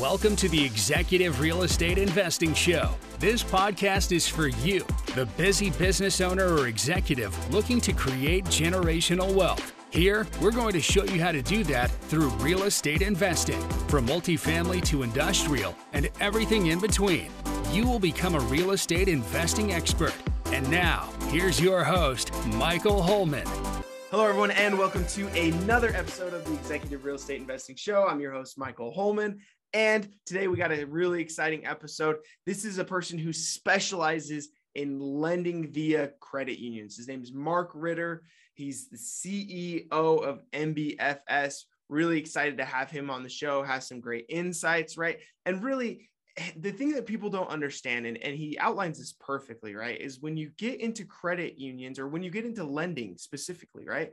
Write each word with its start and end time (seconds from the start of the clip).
Welcome 0.00 0.34
to 0.36 0.48
the 0.48 0.62
Executive 0.64 1.38
Real 1.38 1.62
Estate 1.62 1.98
Investing 1.98 2.52
Show. 2.52 2.90
This 3.20 3.44
podcast 3.44 4.10
is 4.10 4.26
for 4.26 4.48
you, 4.48 4.84
the 5.14 5.26
busy 5.36 5.70
business 5.70 6.20
owner 6.20 6.52
or 6.52 6.66
executive 6.66 7.54
looking 7.54 7.80
to 7.82 7.92
create 7.92 8.44
generational 8.46 9.32
wealth. 9.32 9.72
Here, 9.90 10.26
we're 10.40 10.50
going 10.50 10.72
to 10.72 10.80
show 10.80 11.04
you 11.04 11.22
how 11.22 11.30
to 11.30 11.42
do 11.42 11.62
that 11.64 11.92
through 12.08 12.30
real 12.30 12.64
estate 12.64 13.02
investing, 13.02 13.60
from 13.86 14.08
multifamily 14.08 14.84
to 14.86 15.04
industrial 15.04 15.76
and 15.92 16.10
everything 16.18 16.66
in 16.66 16.80
between. 16.80 17.30
You 17.70 17.86
will 17.86 18.00
become 18.00 18.34
a 18.34 18.40
real 18.40 18.72
estate 18.72 19.06
investing 19.06 19.74
expert. 19.74 20.14
And 20.46 20.68
now, 20.72 21.08
here's 21.28 21.60
your 21.60 21.84
host, 21.84 22.32
Michael 22.46 23.00
Holman. 23.00 23.46
Hello, 24.10 24.28
everyone, 24.28 24.52
and 24.52 24.78
welcome 24.78 25.04
to 25.06 25.26
another 25.36 25.88
episode 25.88 26.34
of 26.34 26.44
the 26.44 26.52
Executive 26.52 27.04
Real 27.04 27.16
Estate 27.16 27.40
Investing 27.40 27.74
Show. 27.74 28.06
I'm 28.06 28.20
your 28.20 28.30
host, 28.30 28.56
Michael 28.56 28.92
Holman, 28.92 29.40
and 29.74 30.08
today 30.24 30.46
we 30.46 30.56
got 30.56 30.72
a 30.72 30.84
really 30.84 31.20
exciting 31.20 31.66
episode. 31.66 32.18
This 32.46 32.64
is 32.64 32.78
a 32.78 32.84
person 32.84 33.18
who 33.18 33.32
specializes 33.32 34.50
in 34.76 35.00
lending 35.00 35.70
via 35.72 36.12
credit 36.20 36.60
unions. 36.60 36.96
His 36.96 37.08
name 37.08 37.22
is 37.22 37.32
Mark 37.32 37.72
Ritter. 37.74 38.22
He's 38.54 38.88
the 38.88 38.96
CEO 38.96 39.90
of 39.90 40.42
MBFS. 40.52 41.62
Really 41.88 42.18
excited 42.18 42.56
to 42.58 42.64
have 42.64 42.88
him 42.88 43.10
on 43.10 43.24
the 43.24 43.28
show, 43.28 43.64
has 43.64 43.88
some 43.88 44.00
great 44.00 44.26
insights, 44.28 44.96
right? 44.96 45.18
And 45.44 45.62
really, 45.62 46.08
the 46.56 46.72
thing 46.72 46.92
that 46.92 47.06
people 47.06 47.28
don't 47.28 47.50
understand, 47.50 48.06
and, 48.06 48.16
and 48.18 48.36
he 48.36 48.56
outlines 48.58 48.98
this 48.98 49.12
perfectly, 49.12 49.74
right, 49.74 50.00
is 50.00 50.20
when 50.20 50.36
you 50.36 50.50
get 50.56 50.80
into 50.80 51.04
credit 51.04 51.58
unions 51.58 51.98
or 51.98 52.06
when 52.06 52.22
you 52.22 52.30
get 52.30 52.44
into 52.44 52.64
lending 52.64 53.16
specifically, 53.18 53.86
right? 53.86 54.12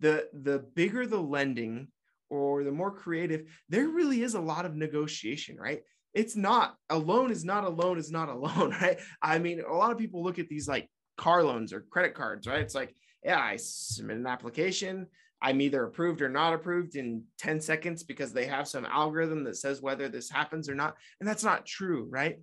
The 0.00 0.28
the 0.34 0.58
bigger 0.74 1.06
the 1.06 1.20
lending, 1.20 1.88
or 2.30 2.64
the 2.64 2.72
more 2.72 2.90
creative, 2.90 3.42
there 3.68 3.88
really 3.88 4.22
is 4.22 4.34
a 4.34 4.40
lot 4.40 4.64
of 4.64 4.76
negotiation, 4.76 5.56
right? 5.56 5.80
It's 6.14 6.36
not 6.36 6.76
a 6.90 6.98
loan 6.98 7.30
is 7.30 7.44
not 7.44 7.64
a 7.64 7.68
loan 7.68 7.98
is 7.98 8.10
not 8.10 8.28
a 8.34 8.34
loan, 8.34 8.70
right? 8.70 8.98
I 9.22 9.38
mean, 9.38 9.60
a 9.60 9.74
lot 9.74 9.92
of 9.92 9.98
people 9.98 10.22
look 10.22 10.38
at 10.38 10.48
these 10.48 10.68
like 10.68 10.88
car 11.16 11.42
loans 11.42 11.72
or 11.72 11.80
credit 11.90 12.14
cards, 12.14 12.46
right? 12.46 12.60
It's 12.60 12.74
like, 12.74 12.94
yeah, 13.24 13.40
I 13.40 13.56
submit 13.56 14.18
an 14.18 14.26
application. 14.26 15.06
I'm 15.40 15.60
either 15.60 15.84
approved 15.84 16.20
or 16.20 16.28
not 16.28 16.52
approved 16.52 16.96
in 16.96 17.22
10 17.38 17.60
seconds 17.60 18.02
because 18.02 18.32
they 18.32 18.46
have 18.46 18.66
some 18.66 18.84
algorithm 18.84 19.44
that 19.44 19.56
says 19.56 19.80
whether 19.80 20.08
this 20.08 20.28
happens 20.30 20.68
or 20.68 20.74
not. 20.74 20.96
And 21.20 21.28
that's 21.28 21.44
not 21.44 21.66
true, 21.66 22.08
right? 22.10 22.40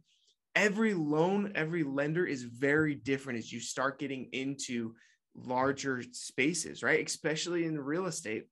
Every 0.55 0.93
loan, 0.93 1.51
every 1.55 1.83
lender 1.83 2.25
is 2.25 2.43
very 2.43 2.95
different 2.95 3.39
as 3.39 3.51
you 3.51 3.59
start 3.59 3.99
getting 3.99 4.29
into 4.31 4.93
larger 5.35 6.01
spaces, 6.11 6.83
right? 6.83 7.05
Especially 7.05 7.65
in 7.65 7.77
real 7.77 8.05
estate 8.05 8.45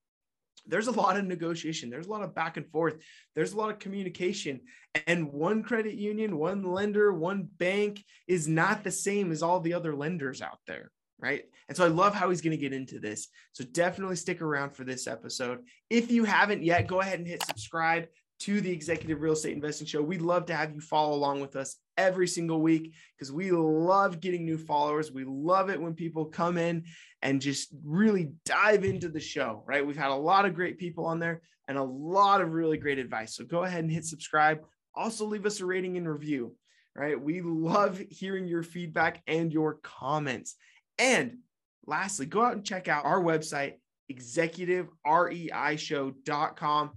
there's 0.65 0.87
a 0.87 0.91
lot 0.91 1.17
of 1.17 1.25
negotiation. 1.25 1.89
There's 1.89 2.07
a 2.07 2.11
lot 2.11 2.23
of 2.23 2.35
back 2.35 2.57
and 2.57 2.69
forth. 2.69 2.95
There's 3.35 3.53
a 3.53 3.57
lot 3.57 3.71
of 3.71 3.79
communication. 3.79 4.61
And 5.07 5.31
one 5.31 5.63
credit 5.63 5.95
union 5.95 6.37
one 6.37 6.63
lender 6.63 7.13
one 7.13 7.47
bank 7.57 8.03
is 8.27 8.47
not 8.47 8.83
the 8.83 8.91
same 8.91 9.31
as 9.31 9.43
all 9.43 9.59
the 9.59 9.73
other 9.73 9.95
lenders 9.95 10.41
out 10.41 10.59
there 10.67 10.91
right? 11.19 11.43
And 11.69 11.77
so 11.77 11.85
i 11.85 11.87
love 11.87 12.13
how 12.13 12.29
he's 12.29 12.41
going 12.41 12.57
to 12.57 12.61
get 12.61 12.73
into 12.73 12.99
this. 12.99 13.29
So 13.53 13.63
definitely 13.63 14.17
stick 14.17 14.41
around 14.41 14.71
for 14.71 14.83
this 14.83 15.07
episode. 15.07 15.59
If 15.89 16.11
you 16.11 16.25
haven't 16.25 16.63
yet 16.63 16.85
go 16.85 16.99
ahead 16.99 17.19
and 17.19 17.27
hit 17.27 17.45
subscribe 17.45 18.07
to 18.43 18.59
the 18.59 18.71
Executive 18.71 19.21
Real 19.21 19.33
Estate 19.33 19.53
Investing 19.53 19.87
Show. 19.87 20.01
We'd 20.01 20.21
love 20.21 20.47
to 20.47 20.55
have 20.55 20.73
you 20.73 20.81
follow 20.81 21.15
along 21.15 21.39
with 21.39 21.55
us 21.55 21.77
every 21.97 22.27
single 22.27 22.61
week 22.61 22.93
because 23.15 23.31
we 23.31 23.51
love 23.51 24.19
getting 24.19 24.45
new 24.45 24.57
followers. 24.57 25.11
We 25.11 25.25
love 25.25 25.69
it 25.69 25.81
when 25.81 25.93
people 25.93 26.25
come 26.25 26.57
in 26.57 26.85
and 27.21 27.41
just 27.41 27.69
really 27.83 28.31
dive 28.45 28.83
into 28.83 29.09
the 29.09 29.19
show, 29.19 29.63
right? 29.65 29.85
We've 29.85 29.97
had 29.97 30.11
a 30.11 30.15
lot 30.15 30.45
of 30.45 30.55
great 30.55 30.77
people 30.77 31.05
on 31.05 31.19
there 31.19 31.41
and 31.67 31.77
a 31.77 31.83
lot 31.83 32.41
of 32.41 32.53
really 32.53 32.77
great 32.77 32.99
advice. 32.99 33.35
So 33.35 33.43
go 33.45 33.63
ahead 33.63 33.83
and 33.83 33.91
hit 33.91 34.05
subscribe. 34.05 34.59
Also, 34.95 35.25
leave 35.25 35.45
us 35.45 35.59
a 35.59 35.65
rating 35.65 35.97
and 35.97 36.07
review, 36.07 36.55
right? 36.95 37.19
We 37.19 37.41
love 37.41 38.01
hearing 38.09 38.47
your 38.47 38.63
feedback 38.63 39.21
and 39.27 39.51
your 39.51 39.79
comments. 39.83 40.55
And 40.97 41.39
lastly, 41.85 42.25
go 42.25 42.41
out 42.43 42.53
and 42.53 42.65
check 42.65 42.87
out 42.87 43.05
our 43.05 43.21
website, 43.21 43.73
executivereishow.com 44.11 46.91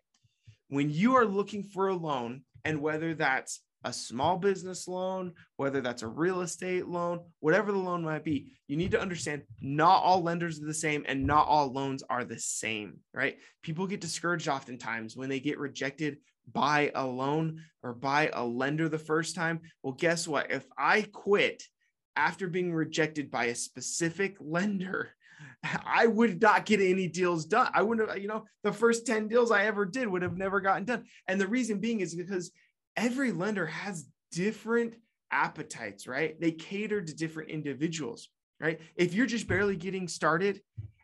When 0.68 0.90
you 0.90 1.16
are 1.16 1.24
looking 1.24 1.64
for 1.64 1.88
a 1.88 1.94
loan, 1.94 2.42
and 2.66 2.82
whether 2.82 3.14
that's 3.14 3.60
a 3.86 3.92
small 3.92 4.36
business 4.36 4.88
loan, 4.88 5.32
whether 5.58 5.80
that's 5.80 6.02
a 6.02 6.08
real 6.08 6.40
estate 6.40 6.88
loan, 6.88 7.20
whatever 7.38 7.70
the 7.70 7.78
loan 7.78 8.02
might 8.02 8.24
be, 8.24 8.52
you 8.66 8.76
need 8.76 8.90
to 8.90 9.00
understand 9.00 9.42
not 9.60 10.02
all 10.02 10.22
lenders 10.22 10.60
are 10.60 10.66
the 10.66 10.74
same 10.74 11.04
and 11.06 11.24
not 11.24 11.46
all 11.46 11.72
loans 11.72 12.02
are 12.10 12.24
the 12.24 12.38
same, 12.38 12.98
right? 13.14 13.38
People 13.62 13.86
get 13.86 14.00
discouraged 14.00 14.48
oftentimes 14.48 15.16
when 15.16 15.28
they 15.28 15.38
get 15.38 15.60
rejected 15.60 16.18
by 16.52 16.90
a 16.96 17.06
loan 17.06 17.62
or 17.84 17.94
by 17.94 18.28
a 18.32 18.44
lender 18.44 18.88
the 18.88 18.98
first 18.98 19.36
time. 19.36 19.60
Well, 19.84 19.92
guess 19.92 20.26
what? 20.26 20.50
If 20.50 20.66
I 20.76 21.02
quit 21.02 21.62
after 22.16 22.48
being 22.48 22.72
rejected 22.72 23.30
by 23.30 23.46
a 23.46 23.54
specific 23.54 24.36
lender, 24.40 25.10
I 25.84 26.06
would 26.06 26.40
not 26.40 26.66
get 26.66 26.80
any 26.80 27.08
deals 27.08 27.44
done. 27.44 27.68
I 27.72 27.82
wouldn't 27.82 28.08
have, 28.08 28.18
you 28.18 28.28
know, 28.28 28.44
the 28.62 28.72
first 28.72 29.06
10 29.06 29.28
deals 29.28 29.50
I 29.50 29.64
ever 29.64 29.84
did 29.84 30.08
would 30.08 30.22
have 30.22 30.36
never 30.36 30.60
gotten 30.60 30.84
done. 30.84 31.04
And 31.28 31.40
the 31.40 31.46
reason 31.46 31.78
being 31.78 32.00
is 32.00 32.14
because 32.14 32.50
every 32.96 33.32
lender 33.32 33.66
has 33.66 34.06
different 34.32 34.94
appetites, 35.30 36.06
right? 36.06 36.40
They 36.40 36.52
cater 36.52 37.02
to 37.02 37.14
different 37.14 37.50
individuals, 37.50 38.28
right? 38.60 38.80
If 38.96 39.14
you're 39.14 39.26
just 39.26 39.48
barely 39.48 39.76
getting 39.76 40.08
started 40.08 40.60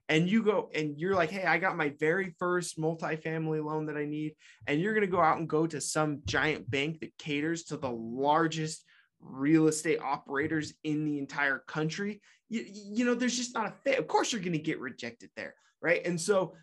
and 0.08 0.28
you 0.28 0.42
go 0.42 0.70
and 0.74 0.98
you're 0.98 1.14
like, 1.14 1.30
hey, 1.30 1.44
I 1.44 1.58
got 1.58 1.76
my 1.76 1.94
very 2.00 2.34
first 2.38 2.78
multifamily 2.78 3.64
loan 3.64 3.86
that 3.86 3.96
I 3.96 4.04
need, 4.04 4.34
and 4.66 4.80
you're 4.80 4.94
going 4.94 5.06
to 5.06 5.16
go 5.16 5.20
out 5.20 5.38
and 5.38 5.48
go 5.48 5.66
to 5.66 5.80
some 5.80 6.20
giant 6.24 6.70
bank 6.70 7.00
that 7.00 7.16
caters 7.18 7.64
to 7.64 7.76
the 7.76 7.90
largest 7.90 8.84
real 9.20 9.68
estate 9.68 10.00
operators 10.00 10.74
in 10.84 11.04
the 11.04 11.18
entire 11.18 11.62
country, 11.66 12.20
you, 12.48 12.64
you 12.68 13.04
know, 13.04 13.14
there's 13.14 13.36
just 13.36 13.54
not 13.54 13.66
a 13.66 13.74
fit. 13.84 13.98
Of 13.98 14.08
course, 14.08 14.32
you're 14.32 14.42
going 14.42 14.52
to 14.52 14.58
get 14.58 14.80
rejected 14.80 15.30
there, 15.36 15.54
right? 15.80 16.04
And 16.04 16.20
so 16.20 16.54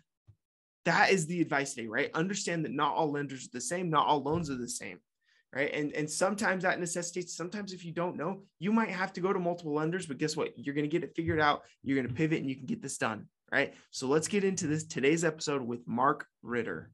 that 0.84 1.10
is 1.10 1.26
the 1.26 1.40
advice 1.40 1.74
today, 1.74 1.88
right? 1.88 2.10
Understand 2.14 2.64
that 2.64 2.72
not 2.72 2.94
all 2.94 3.10
lenders 3.10 3.46
are 3.46 3.50
the 3.52 3.60
same, 3.60 3.90
not 3.90 4.06
all 4.06 4.22
loans 4.22 4.50
are 4.50 4.56
the 4.56 4.68
same 4.68 4.98
right? 5.54 5.70
And 5.72 5.92
and 5.92 6.08
sometimes 6.08 6.62
that 6.62 6.80
necessitates 6.80 7.36
sometimes 7.36 7.72
if 7.72 7.84
you 7.84 7.92
don't 7.92 8.16
know 8.16 8.42
you 8.58 8.72
might 8.72 8.90
have 8.90 9.12
to 9.14 9.20
go 9.20 9.32
to 9.32 9.38
multiple 9.38 9.74
lenders 9.74 10.06
but 10.06 10.18
guess 10.18 10.36
what? 10.36 10.56
You're 10.56 10.74
going 10.74 10.88
to 10.88 10.90
get 10.90 11.04
it 11.04 11.14
figured 11.16 11.40
out 11.40 11.62
you're 11.82 11.96
going 11.96 12.08
to 12.08 12.14
pivot 12.14 12.40
and 12.40 12.48
you 12.48 12.56
can 12.56 12.66
get 12.66 12.82
this 12.82 12.98
done 12.98 13.26
right? 13.52 13.74
So 13.90 14.06
let's 14.06 14.28
get 14.28 14.44
into 14.44 14.66
this 14.66 14.84
today's 14.84 15.24
episode 15.24 15.62
with 15.62 15.86
mark 15.86 16.26
ritter. 16.42 16.90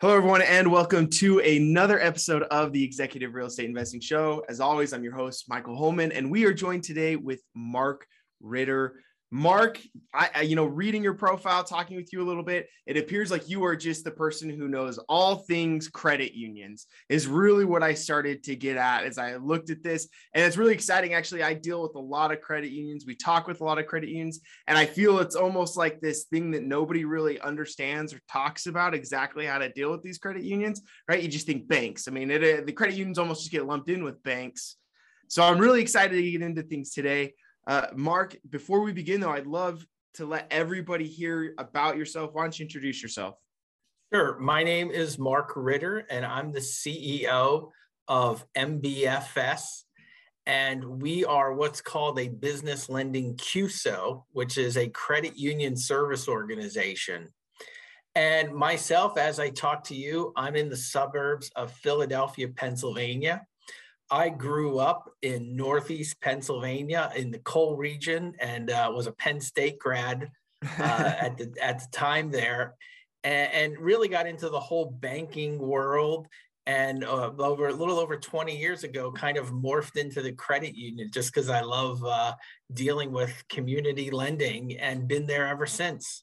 Hello 0.00 0.16
everyone 0.16 0.42
and 0.42 0.72
welcome 0.72 1.06
to 1.10 1.38
another 1.40 2.00
episode 2.00 2.42
of 2.44 2.72
the 2.72 2.82
executive 2.82 3.34
real 3.34 3.46
estate 3.46 3.66
investing 3.66 4.00
show. 4.00 4.42
As 4.48 4.58
always 4.58 4.92
i'm 4.92 5.04
your 5.04 5.14
host 5.14 5.48
michael 5.48 5.76
holman 5.76 6.10
and 6.12 6.30
we 6.30 6.44
are 6.44 6.54
joined 6.54 6.82
today 6.82 7.16
with 7.16 7.42
mark 7.54 8.06
ritter 8.40 8.96
Mark, 9.34 9.80
I, 10.12 10.28
I, 10.34 10.40
you 10.42 10.56
know, 10.56 10.66
reading 10.66 11.02
your 11.02 11.14
profile, 11.14 11.64
talking 11.64 11.96
with 11.96 12.12
you 12.12 12.20
a 12.20 12.28
little 12.28 12.42
bit, 12.42 12.68
it 12.86 12.98
appears 12.98 13.30
like 13.30 13.48
you 13.48 13.64
are 13.64 13.74
just 13.74 14.04
the 14.04 14.10
person 14.10 14.50
who 14.50 14.68
knows 14.68 14.98
all 15.08 15.36
things 15.36 15.88
credit 15.88 16.34
unions. 16.34 16.86
Is 17.08 17.26
really 17.26 17.64
what 17.64 17.82
I 17.82 17.94
started 17.94 18.44
to 18.44 18.54
get 18.54 18.76
at 18.76 19.04
as 19.04 19.16
I 19.16 19.36
looked 19.36 19.70
at 19.70 19.82
this, 19.82 20.06
and 20.34 20.44
it's 20.44 20.58
really 20.58 20.74
exciting. 20.74 21.14
Actually, 21.14 21.42
I 21.42 21.54
deal 21.54 21.80
with 21.82 21.94
a 21.94 21.98
lot 21.98 22.30
of 22.30 22.42
credit 22.42 22.72
unions. 22.72 23.06
We 23.06 23.14
talk 23.14 23.46
with 23.46 23.62
a 23.62 23.64
lot 23.64 23.78
of 23.78 23.86
credit 23.86 24.10
unions, 24.10 24.40
and 24.66 24.76
I 24.76 24.84
feel 24.84 25.18
it's 25.18 25.34
almost 25.34 25.78
like 25.78 26.02
this 26.02 26.24
thing 26.24 26.50
that 26.50 26.64
nobody 26.64 27.06
really 27.06 27.40
understands 27.40 28.12
or 28.12 28.20
talks 28.30 28.66
about 28.66 28.92
exactly 28.92 29.46
how 29.46 29.56
to 29.56 29.70
deal 29.70 29.90
with 29.90 30.02
these 30.02 30.18
credit 30.18 30.42
unions. 30.42 30.82
Right? 31.08 31.22
You 31.22 31.28
just 31.28 31.46
think 31.46 31.66
banks. 31.66 32.06
I 32.06 32.10
mean, 32.10 32.30
it, 32.30 32.66
the 32.66 32.72
credit 32.72 32.96
unions 32.96 33.18
almost 33.18 33.40
just 33.40 33.52
get 33.52 33.64
lumped 33.64 33.88
in 33.88 34.04
with 34.04 34.22
banks. 34.22 34.76
So 35.28 35.42
I'm 35.42 35.56
really 35.56 35.80
excited 35.80 36.14
to 36.14 36.30
get 36.30 36.42
into 36.42 36.62
things 36.62 36.90
today. 36.90 37.32
Uh, 37.66 37.86
Mark, 37.94 38.36
before 38.48 38.80
we 38.80 38.92
begin, 38.92 39.20
though, 39.20 39.30
I'd 39.30 39.46
love 39.46 39.86
to 40.14 40.26
let 40.26 40.48
everybody 40.50 41.06
hear 41.06 41.54
about 41.58 41.96
yourself. 41.96 42.30
Why 42.32 42.42
don't 42.42 42.58
you 42.58 42.64
introduce 42.64 43.02
yourself? 43.02 43.36
Sure. 44.12 44.38
My 44.38 44.62
name 44.62 44.90
is 44.90 45.18
Mark 45.18 45.52
Ritter, 45.54 46.04
and 46.10 46.26
I'm 46.26 46.52
the 46.52 46.60
CEO 46.60 47.70
of 48.08 48.44
MBFS. 48.54 49.84
And 50.44 51.00
we 51.00 51.24
are 51.24 51.54
what's 51.54 51.80
called 51.80 52.18
a 52.18 52.28
business 52.28 52.88
lending 52.88 53.36
CUSO, 53.36 54.24
which 54.32 54.58
is 54.58 54.76
a 54.76 54.88
credit 54.88 55.38
union 55.38 55.76
service 55.76 56.28
organization. 56.28 57.28
And 58.16 58.52
myself, 58.52 59.16
as 59.16 59.38
I 59.38 59.50
talk 59.50 59.84
to 59.84 59.94
you, 59.94 60.32
I'm 60.36 60.56
in 60.56 60.68
the 60.68 60.76
suburbs 60.76 61.50
of 61.54 61.72
Philadelphia, 61.72 62.48
Pennsylvania. 62.48 63.46
I 64.12 64.28
grew 64.28 64.78
up 64.78 65.10
in 65.22 65.56
Northeast 65.56 66.20
Pennsylvania 66.20 67.10
in 67.16 67.30
the 67.30 67.38
coal 67.38 67.76
region 67.76 68.34
and 68.38 68.70
uh, 68.70 68.92
was 68.94 69.06
a 69.06 69.12
Penn 69.12 69.40
State 69.40 69.78
grad 69.78 70.30
uh, 70.78 70.82
at 71.20 71.38
the 71.38 71.50
at 71.60 71.78
the 71.78 71.86
time 71.92 72.30
there, 72.30 72.74
and, 73.24 73.52
and, 73.52 73.78
really 73.78 74.08
got 74.08 74.26
into 74.26 74.50
the 74.50 74.60
whole 74.60 74.84
banking 74.84 75.58
world. 75.58 76.28
And 76.66 77.04
uh, 77.04 77.32
over 77.38 77.68
a 77.68 77.72
little 77.72 77.98
over 77.98 78.16
20 78.16 78.56
years 78.56 78.84
ago, 78.84 79.10
kind 79.10 79.38
of 79.38 79.50
morphed 79.50 79.96
into 79.96 80.20
the 80.20 80.32
credit 80.32 80.76
union 80.76 81.10
just 81.10 81.32
because 81.32 81.48
I 81.48 81.62
love 81.62 82.04
uh, 82.04 82.34
dealing 82.72 83.10
with 83.12 83.32
community 83.48 84.10
lending 84.10 84.78
and 84.78 85.08
been 85.08 85.26
there 85.26 85.48
ever 85.48 85.66
since. 85.66 86.22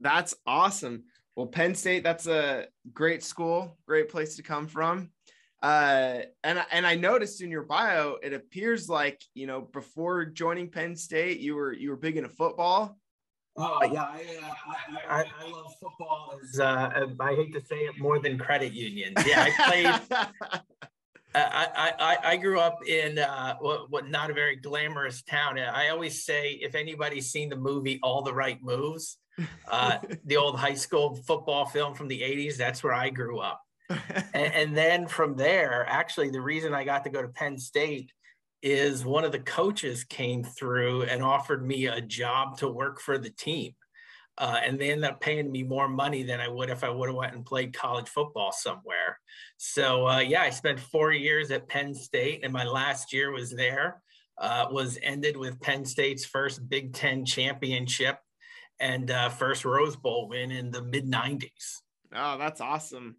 That's 0.00 0.34
awesome. 0.46 1.02
Well, 1.36 1.46
Penn 1.46 1.74
State, 1.74 2.02
that's 2.02 2.26
a 2.26 2.66
great 2.94 3.22
school, 3.22 3.76
great 3.86 4.08
place 4.08 4.36
to 4.36 4.42
come 4.42 4.68
from. 4.68 5.10
Uh, 5.62 6.22
and 6.42 6.64
and 6.72 6.84
I 6.84 6.96
noticed 6.96 7.40
in 7.40 7.50
your 7.50 7.62
bio, 7.62 8.16
it 8.22 8.32
appears 8.32 8.88
like 8.88 9.22
you 9.34 9.46
know 9.46 9.60
before 9.60 10.24
joining 10.24 10.68
Penn 10.68 10.96
State, 10.96 11.38
you 11.38 11.54
were 11.54 11.72
you 11.72 11.90
were 11.90 11.96
big 11.96 12.16
into 12.16 12.28
football. 12.28 12.98
Oh 13.56 13.78
yeah, 13.84 14.02
I, 14.02 14.24
uh, 14.42 15.04
I, 15.08 15.20
I, 15.20 15.24
I, 15.44 15.50
love 15.50 15.74
football. 15.80 16.38
As, 16.42 16.58
uh, 16.58 17.06
I 17.20 17.34
hate 17.34 17.52
to 17.52 17.60
say 17.60 17.80
it 17.80 17.98
more 17.98 18.18
than 18.18 18.38
credit 18.38 18.72
unions. 18.72 19.14
Yeah, 19.26 19.46
I 19.46 19.68
played. 19.68 20.20
I, 21.34 21.92
I, 21.98 22.18
I 22.32 22.36
grew 22.36 22.60
up 22.60 22.86
in 22.86 23.18
uh, 23.18 23.56
what, 23.58 23.90
what 23.90 24.08
not 24.08 24.30
a 24.30 24.34
very 24.34 24.56
glamorous 24.56 25.22
town. 25.22 25.58
I 25.58 25.88
always 25.88 26.24
say 26.24 26.52
if 26.60 26.74
anybody's 26.74 27.30
seen 27.30 27.48
the 27.48 27.56
movie 27.56 27.98
All 28.02 28.22
the 28.22 28.34
Right 28.34 28.62
Moves, 28.62 29.18
uh, 29.70 29.98
the 30.26 30.36
old 30.36 30.58
high 30.58 30.74
school 30.74 31.14
football 31.14 31.64
film 31.66 31.94
from 31.94 32.08
the 32.08 32.20
80s, 32.20 32.56
that's 32.56 32.82
where 32.82 32.92
I 32.92 33.08
grew 33.08 33.38
up. 33.38 33.62
And, 34.34 34.54
and 34.54 34.76
then 34.76 35.06
from 35.06 35.36
there, 35.36 35.86
actually, 35.88 36.30
the 36.30 36.40
reason 36.40 36.74
I 36.74 36.84
got 36.84 37.04
to 37.04 37.10
go 37.10 37.22
to 37.22 37.28
Penn 37.28 37.58
State 37.58 38.12
is 38.62 39.04
one 39.04 39.24
of 39.24 39.32
the 39.32 39.40
coaches 39.40 40.04
came 40.04 40.44
through 40.44 41.02
and 41.02 41.22
offered 41.22 41.66
me 41.66 41.86
a 41.86 42.00
job 42.00 42.58
to 42.58 42.68
work 42.68 43.00
for 43.00 43.18
the 43.18 43.30
team. 43.30 43.74
Uh, 44.38 44.60
and 44.64 44.78
they 44.78 44.90
ended 44.90 45.10
up 45.10 45.20
paying 45.20 45.50
me 45.52 45.62
more 45.62 45.88
money 45.88 46.22
than 46.22 46.40
I 46.40 46.48
would 46.48 46.70
if 46.70 46.84
I 46.84 46.88
would 46.88 47.08
have 47.08 47.16
went 47.16 47.34
and 47.34 47.44
played 47.44 47.74
college 47.74 48.08
football 48.08 48.50
somewhere. 48.50 49.18
So 49.58 50.08
uh, 50.08 50.20
yeah, 50.20 50.42
I 50.42 50.50
spent 50.50 50.80
four 50.80 51.12
years 51.12 51.50
at 51.50 51.68
Penn 51.68 51.94
State, 51.94 52.40
and 52.42 52.52
my 52.52 52.64
last 52.64 53.12
year 53.12 53.30
was 53.30 53.50
there. 53.50 54.02
Uh, 54.38 54.66
was 54.70 54.98
ended 55.02 55.36
with 55.36 55.60
Penn 55.60 55.84
State's 55.84 56.24
first 56.24 56.66
Big 56.68 56.94
Ten 56.94 57.26
championship 57.26 58.18
and 58.80 59.10
uh, 59.10 59.28
first 59.28 59.64
Rose 59.64 59.94
Bowl 59.94 60.28
win 60.28 60.50
in 60.50 60.70
the 60.70 60.82
mid 60.82 61.06
'90s. 61.06 61.80
Oh, 62.14 62.38
that's 62.38 62.60
awesome! 62.60 63.16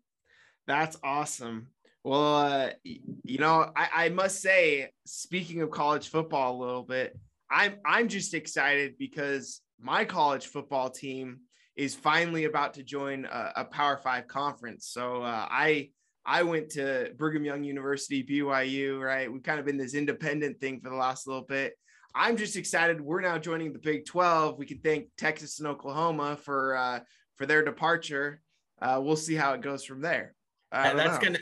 That's 0.68 0.98
awesome. 1.04 1.68
Well, 2.04 2.36
uh, 2.36 2.70
you 2.84 3.38
know, 3.38 3.72
I, 3.76 4.06
I 4.06 4.10
must 4.10 4.42
say, 4.42 4.90
speaking 5.06 5.62
of 5.62 5.72
college 5.72 6.10
football 6.10 6.58
a 6.58 6.62
little 6.64 6.84
bit, 6.84 7.18
I'm 7.50 7.76
I'm 7.86 8.08
just 8.10 8.34
excited 8.34 8.96
because 8.98 9.62
my 9.80 10.04
college 10.06 10.48
football 10.48 10.90
team 10.90 11.40
is 11.76 11.96
finally 11.96 12.46
about 12.46 12.74
to 12.76 12.84
join 12.84 13.26
a, 13.26 13.54
a 13.58 13.66
Power 13.66 13.98
Five 13.98 14.28
conference. 14.28 14.88
So 14.88 15.24
uh, 15.24 15.48
I 15.50 15.92
I 16.26 16.44
went 16.44 16.70
to 16.72 17.12
Brigham 17.18 17.46
Young 17.46 17.64
University, 17.64 18.24
BYU. 18.24 19.00
Right, 19.00 19.32
we've 19.32 19.44
kind 19.44 19.60
of 19.60 19.66
been 19.66 19.78
this 19.78 19.94
independent 19.94 20.60
thing 20.60 20.82
for 20.82 20.90
the 20.90 20.96
last 20.96 21.26
little 21.26 21.44
bit. 21.44 21.74
I'm 22.16 22.38
just 22.38 22.58
excited. 22.58 23.02
We're 23.02 23.22
now 23.22 23.38
joining 23.38 23.74
the 23.74 23.80
Big 23.80 24.06
12. 24.06 24.60
We 24.60 24.68
can 24.68 24.80
thank 24.80 25.08
Texas 25.18 25.60
and 25.60 25.68
Oklahoma 25.68 26.38
for 26.38 26.76
uh, 26.76 27.00
for 27.38 27.46
their 27.46 27.64
departure. 27.64 28.42
Uh, 28.82 29.00
we'll 29.02 29.16
see 29.16 29.36
how 29.36 29.54
it 29.54 29.62
goes 29.62 29.86
from 29.86 30.02
there. 30.02 30.36
And 30.74 31.00
that's 31.00 31.22
know. 31.22 31.30
gonna 31.30 31.40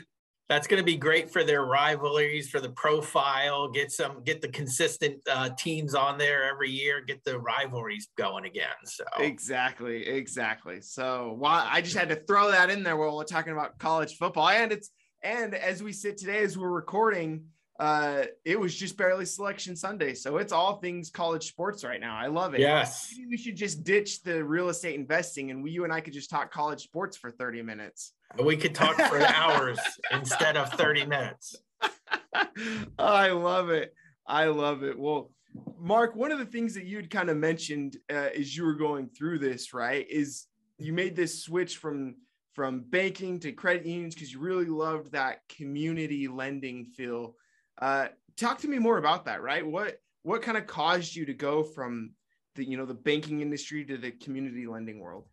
that's 0.52 0.66
going 0.66 0.80
to 0.80 0.84
be 0.84 0.96
great 0.96 1.30
for 1.30 1.44
their 1.44 1.64
rivalries, 1.64 2.50
for 2.50 2.60
the 2.60 2.68
profile. 2.70 3.68
Get 3.68 3.90
some, 3.90 4.22
get 4.22 4.42
the 4.42 4.48
consistent 4.48 5.16
uh, 5.30 5.50
teams 5.56 5.94
on 5.94 6.18
there 6.18 6.44
every 6.44 6.70
year. 6.70 7.00
Get 7.00 7.24
the 7.24 7.38
rivalries 7.38 8.08
going 8.18 8.44
again. 8.44 8.68
So 8.84 9.04
exactly, 9.18 10.06
exactly. 10.06 10.82
So 10.82 11.36
why 11.38 11.66
I 11.70 11.80
just 11.80 11.96
had 11.96 12.10
to 12.10 12.16
throw 12.16 12.50
that 12.50 12.70
in 12.70 12.82
there 12.82 12.96
while 12.96 13.16
we're 13.16 13.24
talking 13.24 13.52
about 13.52 13.78
college 13.78 14.16
football, 14.16 14.48
and 14.48 14.72
it's 14.72 14.90
and 15.22 15.54
as 15.54 15.82
we 15.82 15.92
sit 15.92 16.18
today, 16.18 16.42
as 16.42 16.58
we're 16.58 16.68
recording, 16.68 17.44
uh, 17.80 18.24
it 18.44 18.58
was 18.58 18.74
just 18.74 18.96
barely 18.96 19.24
selection 19.24 19.74
Sunday. 19.74 20.14
So 20.14 20.36
it's 20.36 20.52
all 20.52 20.76
things 20.76 21.10
college 21.10 21.48
sports 21.48 21.84
right 21.84 22.00
now. 22.00 22.16
I 22.16 22.26
love 22.26 22.54
it. 22.54 22.60
Yes. 22.60 23.12
Maybe 23.16 23.30
we 23.30 23.36
should 23.36 23.56
just 23.56 23.82
ditch 23.82 24.22
the 24.22 24.44
real 24.44 24.68
estate 24.68 24.94
investing 24.94 25.50
and 25.50 25.62
we, 25.62 25.70
you 25.70 25.84
and 25.84 25.92
I 25.92 26.00
could 26.00 26.12
just 26.12 26.30
talk 26.30 26.52
college 26.52 26.82
sports 26.82 27.16
for 27.16 27.30
30 27.30 27.62
minutes. 27.62 28.12
We 28.42 28.56
could 28.56 28.74
talk 28.74 28.96
for 28.96 29.20
hours 29.26 29.78
instead 30.10 30.56
of 30.56 30.70
30 30.72 31.06
minutes. 31.06 31.56
I 32.98 33.30
love 33.30 33.70
it. 33.70 33.94
I 34.26 34.46
love 34.46 34.82
it. 34.82 34.98
Well, 34.98 35.30
Mark, 35.78 36.14
one 36.14 36.32
of 36.32 36.38
the 36.38 36.46
things 36.46 36.74
that 36.74 36.84
you'd 36.84 37.10
kind 37.10 37.28
of 37.28 37.36
mentioned 37.36 37.96
uh, 38.10 38.28
as 38.38 38.56
you 38.56 38.64
were 38.64 38.74
going 38.74 39.08
through 39.08 39.38
this, 39.38 39.74
right, 39.74 40.06
is 40.08 40.46
you 40.78 40.92
made 40.92 41.16
this 41.16 41.42
switch 41.42 41.78
from 41.78 42.16
from 42.54 42.80
banking 42.80 43.40
to 43.40 43.50
credit 43.50 43.86
unions 43.86 44.14
because 44.14 44.32
you 44.32 44.38
really 44.38 44.66
loved 44.66 45.12
that 45.12 45.40
community 45.48 46.28
lending 46.28 46.84
feel. 46.84 47.34
Uh, 47.82 48.06
talk 48.36 48.58
to 48.58 48.68
me 48.68 48.78
more 48.78 48.98
about 48.98 49.24
that, 49.24 49.42
right? 49.42 49.66
What 49.66 49.96
what 50.22 50.40
kind 50.40 50.56
of 50.56 50.68
caused 50.68 51.16
you 51.16 51.26
to 51.26 51.34
go 51.34 51.64
from 51.64 52.12
the 52.54 52.64
you 52.64 52.76
know 52.76 52.86
the 52.86 52.94
banking 52.94 53.40
industry 53.40 53.84
to 53.86 53.98
the 53.98 54.12
community 54.12 54.68
lending 54.68 55.00
world? 55.00 55.26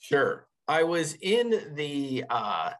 Sure. 0.00 0.48
I 0.66 0.84
was 0.84 1.14
in 1.20 1.74
the 1.74 2.24
uh, 2.30 2.70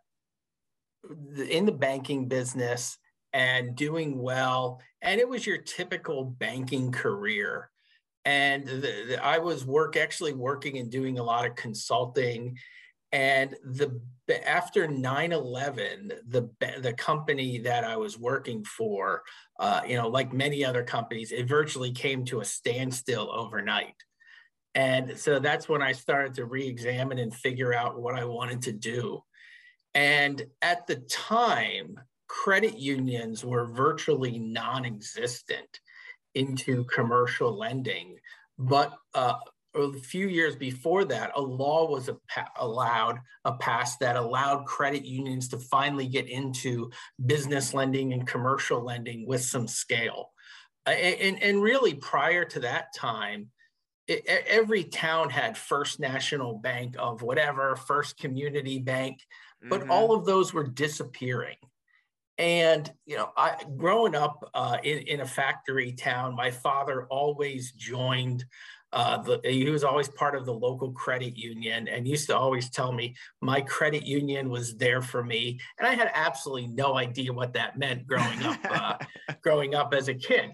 in 1.51 1.67
the 1.67 1.73
banking 1.73 2.29
business 2.29 2.97
and 3.35 3.77
doing 3.77 4.23
well, 4.23 4.81
and 5.03 5.21
it 5.21 5.29
was 5.29 5.47
your 5.47 5.59
typical 5.59 6.25
banking 6.25 6.91
career. 6.91 7.71
And 8.25 8.67
the, 8.67 9.05
the, 9.09 9.23
I 9.23 9.37
was 9.37 9.67
work 9.67 9.99
actually 9.99 10.33
working 10.33 10.79
and 10.79 10.91
doing 10.91 11.19
a 11.19 11.23
lot 11.23 11.45
of 11.45 11.57
consulting. 11.57 12.57
And 13.15 13.55
the 13.63 14.01
after 14.45 14.89
9-11, 14.89 16.11
the 16.27 16.51
the 16.81 16.93
company 16.95 17.59
that 17.59 17.85
I 17.85 17.97
was 17.97 18.19
working 18.19 18.65
for, 18.65 19.23
uh, 19.61 19.83
you 19.87 19.95
know, 19.95 20.09
like 20.09 20.33
many 20.33 20.65
other 20.65 20.83
companies, 20.83 21.31
it 21.31 21.49
virtually 21.49 21.93
came 21.93 22.25
to 22.25 22.41
a 22.41 22.45
standstill 22.45 23.31
overnight. 23.31 23.95
And 24.75 25.17
so 25.17 25.39
that's 25.39 25.69
when 25.69 25.81
I 25.81 25.93
started 25.93 26.35
to 26.35 26.47
re 26.47 26.67
examine 26.67 27.19
and 27.21 27.33
figure 27.33 27.73
out 27.73 28.03
what 28.03 28.17
I 28.17 28.25
wanted 28.25 28.63
to 28.63 28.73
do. 28.73 29.23
And 29.95 30.45
at 30.61 30.89
the 30.89 30.97
time, 30.97 32.01
credit 32.27 32.77
unions 32.77 33.45
were 33.45 33.67
virtually 33.67 34.41
non 34.41 34.85
existent 34.85 35.79
into 36.35 36.83
commercial 36.87 37.57
lending. 37.57 38.17
But 38.59 38.93
uh, 39.15 39.37
a 39.75 39.93
few 39.93 40.29
years 40.29 40.57
before 40.57 41.05
that, 41.07 41.33
a 41.35 41.41
law 41.41 41.91
was 41.91 42.09
a 42.09 42.17
pa- 42.29 42.51
allowed, 42.57 43.19
a 43.45 43.53
pass 43.55 43.97
that 43.99 44.17
allowed 44.17 44.67
credit 44.67 45.05
unions 45.05 45.49
to 45.49 45.59
finally 45.59 46.07
get 46.07 46.29
into 46.29 46.91
business 47.25 47.75
lending 47.75 48.13
and 48.13 48.27
commercial 48.27 48.85
lending 48.85 49.27
with 49.27 49.43
some 49.43 49.67
scale. 49.67 50.31
and, 50.87 51.43
and 51.43 51.63
really, 51.63 51.95
prior 51.95 52.45
to 52.45 52.61
that 52.61 52.95
time, 52.95 53.51
it, 54.07 54.27
every 54.27 54.85
town 54.85 55.31
had 55.31 55.57
First 55.57 55.99
National 55.99 56.59
Bank 56.59 56.97
of 56.99 57.23
whatever, 57.23 57.77
First 57.77 58.19
Community 58.19 58.79
Bank, 58.79 59.21
but 59.69 59.81
mm-hmm. 59.81 59.91
all 59.91 60.15
of 60.15 60.27
those 60.27 60.53
were 60.53 60.67
disappearing. 60.67 61.57
And 62.39 62.91
you 63.07 63.17
know, 63.17 63.31
I 63.37 63.57
growing 63.77 64.15
up 64.15 64.51
uh, 64.55 64.79
in 64.83 64.99
in 64.99 65.21
a 65.21 65.27
factory 65.27 65.93
town, 65.93 66.35
my 66.35 66.51
father 66.51 67.07
always 67.11 67.73
joined. 67.73 68.45
Uh, 68.93 69.21
the, 69.21 69.41
he 69.43 69.69
was 69.71 69.83
always 69.83 70.09
part 70.09 70.37
of 70.37 70.47
the 70.47 70.55
local 70.55 70.93
credit 70.93 71.37
union 71.37 71.89
and 71.89 72.07
used 72.07 72.29
to 72.29 72.37
always 72.37 72.71
tell 72.71 72.93
me 72.93 73.13
my 73.41 73.61
credit 73.61 74.07
union 74.07 74.49
was 74.49 74.77
there 74.77 75.03
for 75.03 75.25
me. 75.25 75.59
And 75.81 75.89
I 75.89 75.95
had 75.95 76.13
absolutely 76.15 76.69
no 76.69 76.97
idea 76.97 77.33
what 77.33 77.55
that 77.55 77.77
meant 77.77 78.07
growing 78.07 78.41
up, 78.45 78.61
uh, 78.71 78.95
growing 79.43 79.75
up 79.75 79.93
as 79.95 80.07
a 80.07 80.15
kid 80.15 80.53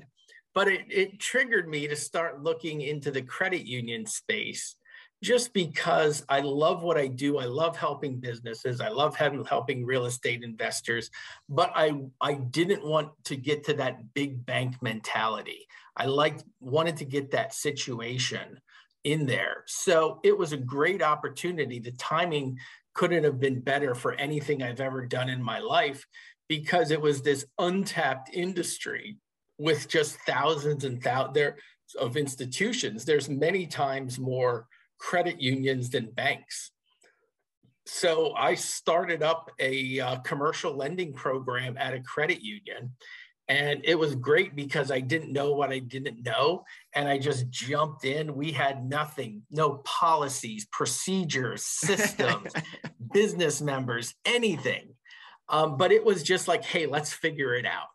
but 0.55 0.69
it, 0.69 0.81
it 0.89 1.21
triggered 1.21 1.69
me 1.69 1.87
to 1.87 1.97
start 1.97 2.43
looking 2.43 2.81
into 2.81 3.11
the 3.11 3.23
credit 3.23 3.67
union 3.67 4.05
space 4.05 4.77
just 5.23 5.53
because 5.53 6.25
I 6.29 6.41
love 6.41 6.83
what 6.83 6.97
I 6.97 7.07
do. 7.07 7.39
I 7.39 7.45
love 7.45 7.77
helping 7.77 8.19
businesses. 8.19 8.81
I 8.81 8.89
love 8.89 9.17
having, 9.17 9.45
helping 9.45 9.85
real 9.85 10.07
estate 10.07 10.43
investors, 10.43 11.11
but 11.49 11.71
I, 11.75 11.93
I 12.21 12.35
didn't 12.35 12.85
want 12.85 13.11
to 13.25 13.37
get 13.37 13.65
to 13.65 13.75
that 13.75 14.15
big 14.15 14.45
bank 14.47 14.77
mentality. 14.83 15.67
I 15.97 16.07
liked, 16.07 16.45
wanted 16.61 16.97
to 16.99 17.05
get 17.05 17.31
that 17.33 17.55
situation 17.55 18.61
in 19.05 19.27
there. 19.27 19.65
So 19.67 20.21
it 20.23 20.37
was 20.37 20.53
a 20.53 20.59
great 20.59 21.03
opportunity. 21.03 21.79
The 21.79 21.93
timing 21.93 22.59
couldn't 22.95 23.25
have 23.25 23.41
been 23.41 23.61
better 23.61 23.95
for 23.95 24.15
anything 24.15 24.63
I've 24.63 24.81
ever 24.81 25.07
done 25.07 25.29
in 25.29 25.43
my 25.43 25.59
life 25.59 26.07
because 26.49 26.91
it 26.91 27.01
was 27.01 27.23
this 27.23 27.45
untapped 27.59 28.31
industry 28.33 29.17
with 29.59 29.89
just 29.89 30.17
thousands 30.27 30.85
and 30.85 31.03
thousands 31.03 31.55
of 31.99 32.17
institutions, 32.17 33.05
there's 33.05 33.29
many 33.29 33.67
times 33.67 34.19
more 34.19 34.67
credit 35.01 35.41
unions 35.41 35.91
than 35.91 36.07
banks. 36.07 36.71
So 37.87 38.35
I 38.37 38.55
started 38.55 39.23
up 39.23 39.51
a 39.59 39.99
uh, 39.99 40.17
commercial 40.19 40.77
lending 40.77 41.13
program 41.13 41.77
at 41.77 41.95
a 41.95 42.01
credit 42.01 42.41
union. 42.41 42.93
And 43.49 43.81
it 43.83 43.99
was 43.99 44.15
great 44.15 44.55
because 44.55 44.93
I 44.93 45.01
didn't 45.01 45.33
know 45.33 45.55
what 45.55 45.73
I 45.73 45.81
didn't 45.81 46.25
know. 46.25 46.65
And 46.95 47.09
I 47.09 47.19
just 47.19 47.51
jumped 47.51 48.05
in. 48.05 48.37
We 48.37 48.53
had 48.53 48.89
nothing, 48.89 49.43
no 49.51 49.81
policies, 49.85 50.67
procedures, 50.71 51.65
systems, 51.67 52.53
business 53.13 53.61
members, 53.61 54.15
anything. 54.25 54.95
Um, 55.49 55.77
but 55.77 55.91
it 55.91 56.05
was 56.05 56.23
just 56.23 56.47
like, 56.47 56.65
hey, 56.65 56.87
let's 56.87 57.13
figure 57.13 57.55
it 57.55 57.67
out. 57.67 57.89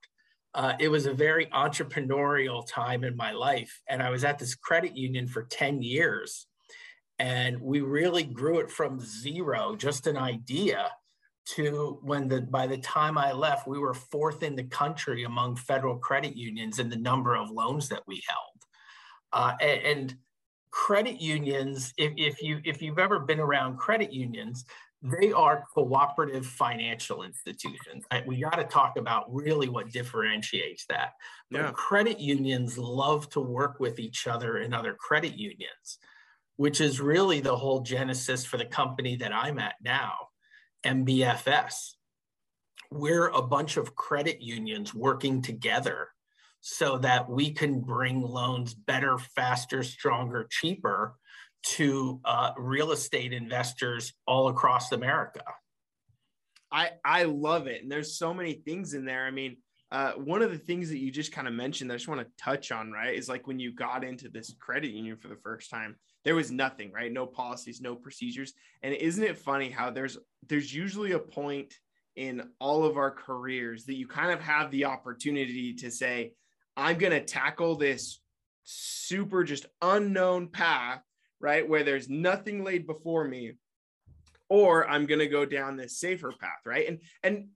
Uh, 0.53 0.73
it 0.77 0.89
was 0.89 1.05
a 1.05 1.13
very 1.13 1.45
entrepreneurial 1.47 2.67
time 2.67 3.05
in 3.05 3.15
my 3.15 3.31
life. 3.31 3.81
And 3.87 4.03
I 4.03 4.09
was 4.09 4.25
at 4.25 4.39
this 4.39 4.55
credit 4.55 4.97
union 4.97 5.27
for 5.27 5.43
10 5.43 5.81
years. 5.81 6.47
And 7.19 7.61
we 7.61 7.81
really 7.81 8.23
grew 8.23 8.59
it 8.59 8.69
from 8.69 8.99
zero, 8.99 9.75
just 9.75 10.07
an 10.07 10.17
idea, 10.17 10.91
to 11.45 11.99
when 12.01 12.27
the 12.27 12.41
by 12.41 12.67
the 12.67 12.77
time 12.77 13.17
I 13.17 13.31
left, 13.31 13.67
we 13.67 13.79
were 13.79 13.93
fourth 13.93 14.43
in 14.43 14.55
the 14.55 14.63
country 14.63 15.23
among 15.23 15.55
federal 15.57 15.97
credit 15.97 16.35
unions 16.35 16.79
in 16.79 16.89
the 16.89 16.95
number 16.95 17.35
of 17.35 17.51
loans 17.51 17.87
that 17.89 18.01
we 18.07 18.21
held. 18.27 18.39
Uh, 19.31 19.55
and, 19.61 19.81
and, 19.81 20.15
credit 20.71 21.21
unions, 21.21 21.93
if, 21.97 22.11
if 22.17 22.41
you 22.41 22.59
if 22.65 22.81
you've 22.81 22.99
ever 22.99 23.19
been 23.19 23.39
around 23.39 23.77
credit 23.77 24.11
unions, 24.11 24.65
they 25.01 25.31
are 25.31 25.63
cooperative 25.73 26.45
financial 26.45 27.23
institutions. 27.23 28.03
We 28.25 28.41
got 28.41 28.55
to 28.55 28.63
talk 28.63 28.97
about 28.97 29.25
really 29.33 29.69
what 29.69 29.91
differentiates 29.91 30.85
that. 30.87 31.13
But 31.51 31.61
yeah. 31.61 31.71
credit 31.71 32.19
unions 32.19 32.77
love 32.77 33.29
to 33.29 33.39
work 33.39 33.79
with 33.79 33.99
each 33.99 34.27
other 34.27 34.57
and 34.57 34.73
other 34.73 34.95
credit 34.95 35.37
unions, 35.37 35.99
which 36.57 36.81
is 36.81 36.99
really 36.99 37.39
the 37.41 37.55
whole 37.55 37.81
genesis 37.81 38.45
for 38.45 38.57
the 38.57 38.65
company 38.65 39.17
that 39.17 39.33
I'm 39.33 39.59
at 39.59 39.75
now. 39.81 40.13
MBFS. 40.85 41.93
We're 42.91 43.27
a 43.27 43.41
bunch 43.41 43.77
of 43.77 43.95
credit 43.95 44.41
unions 44.41 44.93
working 44.93 45.41
together 45.41 46.09
so 46.61 46.97
that 46.99 47.29
we 47.29 47.51
can 47.51 47.81
bring 47.81 48.21
loans 48.21 48.73
better, 48.73 49.17
faster, 49.17 49.83
stronger, 49.83 50.47
cheaper 50.49 51.15
to 51.63 52.21
uh, 52.23 52.51
real 52.57 52.91
estate 52.91 53.33
investors 53.33 54.13
all 54.27 54.47
across 54.47 54.91
America. 54.91 55.43
I 56.71 56.91
I 57.03 57.23
love 57.23 57.67
it, 57.67 57.81
and 57.81 57.91
there's 57.91 58.17
so 58.17 58.33
many 58.33 58.53
things 58.53 58.93
in 58.93 59.05
there. 59.05 59.25
I 59.25 59.31
mean, 59.31 59.57
uh, 59.95 60.11
one 60.15 60.41
of 60.41 60.51
the 60.51 60.57
things 60.57 60.89
that 60.89 60.97
you 60.97 61.09
just 61.09 61.31
kind 61.31 61.47
of 61.47 61.53
mentioned 61.53 61.89
I 61.89 61.95
just 61.95 62.09
want 62.09 62.19
to 62.19 62.43
touch 62.43 62.73
on, 62.73 62.91
right, 62.91 63.15
is 63.15 63.29
like 63.29 63.47
when 63.47 63.59
you 63.59 63.73
got 63.73 64.03
into 64.03 64.27
this 64.27 64.53
credit 64.59 64.91
union 64.91 65.15
for 65.15 65.29
the 65.29 65.37
first 65.37 65.69
time, 65.69 65.95
there 66.25 66.35
was 66.35 66.51
nothing, 66.51 66.91
right? 66.91 67.13
No 67.13 67.25
policies, 67.25 67.79
no 67.79 67.95
procedures. 67.95 68.51
And 68.83 68.93
isn't 68.93 69.23
it 69.23 69.37
funny 69.37 69.69
how 69.69 69.91
there's 69.91 70.17
there's 70.49 70.75
usually 70.75 71.13
a 71.13 71.19
point 71.19 71.73
in 72.17 72.49
all 72.59 72.83
of 72.83 72.97
our 72.97 73.09
careers 73.09 73.85
that 73.85 73.95
you 73.95 74.05
kind 74.05 74.33
of 74.33 74.41
have 74.41 74.69
the 74.69 74.83
opportunity 74.83 75.73
to 75.75 75.89
say, 75.89 76.33
I'm 76.75 76.97
going 76.97 77.13
to 77.13 77.23
tackle 77.23 77.77
this 77.77 78.19
super 78.63 79.45
just 79.45 79.65
unknown 79.81 80.49
path, 80.49 81.03
right? 81.39 81.69
Where 81.69 81.85
there's 81.85 82.09
nothing 82.09 82.65
laid 82.65 82.85
before 82.85 83.23
me 83.23 83.53
or 84.49 84.89
I'm 84.89 85.05
going 85.05 85.19
to 85.19 85.27
go 85.27 85.45
down 85.45 85.77
this 85.77 86.01
safer 86.01 86.33
path, 86.37 86.65
right? 86.65 86.85
And 86.85 86.99
and 87.23 87.47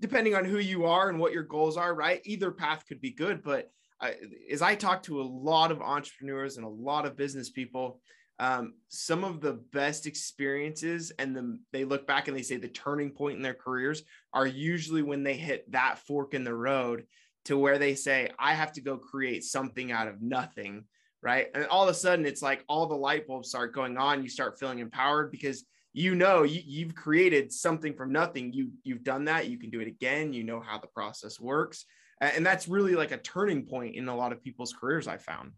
depending 0.00 0.34
on 0.34 0.44
who 0.44 0.58
you 0.58 0.86
are 0.86 1.08
and 1.08 1.18
what 1.18 1.32
your 1.32 1.42
goals 1.42 1.76
are, 1.76 1.94
right? 1.94 2.20
Either 2.24 2.50
path 2.50 2.84
could 2.88 3.00
be 3.00 3.12
good, 3.12 3.42
but 3.42 3.70
I, 4.00 4.14
as 4.50 4.62
I 4.62 4.74
talk 4.74 5.02
to 5.04 5.20
a 5.20 5.22
lot 5.22 5.70
of 5.70 5.82
entrepreneurs 5.82 6.56
and 6.56 6.64
a 6.64 6.70
lot 6.70 7.06
of 7.06 7.16
business 7.16 7.50
people, 7.50 8.00
um, 8.38 8.72
some 8.88 9.22
of 9.22 9.42
the 9.42 9.60
best 9.72 10.06
experiences 10.06 11.12
and 11.18 11.36
the, 11.36 11.58
they 11.72 11.84
look 11.84 12.06
back 12.06 12.26
and 12.26 12.36
they 12.36 12.42
say 12.42 12.56
the 12.56 12.68
turning 12.68 13.10
point 13.10 13.36
in 13.36 13.42
their 13.42 13.54
careers 13.54 14.02
are 14.32 14.46
usually 14.46 15.02
when 15.02 15.22
they 15.22 15.34
hit 15.34 15.70
that 15.72 15.98
fork 15.98 16.32
in 16.32 16.44
the 16.44 16.54
road 16.54 17.04
to 17.44 17.58
where 17.58 17.78
they 17.78 17.94
say, 17.94 18.30
I 18.38 18.54
have 18.54 18.72
to 18.72 18.80
go 18.80 18.96
create 18.96 19.44
something 19.44 19.92
out 19.92 20.08
of 20.08 20.22
nothing. 20.22 20.84
Right. 21.22 21.48
And 21.54 21.66
all 21.66 21.82
of 21.82 21.90
a 21.90 21.94
sudden, 21.94 22.24
it's 22.24 22.40
like 22.40 22.64
all 22.66 22.86
the 22.86 22.94
light 22.94 23.26
bulbs 23.26 23.50
start 23.50 23.74
going 23.74 23.98
on. 23.98 24.22
You 24.22 24.30
start 24.30 24.58
feeling 24.58 24.78
empowered 24.78 25.30
because 25.30 25.64
you 25.92 26.14
know 26.14 26.42
you, 26.42 26.60
you've 26.64 26.94
created 26.94 27.52
something 27.52 27.94
from 27.94 28.12
nothing. 28.12 28.52
You, 28.52 28.70
you've 28.84 29.04
done 29.04 29.24
that. 29.24 29.48
You 29.48 29.58
can 29.58 29.70
do 29.70 29.80
it 29.80 29.88
again. 29.88 30.32
You 30.32 30.44
know 30.44 30.60
how 30.60 30.78
the 30.78 30.86
process 30.86 31.40
works 31.40 31.84
and 32.20 32.44
that's 32.44 32.68
really 32.68 32.94
like 32.94 33.12
a 33.12 33.18
turning 33.18 33.64
point 33.64 33.96
in 33.96 34.08
a 34.08 34.16
lot 34.16 34.32
of 34.32 34.42
people's 34.42 34.72
careers 34.72 35.08
i 35.08 35.16
found 35.16 35.52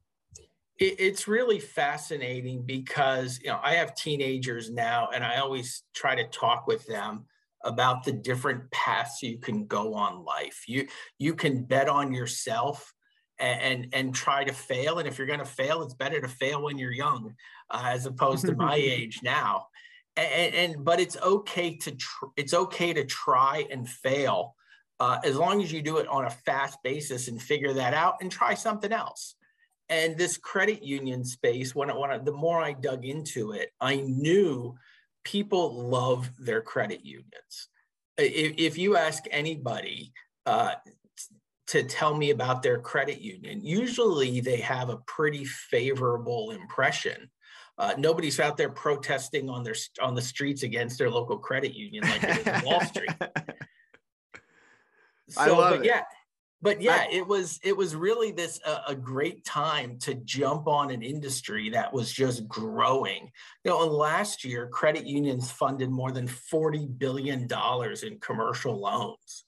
it's 0.78 1.28
really 1.28 1.60
fascinating 1.60 2.64
because 2.64 3.38
you 3.42 3.48
know 3.48 3.60
i 3.62 3.74
have 3.74 3.94
teenagers 3.94 4.70
now 4.70 5.08
and 5.14 5.24
i 5.24 5.38
always 5.38 5.82
try 5.94 6.14
to 6.14 6.26
talk 6.28 6.66
with 6.66 6.86
them 6.86 7.24
about 7.64 8.04
the 8.04 8.12
different 8.12 8.68
paths 8.70 9.22
you 9.22 9.38
can 9.38 9.66
go 9.66 9.94
on 9.94 10.24
life 10.24 10.64
you 10.66 10.86
you 11.18 11.34
can 11.34 11.62
bet 11.64 11.88
on 11.88 12.12
yourself 12.12 12.92
and 13.38 13.60
and, 13.60 13.94
and 13.94 14.14
try 14.14 14.42
to 14.42 14.52
fail 14.52 14.98
and 14.98 15.06
if 15.06 15.18
you're 15.18 15.26
going 15.26 15.38
to 15.38 15.44
fail 15.44 15.82
it's 15.82 15.94
better 15.94 16.20
to 16.20 16.28
fail 16.28 16.62
when 16.62 16.78
you're 16.78 16.92
young 16.92 17.32
uh, 17.70 17.82
as 17.86 18.06
opposed 18.06 18.46
to 18.46 18.56
my 18.56 18.74
age 18.76 19.20
now 19.22 19.66
and, 20.16 20.54
and, 20.54 20.84
but 20.84 21.00
it's 21.00 21.16
okay 21.16 21.76
to 21.76 21.92
tr- 21.92 22.26
it's 22.36 22.54
okay 22.54 22.92
to 22.92 23.04
try 23.04 23.66
and 23.70 23.88
fail 23.88 24.54
uh, 25.00 25.18
as 25.24 25.36
long 25.36 25.62
as 25.62 25.72
you 25.72 25.82
do 25.82 25.96
it 25.96 26.06
on 26.06 26.26
a 26.26 26.30
fast 26.30 26.78
basis 26.84 27.28
and 27.28 27.40
figure 27.40 27.72
that 27.72 27.94
out 27.94 28.16
and 28.20 28.30
try 28.30 28.54
something 28.54 28.92
else. 28.92 29.34
And 29.88 30.16
this 30.16 30.36
credit 30.36 30.82
union 30.82 31.24
space, 31.24 31.74
when, 31.74 31.90
I, 31.90 31.96
when 31.96 32.10
I, 32.10 32.18
the 32.18 32.32
more 32.32 32.62
I 32.62 32.72
dug 32.72 33.04
into 33.04 33.52
it, 33.52 33.70
I 33.80 33.96
knew 33.96 34.76
people 35.24 35.88
love 35.88 36.30
their 36.38 36.62
credit 36.62 37.04
unions. 37.04 37.68
If, 38.16 38.54
if 38.58 38.78
you 38.78 38.96
ask 38.96 39.24
anybody 39.30 40.12
uh, 40.46 40.74
to 41.68 41.82
tell 41.82 42.14
me 42.14 42.30
about 42.30 42.62
their 42.62 42.78
credit 42.78 43.20
union, 43.20 43.60
usually 43.64 44.40
they 44.40 44.58
have 44.58 44.88
a 44.88 44.98
pretty 45.06 45.44
favorable 45.44 46.52
impression. 46.52 47.30
Uh, 47.82 47.94
nobody's 47.98 48.38
out 48.38 48.56
there 48.56 48.68
protesting 48.68 49.50
on 49.50 49.64
their 49.64 49.74
on 50.00 50.14
the 50.14 50.22
streets 50.22 50.62
against 50.62 50.98
their 50.98 51.10
local 51.10 51.36
credit 51.36 51.74
union 51.74 52.04
like 52.04 52.22
it 52.22 52.38
is 52.38 52.46
in 52.46 52.64
Wall 52.64 52.80
Street. 52.80 53.10
So, 55.28 55.40
I 55.40 55.46
love 55.46 55.70
but 55.70 55.80
it. 55.80 55.86
yeah, 55.86 56.02
but 56.60 56.82
yeah, 56.82 57.06
I, 57.08 57.08
it 57.10 57.26
was 57.26 57.58
it 57.62 57.74
was 57.74 57.96
really 57.96 58.32
this 58.32 58.60
uh, 58.66 58.80
a 58.86 58.94
great 58.94 59.46
time 59.46 59.98
to 60.00 60.14
jump 60.14 60.66
on 60.66 60.90
an 60.90 61.00
industry 61.00 61.70
that 61.70 61.90
was 61.90 62.12
just 62.12 62.46
growing. 62.46 63.30
You 63.64 63.70
know, 63.70 63.84
and 63.84 63.92
last 63.92 64.44
year, 64.44 64.68
credit 64.68 65.06
unions 65.06 65.50
funded 65.50 65.88
more 65.88 66.12
than 66.12 66.28
forty 66.28 66.84
billion 66.86 67.46
dollars 67.46 68.02
in 68.02 68.18
commercial 68.18 68.78
loans. 68.78 69.44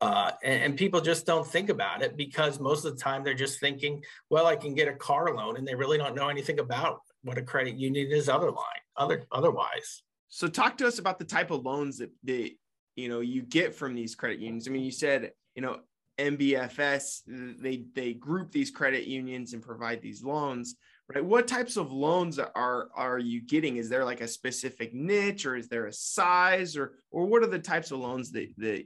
Uh, 0.00 0.30
and, 0.44 0.62
and, 0.62 0.76
people 0.76 1.00
just 1.00 1.26
don't 1.26 1.46
think 1.46 1.70
about 1.70 2.02
it 2.02 2.16
because 2.16 2.60
most 2.60 2.84
of 2.84 2.94
the 2.94 3.02
time 3.02 3.24
they're 3.24 3.34
just 3.34 3.58
thinking, 3.58 4.04
well, 4.28 4.46
I 4.46 4.54
can 4.54 4.74
get 4.74 4.88
a 4.88 4.94
car 4.94 5.34
loan, 5.34 5.56
and 5.56 5.66
they 5.66 5.74
really 5.74 5.98
don't 5.98 6.14
know 6.14 6.28
anything 6.28 6.60
about 6.60 7.00
what 7.26 7.38
a 7.38 7.42
credit 7.42 7.76
union 7.76 8.10
is 8.10 8.28
other 8.28 8.50
line, 8.50 8.82
other 8.96 9.24
otherwise. 9.32 10.02
So 10.28 10.48
talk 10.48 10.78
to 10.78 10.86
us 10.86 10.98
about 10.98 11.18
the 11.18 11.24
type 11.24 11.50
of 11.50 11.64
loans 11.64 11.98
that, 11.98 12.10
that 12.24 12.50
you 12.94 13.08
know 13.08 13.20
you 13.20 13.42
get 13.42 13.74
from 13.74 13.94
these 13.94 14.14
credit 14.14 14.38
unions. 14.38 14.66
I 14.66 14.70
mean, 14.70 14.84
you 14.84 14.92
said 14.92 15.32
you 15.54 15.62
know 15.62 15.80
MBFS 16.18 17.22
they 17.60 17.84
they 17.94 18.14
group 18.14 18.52
these 18.52 18.70
credit 18.70 19.06
unions 19.06 19.52
and 19.52 19.62
provide 19.62 20.00
these 20.00 20.22
loans. 20.22 20.76
Right. 21.12 21.24
What 21.24 21.46
types 21.46 21.76
of 21.76 21.92
loans 21.92 22.38
are 22.38 22.88
are 22.94 23.18
you 23.18 23.40
getting? 23.40 23.76
Is 23.76 23.88
there 23.88 24.04
like 24.04 24.20
a 24.20 24.28
specific 24.28 24.92
niche, 24.94 25.46
or 25.46 25.56
is 25.56 25.68
there 25.68 25.86
a 25.86 25.92
size, 25.92 26.76
or 26.76 26.94
or 27.10 27.26
what 27.26 27.42
are 27.42 27.48
the 27.48 27.58
types 27.58 27.90
of 27.90 27.98
loans 27.98 28.32
that 28.32 28.48
that 28.58 28.84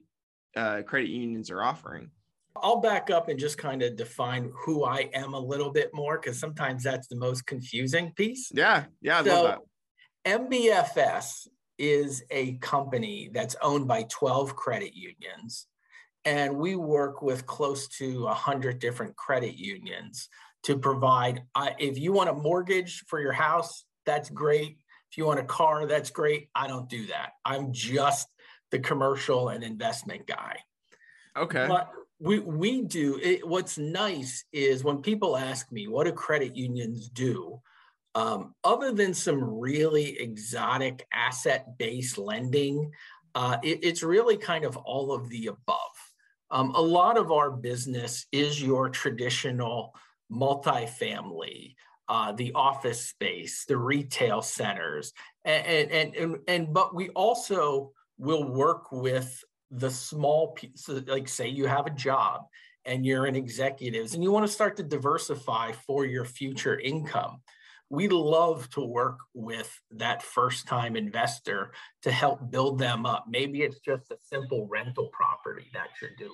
uh, 0.57 0.83
credit 0.83 1.09
unions 1.09 1.51
are 1.51 1.63
offering? 1.63 2.11
I'll 2.57 2.81
back 2.81 3.11
up 3.11 3.29
and 3.29 3.39
just 3.39 3.59
kind 3.59 3.83
of 3.83 3.97
define 3.97 4.53
who 4.65 4.85
I 4.85 5.09
am 5.15 5.35
a 5.35 5.39
little 5.39 5.71
bit 5.71 5.91
more 5.95 6.19
because 6.19 6.39
sometimes 6.39 6.83
that's 6.83 7.07
the 7.07 7.17
most 7.17 7.47
confusing 7.47 8.13
piece. 8.13 8.51
Yeah, 8.53 8.85
yeah, 9.01 9.21
I 9.21 9.25
so, 9.25 9.43
love 9.43 9.59
that. 10.25 10.41
MBFS 10.41 11.49
is 11.79 12.23
a 12.31 12.55
company 12.55 13.31
that's 13.33 13.57
owned 13.63 13.89
by 13.89 14.05
12 14.11 14.55
credit 14.55 14.95
unions. 14.95 15.67
And 16.27 16.59
we 16.59 16.77
work 16.77 17.23
with 17.23 17.47
close 17.47 17.89
to 17.99 18.25
100 18.25 18.79
different 18.79 19.17
credit 19.17 19.57
unions 19.57 20.29
to 20.65 20.77
provide. 20.77 21.43
Uh, 21.55 21.71
if 21.79 21.99
you 21.99 22.13
want 22.13 22.29
a 22.29 22.35
mortgage 22.35 23.05
for 23.07 23.19
your 23.21 23.33
house, 23.33 23.85
that's 24.05 24.29
great. 24.29 24.77
If 25.11 25.17
you 25.17 25.25
want 25.25 25.41
a 25.41 25.45
car, 25.45 25.87
that's 25.87 26.11
great. 26.11 26.51
I 26.55 26.67
don't 26.67 26.89
do 26.89 27.07
that. 27.07 27.31
I'm 27.45 27.73
just 27.73 28.29
the 28.71 28.79
commercial 28.79 29.49
and 29.49 29.65
investment 29.65 30.27
guy. 30.27 30.59
Okay. 31.37 31.67
But 31.67 31.91
we, 32.21 32.39
we 32.39 32.83
do 32.83 33.19
it, 33.23 33.47
what's 33.49 33.79
nice 33.79 34.45
is 34.53 34.85
when 34.85 34.99
people 34.99 35.37
ask 35.37 35.73
me, 35.73 35.89
what 35.89 36.05
do 36.05 36.13
credit 36.13 36.55
unions 36.55 37.09
do? 37.09 37.61
Um, 38.15 38.55
other 38.63 38.93
than 38.93 39.15
some 39.15 39.43
really 39.43 40.21
exotic 40.21 41.07
asset 41.13 41.79
based 41.79 42.19
lending, 42.19 42.93
uh, 43.35 43.57
it, 43.63 43.81
it's 43.83 44.03
really 44.03 44.37
kind 44.37 44.65
of 44.65 44.77
all 44.77 45.13
of 45.13 45.29
the 45.31 45.47
above. 45.47 45.97
Um, 46.51 46.73
a 46.75 46.81
lot 46.81 47.17
of 47.17 47.33
our 47.33 47.51
business 47.51 48.27
is 48.33 48.63
your 48.63 48.91
traditional 48.91 49.95
multifamily, 50.31 51.77
uh, 52.09 52.33
the 52.33 52.53
office 52.55 53.07
space, 53.07 53.65
the 53.67 53.77
retail 53.77 54.43
centers, 54.43 55.13
and, 55.45 55.91
and 55.93 56.17
and 56.17 56.37
and 56.49 56.75
but 56.75 56.93
we 56.93 57.09
also 57.11 57.93
will 58.19 58.45
work 58.45 58.91
with 58.91 59.45
the 59.71 59.91
small 59.91 60.53
pieces. 60.53 61.07
Like 61.07 61.29
say 61.29 61.49
you 61.49 61.67
have 61.67 61.87
a 61.87 61.91
job 61.91 62.43
and 62.85 63.05
you're 63.05 63.27
an 63.27 63.37
executives 63.37 64.15
and 64.15 64.23
you 64.23 64.33
want 64.33 64.47
to 64.47 64.53
start 64.53 64.77
to 64.79 64.83
diversify 64.83 65.73
for 65.73 66.05
your 66.05 66.25
future 66.25 66.79
income 66.79 67.41
we 67.91 68.07
love 68.09 68.71
to 68.71 68.81
work 68.81 69.19
with 69.35 69.79
that 69.91 70.23
first 70.23 70.69
time 70.69 70.97
investor 70.97 71.73
to 72.03 72.13
help 72.13 72.51
build 72.51 72.79
them 72.79 73.05
up. 73.05 73.27
Maybe 73.29 73.63
it's 73.63 73.81
just 73.81 74.13
a 74.13 74.17
simple 74.23 74.67
rental 74.69 75.11
property 75.13 75.67
that 75.75 75.89
you're 76.01 76.17
doing. 76.17 76.31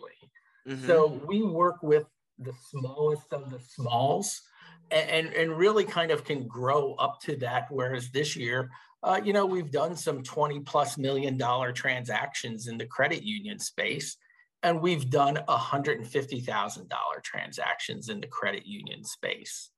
Mm-hmm. 0.68 0.86
So 0.86 1.20
we 1.26 1.42
work 1.42 1.82
with 1.82 2.04
the 2.38 2.52
smallest 2.70 3.32
of 3.32 3.50
the 3.50 3.58
smalls 3.58 4.42
and, 4.90 5.28
and 5.28 5.56
really 5.56 5.84
kind 5.84 6.10
of 6.10 6.24
can 6.24 6.46
grow 6.46 6.94
up 6.94 7.20
to 7.22 7.36
that. 7.36 7.68
Whereas 7.70 8.10
this 8.10 8.36
year, 8.36 8.70
uh, 9.06 9.20
you 9.24 9.32
know, 9.32 9.46
we've 9.46 9.70
done 9.70 9.96
some 9.96 10.22
20 10.22 10.60
plus 10.60 10.98
million 10.98 11.36
dollar 11.38 11.72
transactions 11.72 12.66
in 12.66 12.76
the 12.76 12.86
credit 12.86 13.22
union 13.22 13.58
space. 13.58 14.16
And 14.62 14.80
we've 14.80 15.10
done 15.10 15.38
$150,000 15.48 16.88
transactions 17.22 18.08
in 18.08 18.20
the 18.20 18.26
credit 18.26 18.66
union 18.66 19.04
space 19.04 19.70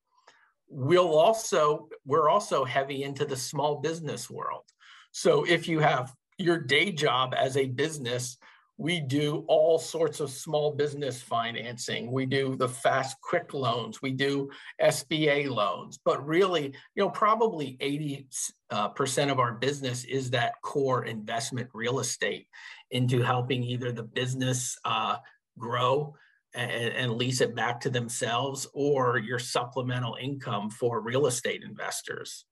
we'll 0.69 1.17
also 1.17 1.89
we're 2.05 2.29
also 2.29 2.65
heavy 2.65 3.03
into 3.03 3.25
the 3.25 3.37
small 3.37 3.77
business 3.81 4.29
world 4.29 4.65
so 5.13 5.45
if 5.45 5.67
you 5.67 5.81
have 5.81 6.13
your 6.37 6.59
day 6.59 6.93
job 6.93 7.35
as 7.37 7.57
a 7.57 7.67
business 7.67 8.37
we 8.79 9.01
do 9.01 9.45
all 9.49 9.79
sorts 9.79 10.21
of 10.21 10.31
small 10.31 10.73
business 10.73 11.21
financing 11.21 12.11
we 12.11 12.25
do 12.25 12.57
the 12.57 12.69
fast 12.69 13.21
quick 13.21 13.53
loans 13.53 14.01
we 14.01 14.13
do 14.13 14.49
sba 14.81 15.49
loans 15.51 15.99
but 16.05 16.25
really 16.27 16.67
you 16.95 17.03
know 17.03 17.11
probably 17.11 17.77
80 17.81 18.27
uh, 18.71 18.89
percent 18.89 19.31
of 19.31 19.39
our 19.39 19.53
business 19.53 20.05
is 20.05 20.31
that 20.31 20.55
core 20.63 21.05
investment 21.05 21.69
real 21.75 21.99
estate 21.99 22.47
into 22.91 23.21
helping 23.21 23.63
either 23.65 23.93
the 23.93 24.03
business 24.03 24.79
uh, 24.85 25.17
grow 25.59 26.15
and, 26.55 26.71
and 26.71 27.13
lease 27.15 27.41
it 27.41 27.55
back 27.55 27.81
to 27.81 27.91
themselves 27.91 28.67
or 28.73 29.19
your 29.19 29.39
supplemental 29.39 30.17
income 30.21 30.71
for 30.71 31.01
real 31.01 31.27
estate 31.27 31.63
investors. 31.63 32.45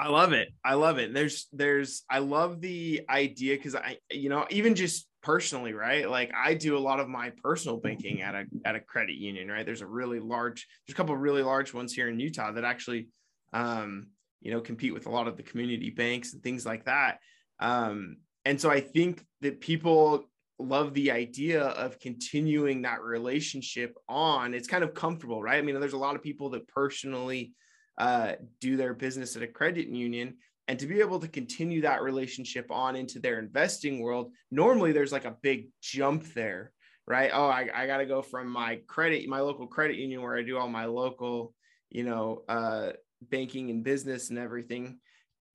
I 0.00 0.08
love 0.08 0.32
it. 0.32 0.48
I 0.64 0.74
love 0.74 0.98
it. 0.98 1.12
There's, 1.12 1.48
there's, 1.52 2.04
I 2.08 2.18
love 2.18 2.60
the 2.60 3.02
idea 3.10 3.56
because 3.56 3.74
I, 3.74 3.98
you 4.10 4.28
know, 4.28 4.46
even 4.50 4.74
just 4.74 5.07
personally, 5.22 5.72
right? 5.72 6.08
Like 6.08 6.30
I 6.34 6.54
do 6.54 6.76
a 6.76 6.80
lot 6.80 7.00
of 7.00 7.08
my 7.08 7.32
personal 7.42 7.78
banking 7.78 8.22
at 8.22 8.34
a 8.34 8.44
at 8.64 8.76
a 8.76 8.80
credit 8.80 9.16
union, 9.16 9.48
right? 9.48 9.66
There's 9.66 9.82
a 9.82 9.86
really 9.86 10.20
large, 10.20 10.66
there's 10.86 10.94
a 10.94 10.96
couple 10.96 11.14
of 11.14 11.20
really 11.20 11.42
large 11.42 11.74
ones 11.74 11.92
here 11.92 12.08
in 12.08 12.20
Utah 12.20 12.52
that 12.52 12.64
actually, 12.64 13.08
um, 13.52 14.08
you 14.40 14.52
know, 14.52 14.60
compete 14.60 14.94
with 14.94 15.06
a 15.06 15.10
lot 15.10 15.28
of 15.28 15.36
the 15.36 15.42
community 15.42 15.90
banks 15.90 16.32
and 16.32 16.42
things 16.42 16.64
like 16.64 16.84
that. 16.84 17.18
Um, 17.58 18.18
and 18.44 18.60
so 18.60 18.70
I 18.70 18.80
think 18.80 19.24
that 19.40 19.60
people 19.60 20.24
love 20.58 20.94
the 20.94 21.10
idea 21.10 21.62
of 21.62 22.00
continuing 22.00 22.82
that 22.82 23.02
relationship 23.02 23.96
on. 24.08 24.54
It's 24.54 24.68
kind 24.68 24.84
of 24.84 24.94
comfortable, 24.94 25.42
right? 25.42 25.58
I 25.58 25.62
mean, 25.62 25.78
there's 25.78 25.92
a 25.92 25.98
lot 25.98 26.16
of 26.16 26.22
people 26.22 26.50
that 26.50 26.66
personally 26.68 27.52
uh, 27.96 28.32
do 28.60 28.76
their 28.76 28.94
business 28.94 29.36
at 29.36 29.42
a 29.42 29.46
credit 29.46 29.88
union. 29.88 30.36
And 30.68 30.78
to 30.78 30.86
be 30.86 31.00
able 31.00 31.18
to 31.20 31.28
continue 31.28 31.80
that 31.82 32.02
relationship 32.02 32.70
on 32.70 32.94
into 32.94 33.18
their 33.18 33.38
investing 33.38 34.00
world, 34.00 34.32
normally 34.50 34.92
there's 34.92 35.12
like 35.12 35.24
a 35.24 35.36
big 35.42 35.68
jump 35.80 36.32
there, 36.34 36.72
right? 37.06 37.30
Oh, 37.32 37.48
I, 37.48 37.68
I 37.74 37.86
got 37.86 37.98
to 37.98 38.06
go 38.06 38.22
from 38.22 38.48
my 38.48 38.80
credit, 38.86 39.26
my 39.28 39.40
local 39.40 39.66
credit 39.66 39.96
union 39.96 40.22
where 40.22 40.36
I 40.36 40.42
do 40.42 40.58
all 40.58 40.68
my 40.68 40.84
local, 40.84 41.54
you 41.90 42.04
know, 42.04 42.42
uh, 42.48 42.90
banking 43.22 43.70
and 43.70 43.82
business 43.82 44.28
and 44.28 44.38
everything 44.38 44.98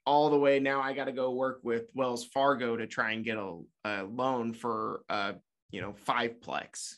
all 0.05 0.29
the 0.29 0.37
way 0.37 0.59
now 0.59 0.81
I 0.81 0.93
got 0.93 1.05
to 1.05 1.11
go 1.11 1.31
work 1.31 1.59
with 1.63 1.85
Wells 1.93 2.25
Fargo 2.25 2.75
to 2.75 2.87
try 2.87 3.11
and 3.11 3.23
get 3.23 3.37
a, 3.37 3.59
a 3.85 4.03
loan 4.03 4.53
for 4.53 5.03
uh 5.09 5.33
you 5.71 5.81
know 5.81 5.93
five 5.93 6.39
plex 6.41 6.95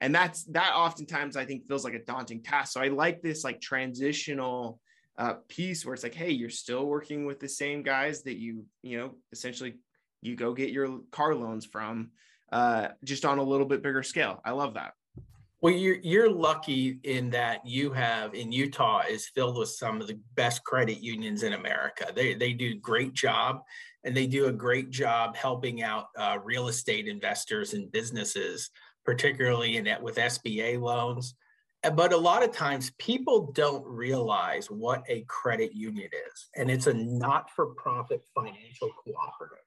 and 0.00 0.14
that's 0.14 0.44
that 0.44 0.72
oftentimes 0.74 1.36
I 1.36 1.44
think 1.44 1.66
feels 1.66 1.84
like 1.84 1.94
a 1.94 2.04
daunting 2.04 2.42
task 2.42 2.72
so 2.72 2.80
I 2.80 2.88
like 2.88 3.22
this 3.22 3.44
like 3.44 3.60
transitional 3.60 4.80
uh, 5.18 5.34
piece 5.48 5.84
where 5.84 5.94
it's 5.94 6.02
like 6.02 6.14
hey 6.14 6.30
you're 6.30 6.50
still 6.50 6.86
working 6.86 7.24
with 7.24 7.40
the 7.40 7.48
same 7.48 7.82
guys 7.82 8.22
that 8.22 8.36
you 8.36 8.64
you 8.82 8.98
know 8.98 9.12
essentially 9.32 9.74
you 10.22 10.36
go 10.36 10.52
get 10.52 10.70
your 10.70 11.00
car 11.10 11.34
loans 11.34 11.64
from 11.64 12.10
uh, 12.52 12.88
just 13.04 13.24
on 13.24 13.38
a 13.38 13.42
little 13.42 13.66
bit 13.66 13.82
bigger 13.82 14.02
scale 14.02 14.40
I 14.44 14.52
love 14.52 14.74
that 14.74 14.92
well, 15.62 15.72
you're 15.72 15.96
you're 16.02 16.30
lucky 16.30 17.00
in 17.02 17.30
that 17.30 17.66
you 17.66 17.90
have 17.92 18.34
in 18.34 18.52
Utah 18.52 19.02
is 19.08 19.28
filled 19.28 19.56
with 19.56 19.70
some 19.70 20.00
of 20.00 20.06
the 20.06 20.20
best 20.34 20.62
credit 20.64 20.98
unions 20.98 21.42
in 21.42 21.54
America. 21.54 22.12
They 22.14 22.34
they 22.34 22.52
do 22.52 22.72
a 22.72 22.74
great 22.74 23.14
job, 23.14 23.62
and 24.04 24.14
they 24.14 24.26
do 24.26 24.46
a 24.46 24.52
great 24.52 24.90
job 24.90 25.34
helping 25.34 25.82
out 25.82 26.08
uh, 26.16 26.38
real 26.44 26.68
estate 26.68 27.08
investors 27.08 27.72
and 27.72 27.90
businesses, 27.90 28.70
particularly 29.04 29.78
in 29.78 29.84
that 29.84 30.02
with 30.02 30.16
SBA 30.16 30.78
loans. 30.78 31.34
Uh, 31.86 31.90
but 31.90 32.12
a 32.12 32.16
lot 32.16 32.42
of 32.42 32.52
times, 32.52 32.90
people 32.98 33.52
don't 33.52 33.86
realize 33.86 34.70
what 34.70 35.04
a 35.08 35.22
credit 35.28 35.72
union 35.74 36.10
is, 36.30 36.48
and 36.56 36.70
it's 36.70 36.86
a 36.86 36.94
not-for-profit 36.94 38.22
financial 38.34 38.90
cooperative 39.04 39.66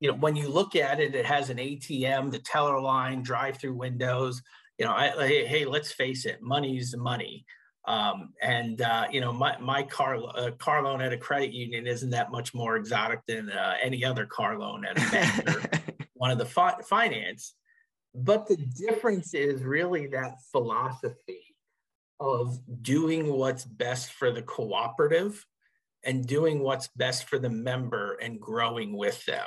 you 0.00 0.10
know, 0.10 0.16
when 0.16 0.34
you 0.34 0.48
look 0.48 0.74
at 0.76 0.98
it, 0.98 1.14
it 1.14 1.26
has 1.26 1.50
an 1.50 1.58
ATM, 1.58 2.30
the 2.30 2.38
teller 2.38 2.80
line, 2.80 3.22
drive-through 3.22 3.74
windows, 3.74 4.42
you 4.78 4.86
know, 4.86 4.92
I, 4.92 5.10
hey, 5.10 5.46
hey, 5.46 5.64
let's 5.66 5.92
face 5.92 6.24
it, 6.24 6.40
money's 6.40 6.96
money. 6.96 7.44
Um, 7.86 8.32
and 8.42 8.80
uh, 8.80 9.06
you 9.10 9.20
know, 9.20 9.32
my 9.32 9.58
my 9.58 9.82
car 9.82 10.16
uh, 10.16 10.50
car 10.58 10.82
loan 10.82 11.00
at 11.00 11.12
a 11.12 11.16
credit 11.16 11.52
union 11.52 11.86
isn't 11.86 12.10
that 12.10 12.30
much 12.30 12.54
more 12.54 12.76
exotic 12.76 13.20
than 13.26 13.50
uh, 13.50 13.74
any 13.82 14.04
other 14.04 14.26
car 14.26 14.58
loan 14.58 14.84
at 14.84 14.98
a 14.98 15.10
bank 15.10 15.56
or 15.56 15.62
one 16.14 16.30
of 16.30 16.38
the 16.38 16.46
fi- 16.46 16.80
finance. 16.82 17.54
But 18.14 18.48
the 18.48 18.56
difference 18.56 19.34
is 19.34 19.62
really 19.62 20.08
that 20.08 20.38
philosophy 20.50 21.54
of 22.18 22.58
doing 22.82 23.32
what's 23.32 23.64
best 23.64 24.12
for 24.12 24.30
the 24.30 24.42
cooperative 24.42 25.46
and 26.02 26.26
doing 26.26 26.60
what's 26.60 26.88
best 26.88 27.28
for 27.28 27.38
the 27.38 27.48
member 27.48 28.14
and 28.14 28.40
growing 28.40 28.96
with 28.96 29.24
them. 29.26 29.46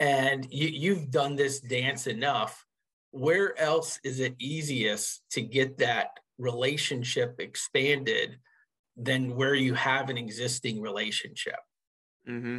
And 0.00 0.46
you, 0.50 0.68
you've 0.68 1.10
done 1.10 1.36
this 1.36 1.60
dance 1.60 2.06
enough 2.06 2.64
where 3.10 3.58
else 3.58 3.98
is 4.04 4.20
it 4.20 4.34
easiest 4.38 5.22
to 5.30 5.40
get 5.40 5.78
that 5.78 6.18
relationship 6.38 7.36
expanded 7.38 8.38
than 8.96 9.34
where 9.34 9.54
you 9.54 9.74
have 9.74 10.10
an 10.10 10.18
existing 10.18 10.80
relationship? 10.80 11.58
Mm-hmm. 12.28 12.58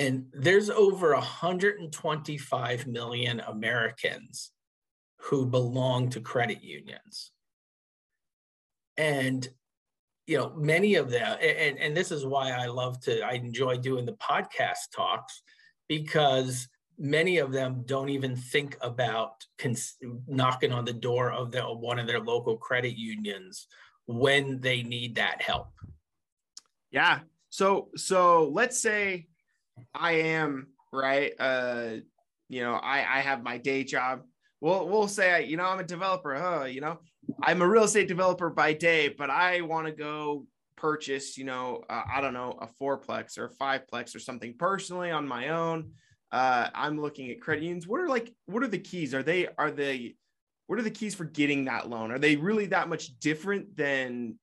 And 0.00 0.24
there's 0.32 0.70
over 0.70 1.12
125 1.12 2.86
million 2.86 3.40
Americans 3.40 4.50
who 5.18 5.44
belong 5.44 6.08
to 6.10 6.22
credit 6.22 6.64
unions. 6.64 7.32
And 8.96 9.46
you 10.26 10.38
know, 10.38 10.54
many 10.56 10.94
of 10.94 11.10
them, 11.10 11.36
and, 11.42 11.78
and 11.78 11.94
this 11.94 12.10
is 12.10 12.24
why 12.24 12.52
I 12.52 12.66
love 12.66 12.98
to, 13.00 13.20
I 13.20 13.32
enjoy 13.32 13.76
doing 13.76 14.06
the 14.06 14.12
podcast 14.12 14.90
talks 14.94 15.42
because 15.86 16.68
many 16.96 17.38
of 17.38 17.52
them 17.52 17.82
don't 17.84 18.08
even 18.08 18.36
think 18.36 18.78
about 18.80 19.44
cons- 19.58 19.98
knocking 20.26 20.72
on 20.72 20.86
the 20.86 20.94
door 20.94 21.30
of 21.30 21.50
the, 21.52 21.62
one 21.62 21.98
of 21.98 22.06
their 22.06 22.20
local 22.20 22.56
credit 22.56 22.96
unions 22.96 23.66
when 24.06 24.60
they 24.60 24.82
need 24.82 25.16
that 25.16 25.42
help. 25.42 25.68
Yeah. 26.90 27.18
So 27.50 27.88
so 27.96 28.48
let's 28.54 28.80
say 28.80 29.26
I 29.94 30.12
am 30.12 30.68
right. 30.92 31.32
Uh, 31.38 31.96
you 32.48 32.62
know, 32.62 32.74
I 32.74 32.98
I 32.98 33.20
have 33.20 33.42
my 33.42 33.58
day 33.58 33.84
job. 33.84 34.22
We'll 34.60 34.88
we'll 34.88 35.08
say 35.08 35.44
you 35.46 35.56
know 35.56 35.64
I'm 35.64 35.80
a 35.80 35.84
developer. 35.84 36.34
Huh? 36.34 36.64
You 36.64 36.80
know, 36.80 36.98
I'm 37.42 37.62
a 37.62 37.68
real 37.68 37.84
estate 37.84 38.08
developer 38.08 38.50
by 38.50 38.72
day, 38.72 39.08
but 39.08 39.30
I 39.30 39.60
want 39.62 39.86
to 39.86 39.92
go 39.92 40.46
purchase. 40.76 41.38
You 41.38 41.44
know, 41.44 41.82
uh, 41.88 42.02
I 42.12 42.20
don't 42.20 42.34
know 42.34 42.58
a 42.60 42.68
fourplex 42.82 43.38
or 43.38 43.46
a 43.46 43.50
fiveplex 43.50 44.14
or 44.14 44.18
something 44.18 44.54
personally 44.58 45.10
on 45.10 45.26
my 45.26 45.48
own 45.48 45.92
uh, 46.32 46.68
I'm 46.74 47.00
looking 47.00 47.30
at 47.30 47.40
credit 47.40 47.64
unions. 47.64 47.86
What 47.86 48.00
are 48.00 48.08
like, 48.08 48.32
what 48.46 48.62
are 48.62 48.68
the 48.68 48.78
keys? 48.78 49.14
Are 49.14 49.22
they, 49.22 49.48
are 49.58 49.70
they, 49.70 50.14
what 50.66 50.78
are 50.78 50.82
the 50.82 50.90
keys 50.90 51.14
for 51.14 51.24
getting 51.24 51.64
that 51.64 51.88
loan? 51.88 52.12
Are 52.12 52.18
they 52.18 52.36
really 52.36 52.66
that 52.66 52.88
much 52.88 53.18
different 53.18 53.76
than 53.76 54.38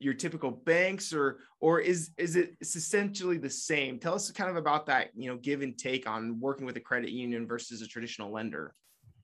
your 0.00 0.14
typical 0.14 0.50
banks 0.50 1.12
or, 1.12 1.38
or 1.60 1.80
is, 1.80 2.10
is 2.16 2.36
it 2.36 2.56
essentially 2.60 3.38
the 3.38 3.50
same? 3.50 3.98
Tell 3.98 4.14
us 4.14 4.30
kind 4.30 4.50
of 4.50 4.56
about 4.56 4.86
that, 4.86 5.10
you 5.16 5.28
know, 5.28 5.36
give 5.36 5.62
and 5.62 5.76
take 5.76 6.08
on 6.08 6.38
working 6.40 6.66
with 6.66 6.76
a 6.76 6.80
credit 6.80 7.10
union 7.10 7.46
versus 7.46 7.82
a 7.82 7.86
traditional 7.86 8.32
lender. 8.32 8.74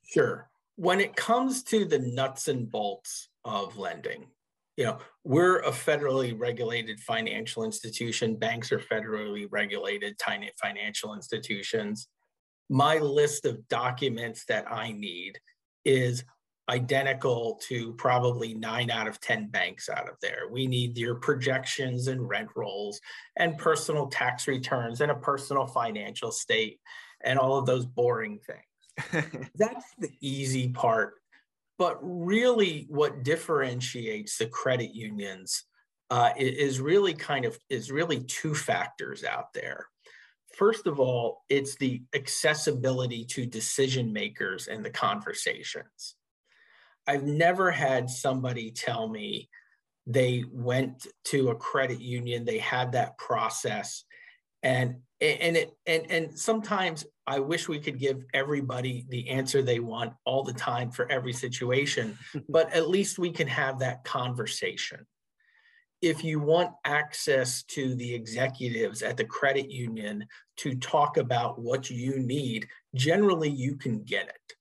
Sure. 0.05 0.49
When 0.77 1.01
it 1.01 1.15
comes 1.15 1.63
to 1.65 1.85
the 1.85 2.01
nuts 2.01 2.49
and 2.49 2.71
bolts 2.71 3.29
of 3.45 3.79
lending, 3.79 4.27
you 4.77 4.85
know, 4.85 4.99
we're 5.23 5.61
a 5.61 5.71
federally 5.71 6.39
regulated 6.39 6.99
financial 6.99 7.65
institution. 7.65 8.35
Banks 8.35 8.73
are 8.73 8.81
federally 8.81 9.47
regulated 9.49 10.17
financial 10.61 11.15
institutions. 11.15 12.09
My 12.69 12.99
list 12.99 13.45
of 13.45 13.69
documents 13.69 14.45
that 14.49 14.71
I 14.71 14.91
need 14.91 15.39
is 15.85 16.25
identical 16.69 17.61
to 17.69 17.93
probably 17.95 18.55
nine 18.55 18.91
out 18.91 19.07
of 19.07 19.21
10 19.21 19.49
banks 19.49 19.89
out 19.89 20.09
of 20.09 20.17
there. 20.23 20.49
We 20.51 20.67
need 20.67 20.97
your 20.97 21.17
projections 21.17 22.09
and 22.09 22.27
rent 22.27 22.49
rolls 22.57 23.01
and 23.37 23.59
personal 23.59 24.07
tax 24.07 24.49
returns 24.49 25.01
and 25.01 25.11
a 25.11 25.17
personal 25.17 25.67
financial 25.67 26.33
state 26.33 26.81
and 27.23 27.39
all 27.39 27.59
of 27.59 27.67
those 27.67 27.87
boring 27.87 28.39
things. 28.39 29.25
That's 29.55 29.85
the 29.99 30.11
easy 30.21 30.69
part. 30.69 31.15
But 31.77 31.99
really, 32.01 32.87
what 32.89 33.25
differentiates 33.25 34.39
the 34.39 34.47
credit 34.47 34.95
unions 34.95 35.65
uh, 36.11 36.31
is 36.37 36.81
really 36.81 37.15
kind 37.15 37.45
of 37.45 37.59
is 37.69 37.91
really 37.91 38.21
two 38.21 38.55
factors 38.55 39.25
out 39.25 39.53
there. 39.53 39.89
First 40.57 40.87
of 40.87 41.01
all, 41.01 41.43
it's 41.49 41.75
the 41.77 42.03
accessibility 42.15 43.25
to 43.31 43.45
decision 43.45 44.13
makers 44.13 44.69
and 44.69 44.85
the 44.85 44.91
conversations. 44.91 46.15
I've 47.07 47.25
never 47.25 47.71
had 47.71 48.09
somebody 48.09 48.71
tell 48.71 49.09
me 49.09 49.49
they 50.07 50.45
went 50.51 51.07
to 51.25 51.51
a 51.51 51.55
credit 51.55 52.01
union, 52.01 52.45
they 52.45 52.59
had 52.59 52.93
that 52.93 53.17
process, 53.19 54.05
and 54.63 54.97
and 55.21 55.57
it 55.57 55.71
and 55.87 56.11
and 56.11 56.39
sometimes 56.39 57.07
I 57.27 57.39
wish 57.39 57.69
we 57.69 57.79
could 57.79 57.99
give 57.99 58.25
everybody 58.35 59.07
the 59.09 59.31
answer 59.31 59.63
they 59.63 59.81
want 59.81 60.13
all 60.25 60.43
the 60.43 60.53
time 60.53 60.91
for 60.91 61.11
every 61.11 61.33
situation, 61.33 62.19
but 62.49 62.73
at 62.73 62.89
least 62.89 63.19
we 63.19 63.31
can 63.31 63.49
have 63.49 63.79
that 63.79 64.05
conversation. 64.05 65.07
If 66.03 66.23
you 66.23 66.39
want 66.39 66.73
access 66.85 67.63
to 67.65 67.95
the 67.95 68.15
executives 68.15 69.01
at 69.01 69.17
the 69.17 69.25
credit 69.25 69.71
union 69.71 70.27
to 70.59 70.75
talk 70.75 71.17
about 71.17 71.59
what 71.59 71.89
you 71.89 72.19
need, 72.19 72.69
generally 72.95 73.49
you 73.49 73.77
can 73.77 74.03
get 74.03 74.29
it 74.29 74.57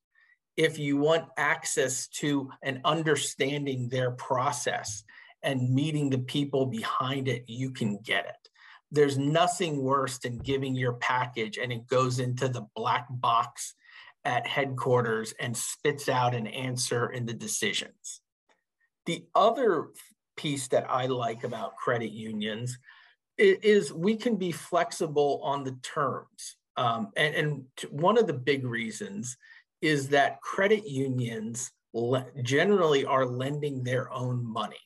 if 0.57 0.77
you 0.77 0.97
want 0.97 1.29
access 1.37 2.07
to 2.07 2.49
and 2.61 2.81
understanding 2.85 3.89
their 3.89 4.11
process 4.11 5.03
and 5.41 5.73
meeting 5.73 6.09
the 6.09 6.19
people 6.19 6.65
behind 6.65 7.27
it, 7.27 7.43
you 7.47 7.71
can 7.71 7.97
get 8.03 8.25
it. 8.25 8.49
There's 8.91 9.17
nothing 9.17 9.81
worse 9.81 10.19
than 10.19 10.37
giving 10.37 10.75
your 10.75 10.93
package 10.93 11.57
and 11.57 11.71
it 11.71 11.87
goes 11.87 12.19
into 12.19 12.47
the 12.47 12.67
black 12.75 13.07
box 13.09 13.73
at 14.25 14.47
headquarters 14.47 15.33
and 15.39 15.57
spits 15.57 16.07
out 16.07 16.35
an 16.35 16.47
answer 16.47 17.09
in 17.09 17.25
the 17.25 17.33
decisions. 17.33 18.21
The 19.05 19.25
other 19.35 19.87
piece 20.37 20.67
that 20.69 20.85
I 20.89 21.07
like 21.07 21.43
about 21.43 21.75
credit 21.75 22.11
unions 22.11 22.77
is 23.37 23.91
we 23.91 24.15
can 24.15 24.35
be 24.35 24.51
flexible 24.51 25.41
on 25.43 25.63
the 25.63 25.77
terms. 25.81 26.55
Um, 26.77 27.11
and, 27.17 27.35
and 27.35 27.63
one 27.89 28.17
of 28.17 28.27
the 28.27 28.33
big 28.33 28.65
reasons 28.65 29.37
is 29.83 30.07
that 30.07 30.39
credit 30.39 30.87
unions 30.87 31.69
generally 32.41 33.03
are 33.03 33.25
lending 33.25 33.83
their 33.83 34.11
own 34.13 34.41
money. 34.41 34.79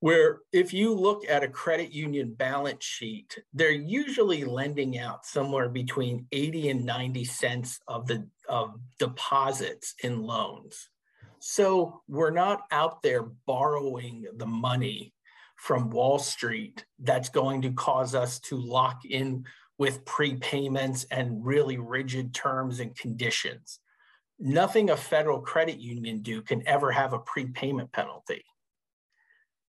Where 0.00 0.40
if 0.52 0.74
you 0.74 0.94
look 0.94 1.28
at 1.28 1.42
a 1.42 1.48
credit 1.48 1.90
union 1.90 2.34
balance 2.34 2.84
sheet, 2.84 3.38
they're 3.54 3.70
usually 3.70 4.44
lending 4.44 4.98
out 4.98 5.24
somewhere 5.24 5.70
between 5.70 6.26
80 6.32 6.68
and 6.68 6.84
90 6.84 7.24
cents 7.24 7.80
of 7.88 8.06
the 8.06 8.28
of 8.46 8.74
deposits 8.98 9.94
in 10.04 10.22
loans. 10.22 10.90
So 11.38 12.02
we're 12.08 12.30
not 12.30 12.60
out 12.70 13.02
there 13.02 13.22
borrowing 13.46 14.26
the 14.36 14.46
money 14.46 15.14
from 15.56 15.90
Wall 15.90 16.18
Street 16.18 16.84
that's 16.98 17.30
going 17.30 17.62
to 17.62 17.72
cause 17.72 18.14
us 18.14 18.38
to 18.40 18.56
lock 18.56 19.00
in 19.08 19.46
with 19.80 20.04
prepayments 20.04 21.06
and 21.10 21.42
really 21.42 21.78
rigid 21.78 22.34
terms 22.34 22.80
and 22.80 22.94
conditions. 22.94 23.80
Nothing 24.38 24.90
a 24.90 24.96
federal 24.96 25.40
credit 25.40 25.80
union 25.80 26.20
do 26.20 26.42
can 26.42 26.62
ever 26.68 26.92
have 26.92 27.14
a 27.14 27.18
prepayment 27.20 27.90
penalty, 27.90 28.44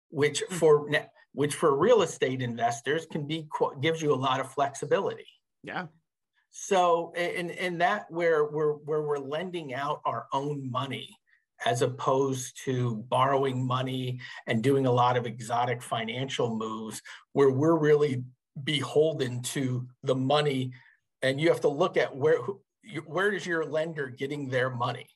which 0.08 0.42
hmm. 0.48 0.54
for 0.56 0.90
which 1.32 1.54
for 1.54 1.76
real 1.76 2.02
estate 2.02 2.42
investors 2.42 3.06
can 3.06 3.28
be 3.28 3.46
gives 3.80 4.02
you 4.02 4.12
a 4.12 4.16
lot 4.16 4.40
of 4.40 4.50
flexibility. 4.50 5.28
Yeah. 5.62 5.86
So 6.50 7.12
in 7.16 7.50
in 7.50 7.78
that 7.78 8.06
where 8.10 8.46
we're 8.50 8.72
where 8.72 9.02
we're 9.02 9.18
lending 9.18 9.74
out 9.74 10.00
our 10.04 10.26
own 10.32 10.68
money 10.68 11.16
as 11.64 11.82
opposed 11.82 12.58
to 12.64 12.96
borrowing 13.08 13.64
money 13.64 14.18
and 14.48 14.60
doing 14.60 14.86
a 14.86 14.92
lot 14.92 15.16
of 15.16 15.24
exotic 15.24 15.80
financial 15.80 16.56
moves 16.56 17.00
where 17.32 17.50
we're 17.50 17.78
really 17.78 18.24
beholden 18.64 19.42
to 19.42 19.86
the 20.02 20.14
money 20.14 20.72
and 21.22 21.40
you 21.40 21.48
have 21.48 21.60
to 21.60 21.68
look 21.68 21.96
at 21.96 22.14
where 22.14 22.38
where 23.06 23.32
is 23.32 23.46
your 23.46 23.64
lender 23.64 24.08
getting 24.08 24.48
their 24.48 24.70
money? 24.70 25.06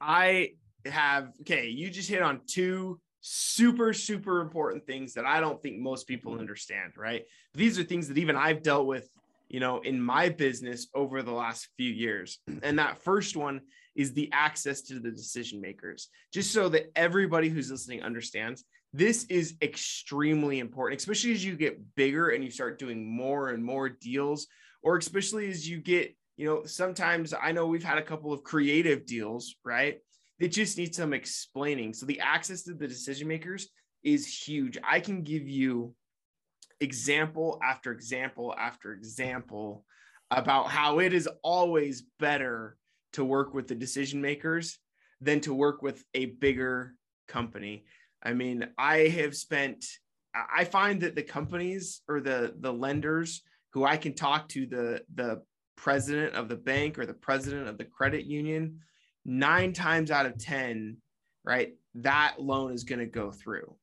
I 0.00 0.52
have 0.86 1.32
okay 1.40 1.68
you 1.68 1.90
just 1.90 2.08
hit 2.08 2.22
on 2.22 2.40
two 2.46 3.00
super 3.20 3.92
super 3.92 4.40
important 4.40 4.86
things 4.86 5.12
that 5.12 5.26
i 5.26 5.40
don't 5.40 5.60
think 5.60 5.78
most 5.78 6.06
people 6.06 6.38
understand 6.38 6.92
right? 6.96 7.24
These 7.54 7.78
are 7.78 7.82
things 7.82 8.08
that 8.08 8.18
even 8.18 8.36
i've 8.36 8.62
dealt 8.62 8.86
with 8.86 9.08
you 9.48 9.60
know 9.60 9.80
in 9.80 10.00
my 10.00 10.28
business 10.28 10.86
over 10.94 11.22
the 11.22 11.32
last 11.32 11.68
few 11.76 11.92
years. 11.92 12.38
And 12.62 12.78
that 12.78 13.02
first 13.02 13.36
one 13.36 13.60
is 13.96 14.12
the 14.12 14.30
access 14.32 14.82
to 14.82 15.00
the 15.00 15.10
decision 15.10 15.60
makers. 15.60 16.08
Just 16.32 16.52
so 16.52 16.68
that 16.68 16.92
everybody 16.94 17.48
who's 17.48 17.70
listening 17.70 18.02
understands 18.02 18.64
this 18.92 19.24
is 19.24 19.56
extremely 19.60 20.60
important, 20.60 21.00
especially 21.00 21.32
as 21.32 21.44
you 21.44 21.56
get 21.56 21.94
bigger 21.94 22.30
and 22.30 22.42
you 22.42 22.50
start 22.50 22.78
doing 22.78 23.06
more 23.06 23.50
and 23.50 23.62
more 23.62 23.88
deals, 23.88 24.46
or 24.82 24.96
especially 24.96 25.48
as 25.48 25.68
you 25.68 25.80
get, 25.80 26.14
you 26.36 26.46
know, 26.46 26.64
sometimes 26.64 27.34
I 27.40 27.52
know 27.52 27.66
we've 27.66 27.84
had 27.84 27.98
a 27.98 28.02
couple 28.02 28.32
of 28.32 28.42
creative 28.42 29.04
deals, 29.04 29.56
right? 29.64 29.98
That 30.38 30.52
just 30.52 30.78
need 30.78 30.94
some 30.94 31.12
explaining. 31.12 31.92
So 31.92 32.06
the 32.06 32.20
access 32.20 32.62
to 32.64 32.74
the 32.74 32.88
decision 32.88 33.28
makers 33.28 33.68
is 34.02 34.26
huge. 34.26 34.78
I 34.88 35.00
can 35.00 35.22
give 35.22 35.48
you 35.48 35.94
example 36.80 37.58
after 37.62 37.92
example 37.92 38.54
after 38.56 38.92
example 38.92 39.84
about 40.30 40.68
how 40.68 41.00
it 41.00 41.12
is 41.12 41.28
always 41.42 42.04
better 42.18 42.76
to 43.14 43.24
work 43.24 43.54
with 43.54 43.66
the 43.66 43.74
decision 43.74 44.20
makers 44.20 44.78
than 45.20 45.40
to 45.40 45.54
work 45.54 45.82
with 45.82 46.04
a 46.14 46.26
bigger 46.26 46.94
company. 47.26 47.84
I 48.22 48.32
mean, 48.32 48.68
I 48.76 49.08
have 49.08 49.36
spent 49.36 49.84
I 50.34 50.64
find 50.64 51.00
that 51.00 51.14
the 51.14 51.22
companies 51.22 52.02
or 52.08 52.20
the 52.20 52.54
the 52.60 52.72
lenders 52.72 53.42
who 53.72 53.84
I 53.84 53.96
can 53.96 54.14
talk 54.14 54.48
to 54.50 54.66
the 54.66 55.02
the 55.14 55.42
president 55.76 56.34
of 56.34 56.48
the 56.48 56.56
bank 56.56 56.98
or 56.98 57.06
the 57.06 57.14
president 57.14 57.68
of 57.68 57.78
the 57.78 57.84
credit 57.84 58.24
union, 58.24 58.80
nine 59.24 59.72
times 59.72 60.10
out 60.10 60.26
of 60.26 60.36
10, 60.38 60.96
right, 61.44 61.74
that 61.94 62.34
loan 62.38 62.72
is 62.72 62.84
going 62.84 62.98
to 62.98 63.06
go 63.06 63.30
through 63.30 63.74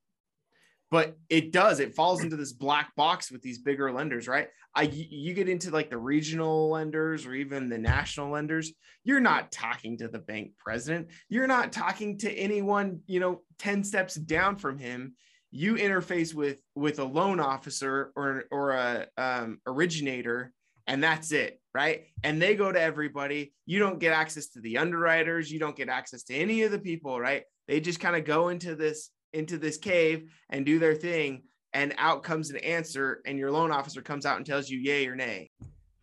but 0.91 1.17
it 1.29 1.51
does 1.51 1.79
it 1.79 1.95
falls 1.95 2.23
into 2.23 2.35
this 2.35 2.53
black 2.53 2.95
box 2.95 3.31
with 3.31 3.41
these 3.41 3.59
bigger 3.59 3.91
lenders 3.91 4.27
right? 4.27 4.47
I 4.73 4.83
you 4.83 5.33
get 5.33 5.49
into 5.49 5.71
like 5.71 5.89
the 5.89 5.97
regional 5.97 6.69
lenders 6.69 7.25
or 7.25 7.33
even 7.33 7.69
the 7.69 7.77
national 7.77 8.29
lenders 8.29 8.71
you're 9.03 9.19
not 9.19 9.51
talking 9.51 9.97
to 9.99 10.07
the 10.07 10.19
bank 10.19 10.53
president. 10.57 11.09
You're 11.29 11.47
not 11.47 11.71
talking 11.71 12.17
to 12.19 12.31
anyone 12.31 13.01
you 13.07 13.19
know 13.19 13.41
10 13.59 13.83
steps 13.83 14.15
down 14.15 14.57
from 14.57 14.77
him. 14.77 15.13
You 15.51 15.75
interface 15.75 16.33
with 16.33 16.61
with 16.75 16.99
a 16.99 17.03
loan 17.03 17.39
officer 17.39 18.11
or 18.15 18.45
or 18.51 18.71
a 18.71 19.07
um, 19.17 19.59
originator 19.65 20.51
and 20.87 21.03
that's 21.03 21.31
it 21.31 21.59
right? 21.73 22.03
And 22.23 22.41
they 22.41 22.55
go 22.55 22.71
to 22.71 22.79
everybody. 22.79 23.53
You 23.65 23.79
don't 23.79 23.99
get 23.99 24.13
access 24.13 24.47
to 24.51 24.61
the 24.61 24.77
underwriters. 24.77 25.51
You 25.51 25.59
don't 25.59 25.75
get 25.75 25.89
access 25.89 26.23
to 26.23 26.33
any 26.33 26.63
of 26.63 26.71
the 26.71 26.79
people 26.79 27.19
right? 27.19 27.43
They 27.67 27.79
just 27.79 27.99
kind 27.99 28.15
of 28.15 28.25
go 28.25 28.49
into 28.49 28.75
this 28.75 29.09
into 29.35 29.57
this 29.57 29.77
cave 29.77 30.31
and 30.49 30.65
do 30.65 30.79
their 30.79 30.95
thing 30.95 31.43
and 31.73 31.93
out 31.97 32.23
comes 32.23 32.49
an 32.49 32.57
answer 32.57 33.21
and 33.25 33.37
your 33.37 33.51
loan 33.51 33.69
officer 33.69 34.01
comes 34.01 34.25
out 34.25 34.37
and 34.37 34.45
tells 34.45 34.69
you 34.69 34.79
yay 34.79 35.05
or 35.07 35.15
nay. 35.15 35.51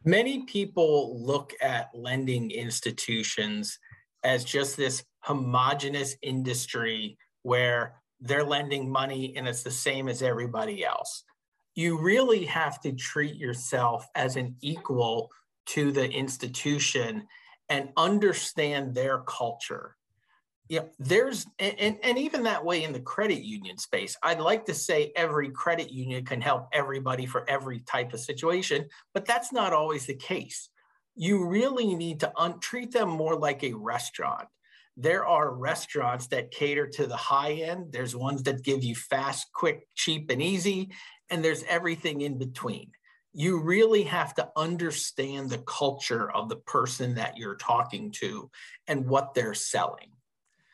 Many 0.05 0.45
people 0.45 1.25
look 1.25 1.55
at 1.63 1.89
lending 1.95 2.51
institutions 2.51 3.79
as 4.23 4.45
just 4.45 4.77
this 4.77 5.03
homogenous 5.21 6.17
industry 6.23 7.17
where 7.43 7.95
they're 8.21 8.45
lending 8.45 8.91
money 8.91 9.35
and 9.37 9.49
it's 9.49 9.63
the 9.63 9.71
same 9.71 10.09
as 10.09 10.23
everybody 10.23 10.85
else. 10.85 11.25
You 11.75 11.99
really 11.99 12.45
have 12.47 12.81
to 12.83 12.93
treat 12.93 13.37
yourself 13.37 14.07
as 14.15 14.37
an 14.37 14.55
equal 14.61 15.31
to 15.67 15.91
the 15.91 16.09
institution 16.11 17.27
and 17.69 17.89
understand 17.97 18.95
their 18.95 19.21
culture 19.21 19.97
yeah, 20.73 20.85
there's 20.99 21.45
and, 21.59 21.99
and 22.03 22.17
even 22.17 22.45
that 22.45 22.65
way 22.65 22.83
in 22.83 22.95
the 22.95 23.01
credit 23.01 23.43
union 23.43 23.77
space, 23.77 24.17
I'd 24.23 24.41
like 24.41 24.65
to 24.65 24.75
say 24.75 25.13
every 25.15 25.51
credit 25.51 25.93
union 25.93 26.25
can 26.25 26.41
help 26.41 26.69
everybody 26.73 27.27
for 27.27 27.45
every 27.47 27.81
type 27.81 28.15
of 28.15 28.21
situation, 28.21 28.89
but 29.13 29.27
that's 29.27 29.53
not 29.53 29.75
always 29.75 30.07
the 30.07 30.15
case. 30.15 30.71
You 31.15 31.47
really 31.47 31.95
need 31.95 32.21
to 32.21 32.33
un- 32.39 32.59
treat 32.59 32.91
them 32.91 33.11
more 33.11 33.37
like 33.39 33.63
a 33.63 33.75
restaurant. 33.75 34.49
There 34.97 35.27
are 35.27 35.55
restaurants 35.55 36.29
that 36.29 36.51
cater 36.51 36.87
to 36.87 37.07
the 37.07 37.19
high 37.19 37.53
end. 37.53 37.93
There's 37.93 38.17
ones 38.17 38.43
that 38.45 38.65
give 38.65 38.83
you 38.83 38.95
fast, 38.95 39.53
quick, 39.53 39.87
cheap, 39.95 40.31
and 40.31 40.41
easy, 40.41 40.89
and 41.29 41.45
there's 41.45 41.65
everything 41.65 42.23
in 42.23 42.39
between. 42.39 42.93
you 43.35 43.61
really 43.61 44.05
have 44.05 44.35
to 44.35 44.49
understand 44.57 45.49
the 45.51 45.63
culture 45.67 46.31
of 46.31 46.49
the 46.49 46.57
person 46.57 47.15
that 47.15 47.37
you're 47.37 47.57
talking 47.57 48.11
to 48.11 48.51
and 48.87 49.07
what 49.07 49.35
they're 49.35 49.55
selling. 49.55 50.12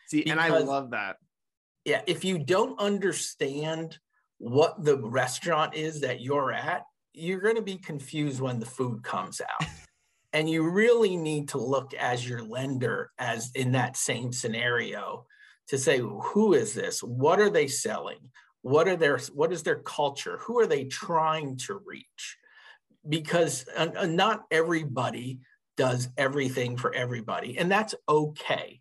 See, 0.09 0.23
because, 0.23 0.33
and 0.33 0.41
I 0.41 0.59
love 0.59 0.91
that. 0.91 1.17
Yeah, 1.85 2.03
if 2.07 2.25
you 2.25 2.39
don't 2.39 2.79
understand 2.81 3.99
what 4.39 4.83
the 4.85 4.97
restaurant 4.97 5.75
is 5.75 6.01
that 6.01 6.21
you're 6.21 6.53
at, 6.53 6.85
you're 7.13 7.41
going 7.41 7.57
to 7.57 7.63
be 7.63 7.77
confused 7.77 8.41
when 8.41 8.59
the 8.59 8.67
food 8.67 9.03
comes 9.03 9.41
out. 9.41 9.69
and 10.33 10.49
you 10.49 10.69
really 10.69 11.17
need 11.17 11.49
to 11.51 11.59
look 11.59 11.95
as 11.95 12.29
your 12.29 12.43
lender 12.43 13.11
as 13.19 13.51
in 13.55 13.73
that 13.73 13.97
same 13.97 14.33
scenario 14.33 15.27
to 15.69 15.79
say 15.79 15.99
who 15.99 16.55
is 16.55 16.75
this? 16.75 17.03
What 17.03 17.41
are 17.41 17.51
they 17.51 17.69
selling? 17.69 18.31
What 18.63 18.89
are 18.89 18.97
their 18.97 19.19
what 19.35 19.53
is 19.53 19.63
their 19.63 19.81
culture? 19.81 20.39
Who 20.43 20.59
are 20.59 20.67
they 20.67 20.85
trying 20.85 21.57
to 21.59 21.81
reach? 21.85 22.37
Because 23.09 23.67
uh, 23.77 24.07
not 24.07 24.45
everybody 24.51 25.41
does 25.77 26.09
everything 26.17 26.77
for 26.77 26.93
everybody, 26.93 27.59
and 27.59 27.71
that's 27.71 27.95
okay. 28.09 28.81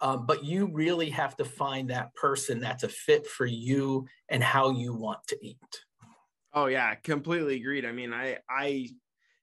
Um, 0.00 0.26
but 0.26 0.44
you 0.44 0.66
really 0.72 1.10
have 1.10 1.36
to 1.36 1.44
find 1.44 1.90
that 1.90 2.14
person 2.14 2.60
that's 2.60 2.82
a 2.82 2.88
fit 2.88 3.26
for 3.26 3.46
you 3.46 4.06
and 4.28 4.42
how 4.42 4.70
you 4.70 4.94
want 4.94 5.26
to 5.28 5.38
eat. 5.40 5.56
Oh 6.52 6.66
yeah, 6.66 6.94
completely 6.94 7.56
agreed. 7.56 7.84
I 7.84 7.92
mean, 7.92 8.12
I 8.12 8.38
I 8.48 8.88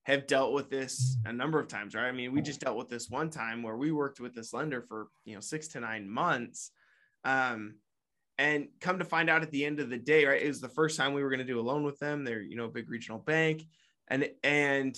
have 0.04 0.28
dealt 0.28 0.54
with 0.54 0.70
this 0.70 1.18
a 1.26 1.32
number 1.32 1.60
of 1.60 1.68
times, 1.68 1.96
right? 1.96 2.08
I 2.08 2.12
mean, 2.12 2.34
we 2.34 2.42
just 2.42 2.60
dealt 2.60 2.78
with 2.78 2.90
this 2.90 3.10
one 3.10 3.30
time 3.30 3.64
where 3.64 3.78
we 3.78 3.92
worked 3.92 4.20
with 4.20 4.36
this 4.36 4.54
lender 4.54 4.82
for 4.82 5.08
you 5.26 5.34
know 5.34 5.40
six 5.40 5.68
to 5.70 5.80
nine 5.80 6.10
months, 6.10 6.72
um, 7.24 7.76
and 8.38 8.68
come 8.82 9.00
to 9.00 9.06
find 9.06 9.30
out 9.30 9.44
at 9.44 9.52
the 9.52 9.66
end 9.66 9.80
of 9.80 9.90
the 9.90 9.98
day, 9.98 10.26
right? 10.26 10.42
It 10.42 10.48
was 10.48 10.62
the 10.62 10.70
first 10.70 10.98
time 10.98 11.14
we 11.14 11.24
were 11.24 11.30
going 11.30 11.40
to 11.40 11.46
do 11.46 11.60
a 11.60 11.62
loan 11.62 11.84
with 11.84 12.00
them. 12.00 12.24
They're 12.24 12.42
you 12.42 12.58
know 12.58 12.66
a 12.66 12.70
big 12.70 12.90
regional 12.90 13.20
bank, 13.20 13.64
and 14.08 14.30
and 14.44 14.96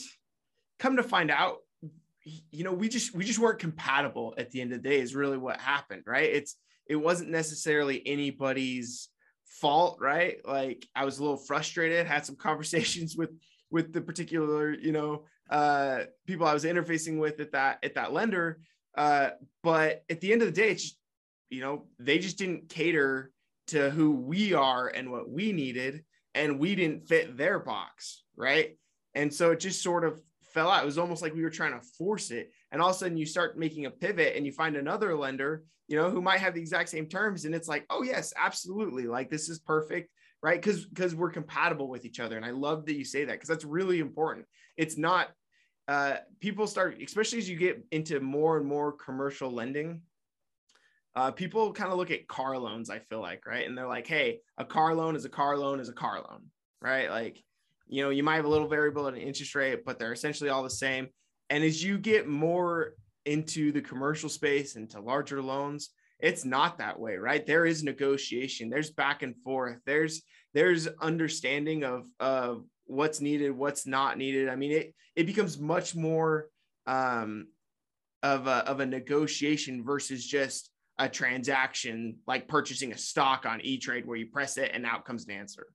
come 0.80 0.98
to 0.98 1.04
find 1.04 1.30
out 1.32 1.58
you 2.26 2.64
know 2.64 2.74
we 2.74 2.90
just 2.90 3.16
we 3.16 3.24
just 3.24 3.40
weren't 3.40 3.60
compatible 3.60 4.34
at 4.38 4.52
the 4.52 4.60
end 4.60 4.74
of 4.74 4.82
the 4.82 4.90
day 4.90 5.00
is 5.00 5.16
really 5.16 5.38
what 5.38 5.60
happened 5.60 6.04
right? 6.06 6.30
It's 6.32 6.56
it 6.88 6.96
wasn't 6.96 7.30
necessarily 7.30 8.02
anybody's 8.06 9.10
fault 9.46 10.00
right? 10.02 10.38
Like 10.46 10.88
i 10.96 11.06
was 11.06 11.20
a 11.20 11.22
little 11.22 11.38
frustrated 11.38 12.08
had 12.08 12.26
some 12.26 12.36
conversations 12.50 13.16
with 13.16 13.32
with 13.72 13.94
the 13.94 14.02
particular 14.02 14.72
you 14.74 14.92
know 14.92 15.26
uh 15.50 16.02
people 16.26 16.48
i 16.48 16.54
was 16.54 16.64
interfacing 16.64 17.20
with 17.20 17.40
at 17.40 17.52
that 17.52 17.80
at 17.84 17.96
that 17.96 18.12
lender. 18.14 18.60
Uh 18.98 19.30
but 19.62 20.04
at 20.10 20.22
the 20.22 20.32
end 20.34 20.42
of 20.42 20.48
the 20.48 20.62
day 20.62 20.72
it's 20.72 20.84
just, 20.84 20.98
you 21.50 21.62
know 21.62 21.86
they 22.00 22.18
just 22.18 22.38
didn't 22.38 22.70
cater 22.70 23.32
to 23.68 23.90
who 23.92 24.12
we 24.12 24.54
are 24.54 24.88
and 24.88 25.12
what 25.12 25.30
we 25.30 25.52
needed 25.52 26.04
and 26.34 26.60
we 26.60 26.76
didn't 26.76 27.08
fit 27.08 27.38
their 27.38 27.60
box 27.60 28.24
right? 28.36 28.78
And 29.14 29.34
so 29.34 29.52
it 29.52 29.62
just 29.62 29.82
sort 29.82 30.04
of 30.04 30.22
fell 30.56 30.72
out. 30.72 30.82
It 30.82 30.86
was 30.86 30.98
almost 30.98 31.22
like 31.22 31.36
we 31.36 31.44
were 31.44 31.50
trying 31.50 31.80
to 31.80 31.86
force 31.98 32.32
it. 32.32 32.50
And 32.72 32.82
all 32.82 32.89
of 32.89 32.96
a 32.96 32.98
sudden 32.98 33.18
you 33.18 33.26
start 33.26 33.60
making 33.60 33.86
a 33.86 33.91
pivot 33.91 34.36
and 34.36 34.46
you 34.46 34.54
find 34.54 34.78
another 34.78 35.15
lender, 35.15 35.63
you 35.88 35.98
know, 35.98 36.10
who 36.10 36.22
might 36.22 36.39
have 36.39 36.56
the 36.56 36.62
exact 36.62 36.89
same 36.89 37.08
terms. 37.08 37.44
And 37.44 37.54
it's 37.54 37.68
like, 37.68 37.86
oh 37.89 38.02
yes, 38.02 38.34
absolutely. 38.38 39.06
Like 39.06 39.30
this 39.30 39.50
is 39.50 39.60
perfect. 39.60 40.10
Right. 40.41 40.62
Cause 40.62 40.86
because 40.86 41.13
we're 41.13 41.32
compatible 41.32 41.89
with 41.89 42.06
each 42.06 42.20
other. 42.20 42.38
And 42.38 42.46
I 42.46 42.52
love 42.52 42.86
that 42.86 42.96
you 42.96 43.04
say 43.04 43.26
that 43.26 43.34
because 43.34 43.50
that's 43.50 43.65
really 43.65 44.00
important. 44.00 44.46
It's 44.78 44.98
not 44.98 45.28
uh 45.88 46.15
people 46.39 46.68
start, 46.68 46.98
especially 47.04 47.39
as 47.39 47.50
you 47.50 47.58
get 47.58 47.84
into 47.91 48.20
more 48.20 48.58
and 48.58 48.65
more 48.65 48.94
commercial 48.94 49.52
lending. 49.52 50.02
Uh, 51.15 51.32
people 51.32 51.72
kind 51.72 51.91
of 51.91 51.98
look 51.98 52.12
at 52.12 52.28
car 52.28 52.58
loans, 52.58 52.89
I 52.89 53.00
feel 53.00 53.22
like, 53.22 53.46
right? 53.46 53.65
And 53.65 53.78
they're 53.78 53.88
like, 53.88 54.06
hey, 54.06 54.41
a 54.58 54.65
car 54.65 54.94
loan 54.94 55.15
is 55.15 55.24
a 55.24 55.30
car 55.30 55.58
loan 55.58 55.80
is 55.80 55.88
a 55.88 55.94
car 55.94 56.18
loan, 56.18 56.48
right? 56.82 57.10
Like 57.10 57.41
you 57.88 58.04
know, 58.04 58.10
you 58.10 58.24
might 58.24 58.36
have 58.36 58.45
a 58.45 58.50
little 58.50 58.67
variable 58.67 59.08
in 59.08 59.15
interest 59.15 59.56
rate, 59.56 59.86
but 59.86 60.00
they're 60.00 60.13
essentially 60.13 60.50
all 60.50 60.63
the 60.63 60.69
same. 60.69 61.08
And 61.50 61.63
as 61.63 61.84
you 61.84 61.98
get 61.98 62.28
more 62.28 62.93
into 63.26 63.71
the 63.71 63.82
commercial 63.82 64.30
space 64.30 64.76
and 64.76 64.89
to 64.91 65.00
larger 65.00 65.41
loans, 65.41 65.89
it's 66.19 66.45
not 66.45 66.78
that 66.78 67.00
way, 67.00 67.17
right? 67.17 67.45
There 67.45 67.65
is 67.65 67.84
negotiation, 67.84 68.69
there's 68.69 68.91
back 68.91 69.21
and 69.21 69.36
forth, 69.43 69.80
there's 69.86 70.21
there's 70.54 70.88
understanding 71.02 71.84
of 71.84 72.06
of 72.19 72.63
what's 72.86 73.19
needed, 73.19 73.52
what's 73.52 73.86
not 73.86 74.17
needed. 74.17 74.50
I 74.50 74.56
mean, 74.56 74.71
it 74.71 74.95
it 75.15 75.26
becomes 75.26 75.60
much 75.60 75.95
more 75.95 76.48
um, 76.88 77.48
of 78.24 78.48
a, 78.48 78.67
of 78.67 78.80
a 78.80 78.86
negotiation 78.86 79.84
versus 79.84 80.26
just 80.26 80.71
a 80.98 81.10
transaction 81.10 82.17
like 82.26 82.48
purchasing 82.48 82.93
a 82.93 82.98
stock 82.98 83.45
on 83.45 83.60
E-Trade 83.62 84.06
where 84.06 84.17
you 84.17 84.28
press 84.28 84.58
it 84.58 84.71
and 84.74 84.86
out 84.86 85.06
comes 85.06 85.26
an 85.26 85.32
answer. 85.32 85.67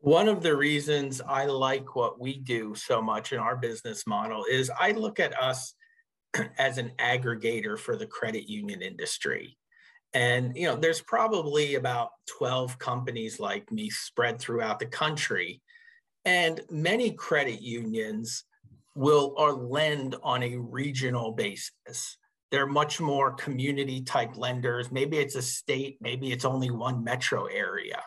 One 0.00 0.28
of 0.28 0.42
the 0.42 0.56
reasons 0.56 1.20
I 1.20 1.46
like 1.46 1.96
what 1.96 2.20
we 2.20 2.38
do 2.38 2.74
so 2.76 3.02
much 3.02 3.32
in 3.32 3.40
our 3.40 3.56
business 3.56 4.06
model 4.06 4.44
is 4.48 4.70
I 4.78 4.92
look 4.92 5.18
at 5.18 5.36
us 5.40 5.74
as 6.58 6.78
an 6.78 6.92
aggregator 7.00 7.76
for 7.76 7.96
the 7.96 8.06
credit 8.06 8.48
union 8.48 8.80
industry. 8.80 9.58
And 10.14 10.56
you 10.56 10.66
know, 10.66 10.76
there's 10.76 11.02
probably 11.02 11.74
about 11.74 12.10
12 12.38 12.78
companies 12.78 13.40
like 13.40 13.72
me 13.72 13.90
spread 13.90 14.38
throughout 14.38 14.78
the 14.78 14.86
country. 14.86 15.62
And 16.24 16.60
many 16.70 17.10
credit 17.10 17.60
unions 17.60 18.44
will 18.94 19.34
or 19.36 19.52
lend 19.52 20.14
on 20.22 20.44
a 20.44 20.56
regional 20.56 21.32
basis. 21.32 22.18
They're 22.52 22.66
much 22.66 23.00
more 23.00 23.32
community 23.32 24.02
type 24.02 24.36
lenders. 24.36 24.92
Maybe 24.92 25.18
it's 25.18 25.34
a 25.34 25.42
state, 25.42 25.98
maybe 26.00 26.30
it's 26.30 26.44
only 26.44 26.70
one 26.70 27.02
metro 27.02 27.46
area 27.46 28.00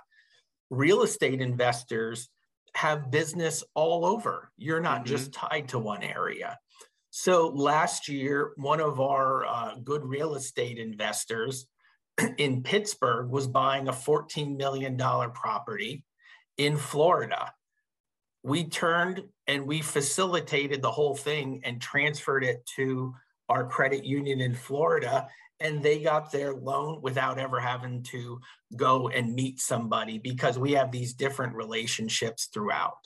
real 0.72 1.04
estate 1.04 1.42
investors 1.42 2.30
have 2.74 3.12
business 3.12 3.64
all 3.76 4.06
over. 4.06 4.52
You're 4.58 4.82
not 4.82 5.02
mm-hmm. 5.02 5.14
just 5.14 5.34
tied 5.34 5.68
to 5.70 5.80
one 5.80 6.02
area. 6.02 6.58
So 7.12 7.50
last 7.50 8.08
year, 8.08 8.54
one 8.56 8.80
of 8.80 9.02
our 9.02 9.46
uh, 9.46 9.76
good 9.84 10.04
real 10.04 10.36
estate 10.36 10.80
investors 10.80 11.68
in 12.38 12.64
Pittsburgh 12.64 13.30
was 13.30 13.48
buying 13.48 13.90
a 13.90 13.94
$14 13.94 14.56
million 14.58 14.98
property 14.98 16.06
in 16.58 16.78
Florida. 16.78 17.54
We 18.44 18.64
turned 18.64 19.24
and 19.46 19.68
we 19.68 19.82
facilitated 19.82 20.82
the 20.82 20.92
whole 20.92 21.16
thing 21.16 21.62
and 21.66 21.82
transferred 21.82 22.46
it 22.46 22.66
to 22.78 23.14
our 23.50 23.68
credit 23.68 24.06
union 24.06 24.40
in 24.40 24.56
Florida 24.56 25.28
and 25.62 25.82
they 25.82 26.00
got 26.00 26.32
their 26.32 26.54
loan 26.54 27.02
without 27.02 27.38
ever 27.38 27.60
having 27.60 28.04
to 28.04 28.40
go 28.76 29.10
and 29.10 29.34
meet 29.34 29.60
somebody 29.60 30.18
because 30.18 30.58
we 30.58 30.74
have 30.74 30.92
these 30.92 31.14
different 31.14 31.56
relationships 31.56 32.50
throughout. 32.54 32.98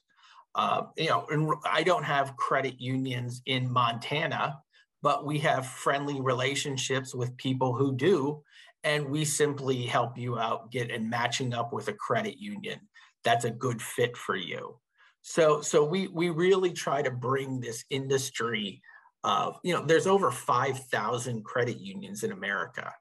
Uh, 0.56 0.84
you 0.98 1.10
know, 1.10 1.26
and 1.30 1.54
I 1.70 1.84
don't 1.84 2.06
have 2.06 2.38
credit 2.38 2.80
unions 2.80 3.42
in 3.46 3.72
Montana, 3.72 4.58
but 5.02 5.26
we 5.26 5.40
have 5.40 5.68
friendly 5.68 6.22
relationships 6.22 7.14
with 7.14 7.36
people 7.38 7.76
who 7.76 7.96
do, 7.96 8.42
and 8.84 9.10
we 9.10 9.26
simply 9.26 9.86
help 9.86 10.18
you 10.18 10.40
out 10.40 10.72
get 10.72 10.92
and 10.92 11.10
matching 11.10 11.54
up 11.54 11.74
with 11.74 11.90
a 11.90 11.94
credit 11.94 12.38
union 12.38 12.80
that's 13.26 13.44
a 13.44 13.52
good 13.52 13.82
fit 13.82 14.16
for 14.16 14.38
you. 14.38 14.80
So, 15.24 15.60
so 15.60 15.84
we 15.84 16.08
we 16.08 16.30
really 16.30 16.72
try 16.72 17.02
to 17.02 17.12
bring 17.12 17.60
this 17.60 17.84
industry 17.90 18.82
of, 19.26 19.60
you 19.64 19.74
know, 19.74 19.84
there's 19.84 20.08
over 20.08 20.30
5,000 20.32 21.44
credit 21.44 21.78
unions 21.80 22.24
in 22.24 22.32
America. 22.32 22.94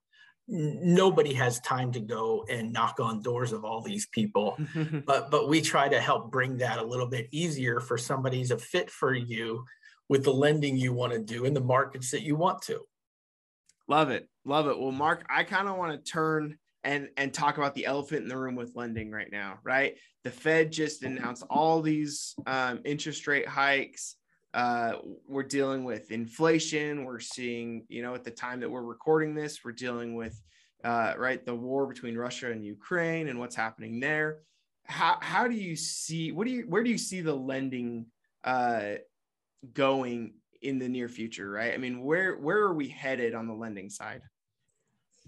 Nobody 0.49 1.35
has 1.35 1.61
time 1.61 1.93
to 1.93 2.01
go 2.01 2.45
and 2.51 2.73
knock 2.73 2.99
on 3.01 3.23
doors 3.23 3.53
of 3.53 3.65
all 3.65 3.81
these 3.81 4.07
people, 4.07 4.59
but 5.07 5.31
but 5.31 5.49
we 5.49 5.61
try 5.61 5.89
to 5.89 6.01
help 6.01 6.31
bring 6.31 6.59
that 6.59 6.79
a 6.79 6.85
little 6.85 7.07
bit 7.07 7.29
easier 7.31 7.81
for 7.81 7.97
somebody's 7.97 8.51
a 8.51 8.59
fit 8.59 8.91
for 8.91 9.15
you 9.15 9.65
with 10.09 10.25
the 10.25 10.33
lending 10.33 10.77
you 10.77 10.93
want 10.93 11.13
to 11.13 11.19
do 11.19 11.47
in 11.47 11.55
the 11.55 11.61
markets 11.61 12.11
that 12.11 12.23
you 12.23 12.37
want 12.37 12.61
to. 12.63 12.81
Love 13.89 14.11
it. 14.11 14.29
Love 14.45 14.67
it. 14.67 14.79
Well, 14.79 14.93
Mark, 14.93 15.25
I 15.31 15.45
kind 15.45 15.69
of 15.69 15.77
want 15.77 15.93
to 16.05 16.11
turn 16.11 16.59
and 16.85 17.09
and 17.17 17.33
talk 17.33 17.57
about 17.57 17.75
the 17.75 17.87
elephant 17.87 18.23
in 18.23 18.29
the 18.29 18.37
room 18.37 18.55
with 18.55 18.77
lending 18.77 19.11
right 19.11 19.31
now, 19.33 19.59
right? 19.65 19.97
The 20.25 20.31
Fed 20.31 20.73
just 20.73 21.03
announced 21.03 21.45
all 21.51 21.83
these 21.83 22.35
um, 22.47 22.81
interest 22.85 23.27
rate 23.27 23.49
hikes. 23.49 24.17
Uh, 24.55 24.99
we're 25.27 25.43
dealing 25.43 25.83
with 25.83 26.13
inflation. 26.13 27.05
We're 27.05 27.19
seeing, 27.19 27.85
you 27.89 28.03
know, 28.03 28.15
at 28.15 28.23
the 28.23 28.31
time 28.31 28.61
that 28.61 28.71
we're 28.71 28.85
recording 28.85 29.35
this, 29.35 29.65
we're 29.65 29.73
dealing 29.73 30.15
with, 30.15 30.41
uh, 30.85 31.15
right, 31.19 31.45
the 31.45 31.55
war 31.55 31.87
between 31.89 32.17
Russia 32.17 32.53
and 32.53 32.65
Ukraine 32.65 33.27
and 33.27 33.41
what's 33.41 33.57
happening 33.57 33.99
there. 33.99 34.39
How, 34.85 35.19
how 35.21 35.49
do 35.49 35.57
you 35.57 35.75
see, 35.75 36.31
what 36.31 36.47
do 36.47 36.53
you, 36.53 36.63
where 36.69 36.85
do 36.85 36.91
you 36.91 36.99
see 36.99 37.21
the 37.21 37.35
lending 37.35 38.07
uh, 38.45 38.95
going 39.73 40.35
in 40.63 40.79
the 40.79 40.89
near 40.89 41.09
future, 41.09 41.51
right? 41.51 41.75
I 41.75 41.77
mean, 41.79 42.03
where, 42.03 42.37
where 42.37 42.59
are 42.59 42.75
we 42.75 42.89
headed 42.89 43.35
on 43.35 43.49
the 43.49 43.55
lending 43.55 43.91
side? 43.91 44.23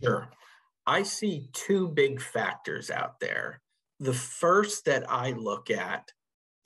Sure. 0.01 0.29
I 0.87 1.03
see 1.03 1.49
two 1.53 1.89
big 1.89 2.21
factors 2.21 2.91
out 2.91 3.19
there. 3.19 3.61
The 3.99 4.15
first 4.15 4.85
that 4.85 5.11
I 5.11 5.33
look 5.33 5.69
at 5.71 6.13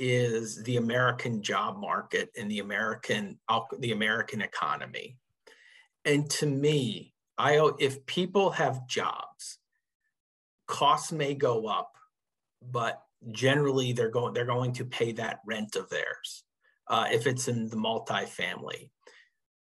is 0.01 0.63
the 0.65 0.79
American 0.79 1.43
job 1.43 1.79
market 1.79 2.31
and 2.37 2.51
the 2.51 2.61
American 2.61 3.39
the 3.79 3.93
American 3.93 4.41
economy. 4.41 5.19
And 6.07 6.29
to 6.31 6.47
me, 6.47 7.13
I 7.37 7.71
if 7.79 8.05
people 8.07 8.51
have 8.51 8.89
jobs, 8.89 9.59
costs 10.67 11.13
may 11.13 11.35
go 11.35 11.67
up, 11.67 11.93
but 12.63 13.03
generally 13.31 13.93
they're 13.93 14.11
going 14.11 14.33
they're 14.33 14.47
going 14.47 14.73
to 14.73 14.87
pay 14.87 15.13
that 15.13 15.41
rent 15.47 15.77
of 15.77 15.91
theirs 15.91 16.45
uh, 16.89 17.07
if 17.13 17.27
it's 17.27 17.49
in 17.49 17.69
the 17.69 17.77
multifamily. 17.77 18.89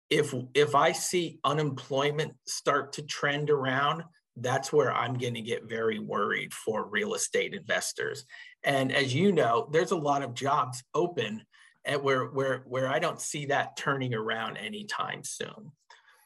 If 0.09 0.33
if 0.53 0.75
I 0.75 0.91
see 0.91 1.39
unemployment 1.45 2.33
start 2.45 2.93
to 2.93 3.01
trend 3.01 3.49
around, 3.49 4.03
that's 4.41 4.71
where 4.71 4.93
I'm 4.93 5.17
going 5.17 5.33
to 5.33 5.41
get 5.41 5.69
very 5.69 5.99
worried 5.99 6.53
for 6.53 6.87
real 6.87 7.13
estate 7.13 7.53
investors. 7.53 8.25
And 8.63 8.91
as 8.91 9.13
you 9.13 9.31
know, 9.31 9.67
there's 9.71 9.91
a 9.91 9.97
lot 9.97 10.23
of 10.23 10.33
jobs 10.33 10.83
open 10.93 11.43
at 11.85 12.03
where 12.03 12.25
where 12.25 12.63
where 12.67 12.87
I 12.87 12.99
don't 12.99 13.21
see 13.21 13.47
that 13.47 13.77
turning 13.77 14.13
around 14.13 14.57
anytime 14.57 15.23
soon. 15.23 15.71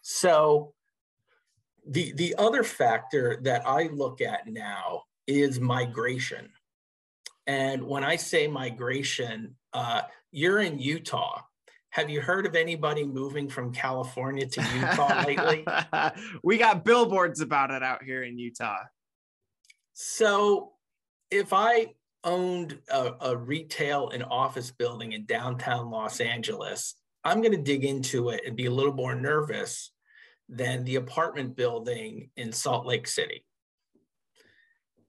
So 0.01 0.73
the 1.87 2.11
the 2.13 2.35
other 2.37 2.63
factor 2.63 3.39
that 3.43 3.67
I 3.67 3.83
look 3.87 4.21
at 4.21 4.47
now 4.47 5.03
is 5.27 5.59
migration. 5.59 6.49
And 7.47 7.83
when 7.83 8.03
I 8.03 8.15
say 8.15 8.47
migration, 8.47 9.55
uh, 9.73 10.01
you're 10.31 10.59
in 10.59 10.79
Utah. 10.79 11.41
Have 11.91 12.09
you 12.09 12.21
heard 12.21 12.45
of 12.45 12.55
anybody 12.55 13.05
moving 13.05 13.49
from 13.49 13.73
California 13.73 14.47
to 14.47 14.61
Utah 14.61 15.25
lately? 15.27 15.65
we 16.43 16.57
got 16.57 16.85
billboards 16.85 17.41
about 17.41 17.69
it 17.69 17.83
out 17.83 18.01
here 18.01 18.23
in 18.23 18.39
Utah. 18.39 18.79
So, 19.91 20.71
if 21.29 21.51
I 21.51 21.87
owned 22.23 22.79
a, 22.89 23.13
a 23.19 23.37
retail 23.37 24.09
and 24.09 24.23
office 24.23 24.71
building 24.71 25.11
in 25.11 25.25
downtown 25.25 25.91
Los 25.91 26.21
Angeles, 26.21 26.95
I'm 27.25 27.41
going 27.41 27.51
to 27.51 27.61
dig 27.61 27.83
into 27.83 28.29
it 28.29 28.41
and 28.47 28.55
be 28.55 28.67
a 28.67 28.71
little 28.71 28.93
more 28.93 29.15
nervous 29.15 29.91
than 30.47 30.85
the 30.85 30.95
apartment 30.95 31.57
building 31.57 32.29
in 32.37 32.53
Salt 32.53 32.85
Lake 32.85 33.07
City. 33.07 33.43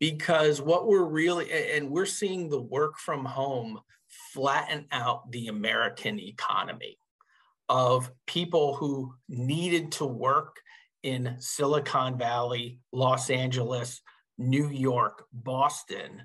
Because 0.01 0.61
what 0.61 0.89
we're 0.89 1.05
really, 1.05 1.49
and 1.53 1.91
we're 1.91 2.07
seeing 2.07 2.49
the 2.49 2.61
work 2.61 2.99
from 2.99 3.25
home 3.25 3.81
flatten 4.33 4.87
out 4.93 5.31
the 5.31 5.49
American 5.49 6.19
economy 6.19 6.99
of 7.69 8.11
people 8.27 8.75
who 8.75 9.15
needed 9.29 9.93
to 9.93 10.05
work 10.05 10.57
in 11.03 11.37
Silicon 11.39 12.19
Valley, 12.19 12.81
Los 12.93 13.31
Angeles, 13.31 14.01
New 14.39 14.69
York, 14.71 15.25
Boston. 15.33 16.23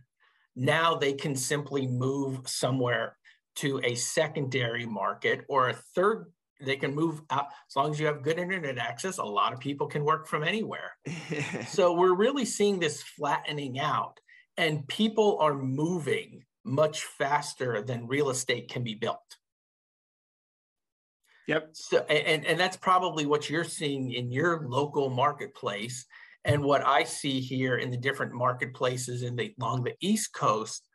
Now 0.56 0.96
they 0.96 1.14
can 1.14 1.36
simply 1.36 1.88
move 1.88 2.48
somewhere 2.48 3.18
to 3.58 3.80
a 3.84 3.96
secondary 3.96 4.86
market 4.86 5.42
or 5.50 5.70
a 5.70 5.74
third 5.74 6.32
they 6.60 6.76
can 6.76 6.96
move 6.96 7.22
out 7.30 7.48
as 7.70 7.76
long 7.76 7.92
as 7.92 8.00
you 8.00 8.08
have 8.08 8.24
good 8.24 8.40
internet 8.40 8.80
access 8.80 9.20
a 9.20 9.24
lot 9.24 9.54
of 9.54 9.60
people 9.60 9.86
can 9.86 10.04
work 10.04 10.28
from 10.28 10.44
anywhere 10.44 10.92
so 11.68 11.94
we're 11.94 12.16
really 12.16 12.46
seeing 12.46 12.80
this 12.80 13.04
flattening 13.04 13.80
out 13.80 14.20
and 14.58 14.88
people 14.88 15.38
are 15.40 15.54
moving 15.54 16.44
much 16.68 17.04
faster 17.04 17.82
than 17.82 18.08
real 18.08 18.30
estate 18.30 18.70
can 18.70 18.84
be 18.84 18.96
built. 18.96 19.38
Yep. 21.48 21.70
So 21.74 22.00
and 22.10 22.46
and 22.46 22.60
that's 22.60 22.78
probably 22.78 23.26
what 23.26 23.50
you're 23.50 23.64
seeing 23.64 24.12
in 24.12 24.32
your 24.32 24.68
local 24.68 25.10
marketplace 25.10 26.06
and 26.44 26.62
what 26.62 26.86
i 26.86 27.04
see 27.04 27.40
here 27.40 27.78
in 27.78 27.90
the 27.90 27.98
different 27.98 28.34
marketplaces 28.34 29.24
in 29.24 29.36
the 29.36 29.54
along 29.60 29.84
the 29.84 29.96
east 30.02 30.34
coast. 30.34 30.88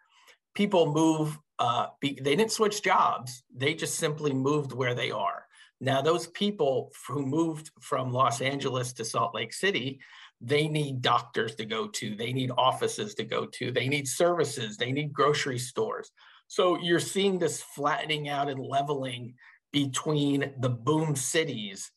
People 0.55 0.93
move 0.93 1.39
uh, 1.59 1.87
be, 2.01 2.19
they 2.21 2.35
didn't 2.35 2.51
switch 2.51 2.83
jobs. 2.83 3.45
They 3.57 3.75
just 3.75 3.95
simply 3.95 4.35
moved 4.35 4.73
where 4.73 4.95
they 4.95 5.13
are. 5.13 5.47
Now, 5.81 6.03
those 6.03 6.27
people 6.29 6.93
who 7.09 7.25
moved 7.25 7.71
from 7.81 8.13
Los 8.13 8.41
Angeles 8.41 8.93
to 8.95 9.05
Salt 9.05 9.35
Lake 9.35 9.53
City, 9.53 10.01
they 10.43 10.67
need 10.67 11.03
doctors 11.03 11.55
to 11.55 11.65
go 11.65 11.87
to, 11.87 12.17
they 12.17 12.33
need 12.33 12.51
offices 12.59 13.15
to 13.15 13.25
go 13.25 13.47
to, 13.47 13.71
they 13.71 13.89
need 13.89 14.09
services, 14.09 14.77
they 14.77 14.91
need 14.91 15.13
grocery 15.13 15.59
stores. 15.59 16.11
So 16.49 16.79
you're 16.81 17.01
seeing 17.01 17.39
this 17.39 17.63
flattening 17.63 18.29
out 18.29 18.51
and 18.51 18.61
leveling 18.61 19.35
between 19.73 20.53
the 20.59 20.69
boom 20.69 21.15
cities 21.15 21.91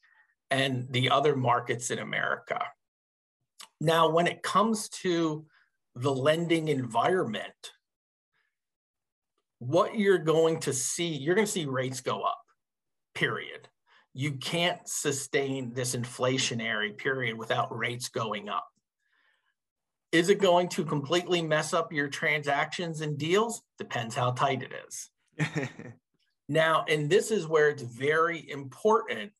and 0.52 0.86
the 0.92 1.10
other 1.10 1.36
markets 1.36 1.90
in 1.90 2.00
America. 2.00 2.64
Now, 3.82 4.10
when 4.10 4.28
it 4.28 4.44
comes 4.44 4.90
to 4.90 5.46
the 5.96 6.14
lending 6.14 6.68
environment, 6.68 7.74
what 9.60 9.98
you're 9.98 10.20
going 10.20 10.60
to 10.62 10.74
see, 10.74 11.08
you're 11.08 11.36
going 11.36 11.48
to 11.48 11.52
see 11.52 11.66
rates 11.66 12.02
go 12.02 12.22
up, 12.22 12.42
period 13.16 13.68
you 14.18 14.32
can't 14.32 14.80
sustain 14.88 15.74
this 15.74 15.94
inflationary 15.94 16.98
period 16.98 17.38
without 17.38 17.78
rates 17.78 18.08
going 18.08 18.48
up. 18.48 18.66
Is 20.14 20.30
it 20.30 20.40
going 20.40 20.70
to 20.70 20.86
completely 20.86 21.42
mess 21.42 21.74
up 21.74 21.92
your 21.92 22.08
transactions 22.08 23.02
and 23.02 23.18
deals? 23.18 23.62
Depends 23.78 24.16
how 24.16 24.32
tight 24.32 24.64
it 24.64 24.72
is. 24.88 25.50
now, 26.50 26.86
and 26.88 27.10
this 27.10 27.30
is 27.30 27.46
where 27.46 27.70
it's 27.70 27.84
very 27.84 28.50
important 28.50 29.34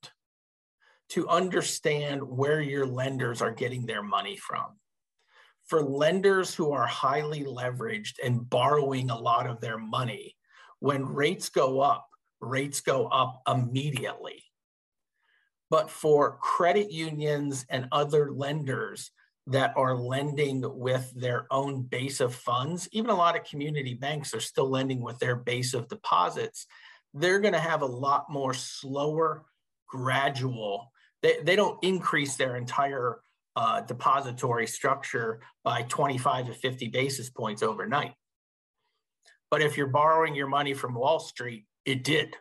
to 1.10 1.30
understand 1.30 2.22
where 2.22 2.60
your 2.60 2.86
lenders 2.86 3.42
are 3.42 3.54
getting 3.54 3.86
their 3.86 4.04
money 4.04 4.36
from. 4.36 4.66
For 5.68 5.82
lenders 5.82 6.54
who 6.54 6.74
are 6.74 6.86
highly 6.86 7.46
leveraged 7.46 8.16
and 8.22 8.50
borrowing 8.50 9.10
a 9.10 9.18
lot 9.18 9.48
of 9.48 9.62
their 9.62 9.78
money, 9.78 10.36
when 10.80 11.06
rates 11.06 11.48
go 11.48 11.80
up, 11.80 12.10
rates 12.42 12.82
go 12.82 13.08
up 13.08 13.42
immediately 13.48 14.45
but 15.76 15.92
for 15.92 16.38
credit 16.38 16.90
unions 16.90 17.66
and 17.68 17.90
other 17.92 18.32
lenders 18.32 19.12
that 19.46 19.74
are 19.76 19.94
lending 19.94 20.64
with 20.64 21.12
their 21.14 21.48
own 21.52 21.82
base 21.82 22.22
of 22.22 22.34
funds, 22.34 22.88
even 22.94 23.10
a 23.10 23.14
lot 23.14 23.36
of 23.36 23.44
community 23.44 23.94
banks 23.94 24.34
are 24.34 24.40
still 24.40 24.70
lending 24.70 25.02
with 25.02 25.20
their 25.20 25.36
base 25.36 25.74
of 25.74 25.90
deposits, 25.90 26.66
they're 27.14 27.42
going 27.42 27.56
to 27.56 27.60
have 27.60 27.82
a 27.82 27.86
lot 27.86 28.30
more 28.30 28.54
slower, 28.54 29.44
gradual. 29.86 30.94
They, 31.22 31.40
they 31.44 31.58
don't 31.58 31.84
increase 31.84 32.38
their 32.38 32.56
entire 32.56 33.20
uh, 33.58 33.82
depository 33.82 34.68
structure 34.68 35.42
by 35.66 35.82
25 35.82 36.46
to 36.46 36.54
50 36.54 36.88
basis 36.88 37.30
points 37.30 37.62
overnight. 37.62 38.14
But 39.52 39.62
if 39.62 39.76
you're 39.76 39.88
borrowing 39.88 40.36
your 40.36 40.48
money 40.48 40.74
from 40.74 40.94
Wall 40.94 41.20
Street, 41.20 41.66
it 41.84 42.06
did. 42.06 42.38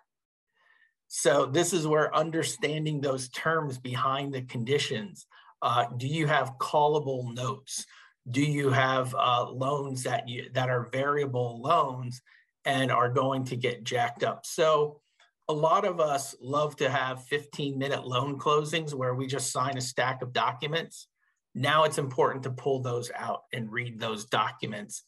So 1.17 1.47
this 1.47 1.73
is 1.73 1.87
where 1.87 2.13
understanding 2.13 3.01
those 3.01 3.29
terms 3.29 3.79
behind 3.79 4.35
the 4.35 4.43
conditions. 4.43 5.29
Uh, 5.63 5.85
do 5.97 6.09
you 6.09 6.27
have 6.27 6.59
callable 6.59 7.33
notes? 7.33 7.87
Do 8.29 8.43
you 8.43 8.71
have 8.71 9.15
uh, 9.15 9.49
loans 9.49 10.03
that 10.03 10.29
you 10.29 10.51
that 10.55 10.71
are 10.71 10.89
variable 10.91 11.63
loans 11.63 12.21
and 12.65 12.91
are 12.91 13.09
going 13.11 13.45
to 13.45 13.57
get 13.57 13.85
jacked 13.85 14.25
up? 14.25 14.45
So 14.45 15.03
a 15.47 15.53
lot 15.53 15.85
of 15.85 16.01
us 16.01 16.35
love 16.41 16.75
to 16.79 16.91
have 16.91 17.23
15 17.27 17.79
minute 17.79 18.05
loan 18.05 18.37
closings 18.37 18.93
where 18.93 19.15
we 19.15 19.29
just 19.29 19.53
sign 19.53 19.79
a 19.79 19.81
stack 19.81 20.21
of 20.21 20.33
documents. 20.33 21.07
Now 21.55 21.85
it's 21.85 21.99
important 21.99 22.43
to 22.43 22.51
pull 22.51 22.83
those 22.83 23.13
out 23.17 23.43
and 23.53 23.71
read 23.71 24.01
those 24.01 24.25
documents 24.25 25.05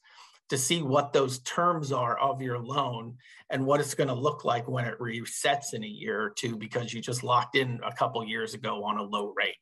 to 0.48 0.56
see 0.56 0.82
what 0.82 1.12
those 1.12 1.40
terms 1.40 1.92
are 1.92 2.18
of 2.18 2.40
your 2.40 2.58
loan 2.58 3.16
and 3.50 3.64
what 3.64 3.80
it's 3.80 3.94
going 3.94 4.08
to 4.08 4.14
look 4.14 4.44
like 4.44 4.68
when 4.68 4.84
it 4.84 4.98
resets 4.98 5.74
in 5.74 5.82
a 5.82 5.88
year 5.88 6.20
or 6.20 6.30
two 6.30 6.56
because 6.56 6.92
you 6.92 7.00
just 7.00 7.24
locked 7.24 7.56
in 7.56 7.80
a 7.84 7.92
couple 7.92 8.24
years 8.24 8.54
ago 8.54 8.84
on 8.84 8.98
a 8.98 9.02
low 9.02 9.32
rate. 9.36 9.54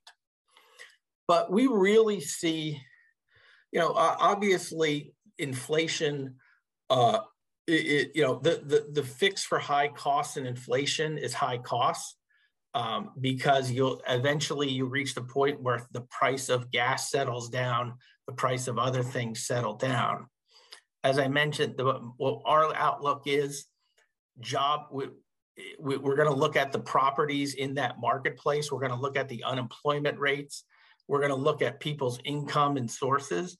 But 1.27 1.51
we 1.51 1.67
really 1.67 2.21
see, 2.21 2.83
you 3.73 3.81
know, 3.81 3.95
obviously 3.95 5.15
inflation, 5.39 6.37
uh, 6.91 7.21
it, 7.67 8.13
you 8.15 8.23
know, 8.23 8.39
the, 8.43 8.63
the, 8.67 8.87
the 8.93 9.03
fix 9.03 9.43
for 9.43 9.59
high 9.59 9.89
costs 9.89 10.37
and 10.37 10.47
inflation 10.47 11.17
is 11.17 11.33
high 11.33 11.59
costs. 11.59 12.17
Um, 12.77 13.13
because 13.21 13.71
you'll 13.71 14.03
eventually 14.09 14.69
you 14.69 14.87
reach 14.87 15.15
the 15.15 15.23
point 15.23 15.63
where 15.63 15.87
the 15.93 16.01
price 16.01 16.49
of 16.49 16.73
gas 16.73 17.09
settles 17.09 17.49
down, 17.49 17.95
the 18.27 18.33
price 18.33 18.67
of 18.67 18.81
other 18.81 19.05
things 19.05 19.47
settle 19.47 19.75
down 19.75 20.27
as 21.05 21.19
I 21.19 21.29
mentioned, 21.29 21.77
the, 21.77 21.93
what 22.17 22.41
our 22.47 22.75
outlook 22.75 23.23
is 23.27 23.67
job. 24.41 24.87
We, 24.91 25.09
we, 25.79 25.97
we're 25.99 26.17
going 26.17 26.29
to 26.31 26.35
look 26.35 26.57
at 26.57 26.73
the 26.73 26.81
properties 26.81 27.55
in 27.55 27.75
that 27.75 28.01
marketplace. 28.01 28.73
We're 28.73 28.81
going 28.81 28.91
to 28.91 28.99
look 28.99 29.17
at 29.17 29.29
the 29.29 29.45
unemployment 29.45 30.19
rates. 30.19 30.65
We're 31.07 31.21
going 31.21 31.31
to 31.31 31.37
look 31.37 31.63
at 31.63 31.79
people's 31.79 32.19
income 32.25 32.77
and 32.77 32.91
sources. 32.91 33.57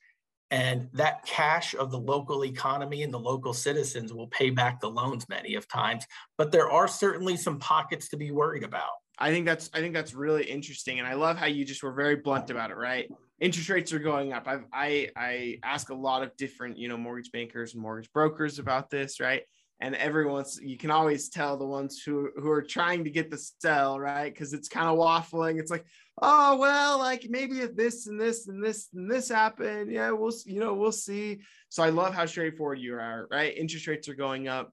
And 0.51 0.89
that 0.95 1.25
cash 1.27 1.75
of 1.75 1.91
the 1.91 1.99
local 1.99 2.45
economy 2.45 3.03
and 3.03 3.13
the 3.13 3.19
local 3.19 3.53
citizens 3.53 4.13
will 4.13 4.29
pay 4.29 4.51
back 4.51 4.81
the 4.81 4.91
loans 4.91 5.29
many 5.29 5.55
of 5.55 5.69
times. 5.69 6.05
But 6.39 6.53
there 6.53 6.71
are 6.71 6.89
certainly 6.89 7.37
some 7.37 7.59
pockets 7.59 8.09
to 8.11 8.17
be 8.17 8.31
worried 8.31 8.63
about. 8.63 8.91
I 9.19 9.31
think 9.31 9.47
that's 9.47 9.71
I 9.73 9.79
think 9.79 9.95
that's 9.95 10.13
really 10.13 10.45
interesting, 10.45 10.99
and 10.99 11.07
I 11.07 11.15
love 11.15 11.37
how 11.37 11.47
you 11.47 11.65
just 11.65 11.83
were 11.83 11.93
very 11.93 12.17
blunt 12.17 12.51
about 12.51 12.73
it. 12.73 12.77
Right, 12.77 13.09
interest 13.41 13.69
rates 13.69 13.93
are 13.93 13.99
going 13.99 14.33
up. 14.33 14.47
I've, 14.47 14.65
I 14.73 15.11
I 15.17 15.59
ask 15.63 15.91
a 15.91 15.95
lot 15.95 16.23
of 16.23 16.37
different 16.37 16.79
you 16.79 16.89
know 16.89 16.97
mortgage 16.97 17.33
bankers 17.33 17.75
and 17.75 17.83
mortgage 17.83 18.13
brokers 18.13 18.59
about 18.59 18.91
this. 18.91 19.21
Right, 19.21 19.43
and 19.81 19.95
everyone's 19.97 20.59
you 20.63 20.77
can 20.77 20.91
always 20.91 21.29
tell 21.29 21.57
the 21.57 21.67
ones 21.67 22.03
who 22.05 22.31
who 22.37 22.51
are 22.51 22.63
trying 22.63 23.05
to 23.05 23.11
get 23.11 23.31
the 23.31 23.39
sell 23.61 23.99
right? 23.99 24.33
Because 24.33 24.53
it's 24.53 24.69
kind 24.69 24.89
of 24.89 24.99
waffling. 24.99 25.59
It's 25.59 25.71
like 25.71 25.85
oh 26.23 26.57
well 26.57 26.99
like 26.99 27.27
maybe 27.29 27.61
if 27.61 27.75
this 27.75 28.07
and 28.07 28.21
this 28.21 28.47
and 28.47 28.65
this 28.65 28.89
and 28.95 29.11
this 29.11 29.29
happen 29.29 29.91
yeah 29.91 30.13
we'll 30.13 30.33
you 30.47 30.61
know 30.61 30.75
we'll 30.75 30.93
see. 30.93 31.41
So 31.71 31.83
i 31.83 31.89
love 31.89 32.15
how 32.15 32.25
straightforward 32.25 32.79
you 32.79 32.95
are 32.95 33.27
right? 33.31 33.57
Interest 33.57 33.87
rates 33.87 34.09
are 34.09 34.15
going 34.15 34.49
up 34.49 34.73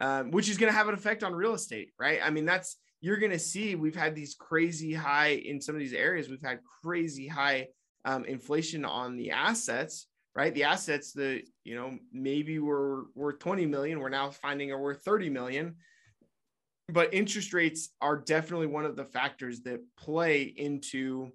um, 0.00 0.30
which 0.30 0.48
is 0.48 0.58
going 0.58 0.70
to 0.70 0.76
have 0.76 0.88
an 0.88 0.94
effect 0.94 1.24
on 1.24 1.34
real 1.34 1.54
estate 1.54 1.92
right? 1.98 2.20
I 2.22 2.30
mean 2.30 2.46
that's 2.46 2.76
you're 3.00 3.18
going 3.18 3.32
to 3.32 3.38
see 3.38 3.74
we've 3.74 3.96
had 3.96 4.14
these 4.14 4.36
crazy 4.38 4.94
high 4.94 5.42
in 5.44 5.60
some 5.60 5.74
of 5.74 5.80
these 5.80 5.92
areas 5.92 6.28
we've 6.28 6.40
had 6.42 6.60
crazy 6.82 7.26
high 7.26 7.66
um, 8.06 8.24
inflation 8.24 8.86
on 8.86 9.16
the 9.16 9.30
assets 9.30 10.06
right? 10.36 10.54
The 10.54 10.64
assets 10.64 11.12
that, 11.14 11.42
you 11.64 11.74
know, 11.74 11.98
maybe 12.12 12.58
were 12.58 13.06
worth 13.14 13.38
20 13.38 13.64
million, 13.64 13.98
we're 13.98 14.10
now 14.10 14.30
finding 14.30 14.70
are 14.70 14.80
worth 14.80 15.02
30 15.02 15.30
million. 15.30 15.76
But 16.90 17.14
interest 17.14 17.54
rates 17.54 17.88
are 18.02 18.18
definitely 18.18 18.66
one 18.66 18.84
of 18.84 18.96
the 18.96 19.06
factors 19.06 19.62
that 19.62 19.80
play 19.96 20.42
into 20.42 21.32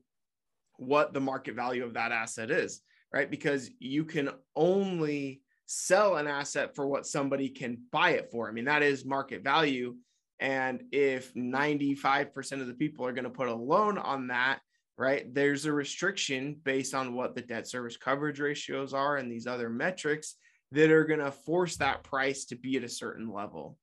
what 0.78 1.14
the 1.14 1.20
market 1.20 1.56
value 1.56 1.84
of 1.84 1.96
that 1.96 2.12
asset 2.12 2.52
is, 2.52 2.82
right? 3.12 3.30
Because 3.30 3.72
you 3.80 4.06
can 4.06 4.30
only 4.56 5.42
sell 5.66 6.18
an 6.18 6.28
asset 6.28 6.76
for 6.76 6.88
what 6.88 7.08
somebody 7.08 7.50
can 7.50 7.80
buy 7.92 8.12
it 8.12 8.30
for. 8.32 8.48
I 8.48 8.52
mean, 8.52 8.66
that 8.66 8.84
is 8.84 9.04
market 9.04 9.44
value. 9.44 9.96
And 10.40 10.84
if 10.92 11.34
95% 11.34 12.62
of 12.62 12.68
the 12.68 12.74
people 12.74 13.06
are 13.06 13.14
going 13.14 13.26
to 13.26 13.30
put 13.32 13.48
a 13.48 13.54
loan 13.54 13.98
on 13.98 14.28
that, 14.28 14.60
right? 14.98 15.34
There's 15.34 15.66
a 15.66 15.74
restriction 15.74 16.58
based 16.64 16.94
on 16.94 17.14
what 17.14 17.36
the 17.36 17.42
debt 17.42 17.68
service 17.68 17.98
coverage 17.98 18.40
ratios 18.40 18.94
are 18.94 19.18
and 19.18 19.32
these 19.32 19.48
other 19.48 19.70
metrics 19.70 20.36
that 20.72 20.92
are 20.92 21.06
going 21.06 21.20
to 21.20 21.32
force 21.32 21.78
that 21.78 22.04
price 22.04 22.46
to 22.46 22.56
be 22.56 22.78
at 22.78 22.84
a 22.84 22.90
certain 22.90 23.32
level. 23.32 23.78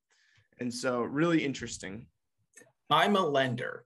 And 0.60 0.72
so, 0.72 1.02
really 1.02 1.44
interesting. 1.44 2.06
I'm 2.90 3.16
a 3.16 3.26
lender. 3.26 3.84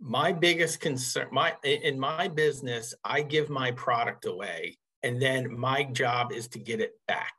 My 0.00 0.32
biggest 0.32 0.80
concern, 0.80 1.28
my 1.30 1.54
in 1.62 2.00
my 2.00 2.28
business, 2.28 2.94
I 3.04 3.22
give 3.22 3.50
my 3.50 3.70
product 3.72 4.24
away, 4.24 4.78
and 5.02 5.20
then 5.20 5.58
my 5.58 5.84
job 5.84 6.32
is 6.32 6.48
to 6.48 6.58
get 6.58 6.80
it 6.80 6.92
back. 7.06 7.34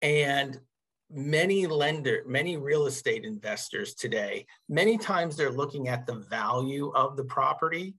And 0.00 0.58
many 1.10 1.66
lender 1.66 2.22
many 2.26 2.56
real 2.56 2.86
estate 2.86 3.24
investors 3.24 3.94
today 3.94 4.44
many 4.68 4.98
times 4.98 5.36
they're 5.36 5.50
looking 5.50 5.88
at 5.88 6.04
the 6.06 6.16
value 6.28 6.90
of 6.96 7.16
the 7.16 7.24
property 7.24 7.94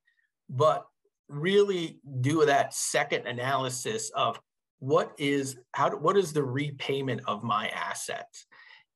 but 0.49 0.85
really 1.29 1.99
do 2.21 2.45
that 2.45 2.73
second 2.73 3.25
analysis 3.25 4.09
of 4.15 4.39
what 4.79 5.13
is 5.17 5.57
how 5.73 5.89
what 5.97 6.17
is 6.17 6.33
the 6.33 6.43
repayment 6.43 7.21
of 7.27 7.43
my 7.43 7.69
assets 7.69 8.45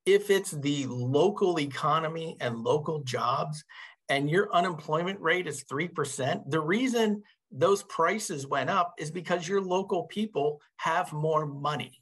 if 0.04 0.30
it's 0.30 0.50
the 0.50 0.86
local 0.86 1.58
economy 1.58 2.36
and 2.40 2.58
local 2.58 3.02
jobs 3.04 3.64
and 4.08 4.28
your 4.28 4.52
unemployment 4.54 5.18
rate 5.20 5.46
is 5.46 5.64
3% 5.64 6.42
the 6.50 6.60
reason 6.60 7.22
those 7.50 7.82
prices 7.84 8.46
went 8.46 8.70
up 8.70 8.94
is 8.98 9.10
because 9.10 9.48
your 9.48 9.60
local 9.60 10.04
people 10.04 10.60
have 10.76 11.12
more 11.12 11.46
money 11.46 12.01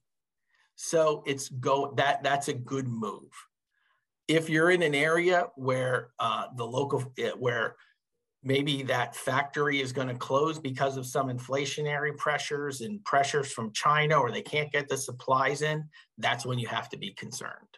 so 0.83 1.23
it's 1.27 1.51
go 1.51 1.93
that 1.99 2.23
that's 2.23 2.49
a 2.49 2.55
good 2.55 2.89
move. 2.89 3.31
If 4.29 4.49
you're 4.49 4.71
in 4.71 4.81
an 4.81 4.95
area 4.95 5.49
where 5.57 6.09
uh, 6.19 6.47
the 6.57 6.65
local 6.65 7.05
eh, 7.19 7.33
where 7.39 7.77
maybe 8.43 8.83
that 8.85 9.15
factory 9.15 9.83
is 9.83 9.93
going 9.93 10.09
to 10.09 10.15
close 10.15 10.59
because 10.59 10.97
of 10.97 11.05
some 11.05 11.29
inflationary 11.29 12.17
pressures 12.17 12.81
and 12.81 13.05
pressures 13.05 13.53
from 13.53 13.73
China, 13.73 14.17
or 14.17 14.31
they 14.31 14.41
can't 14.41 14.73
get 14.73 14.89
the 14.89 14.97
supplies 14.97 15.61
in, 15.61 15.85
that's 16.17 16.47
when 16.47 16.59
you 16.59 16.67
have 16.67 16.89
to 16.89 16.97
be 16.97 17.13
concerned. 17.13 17.77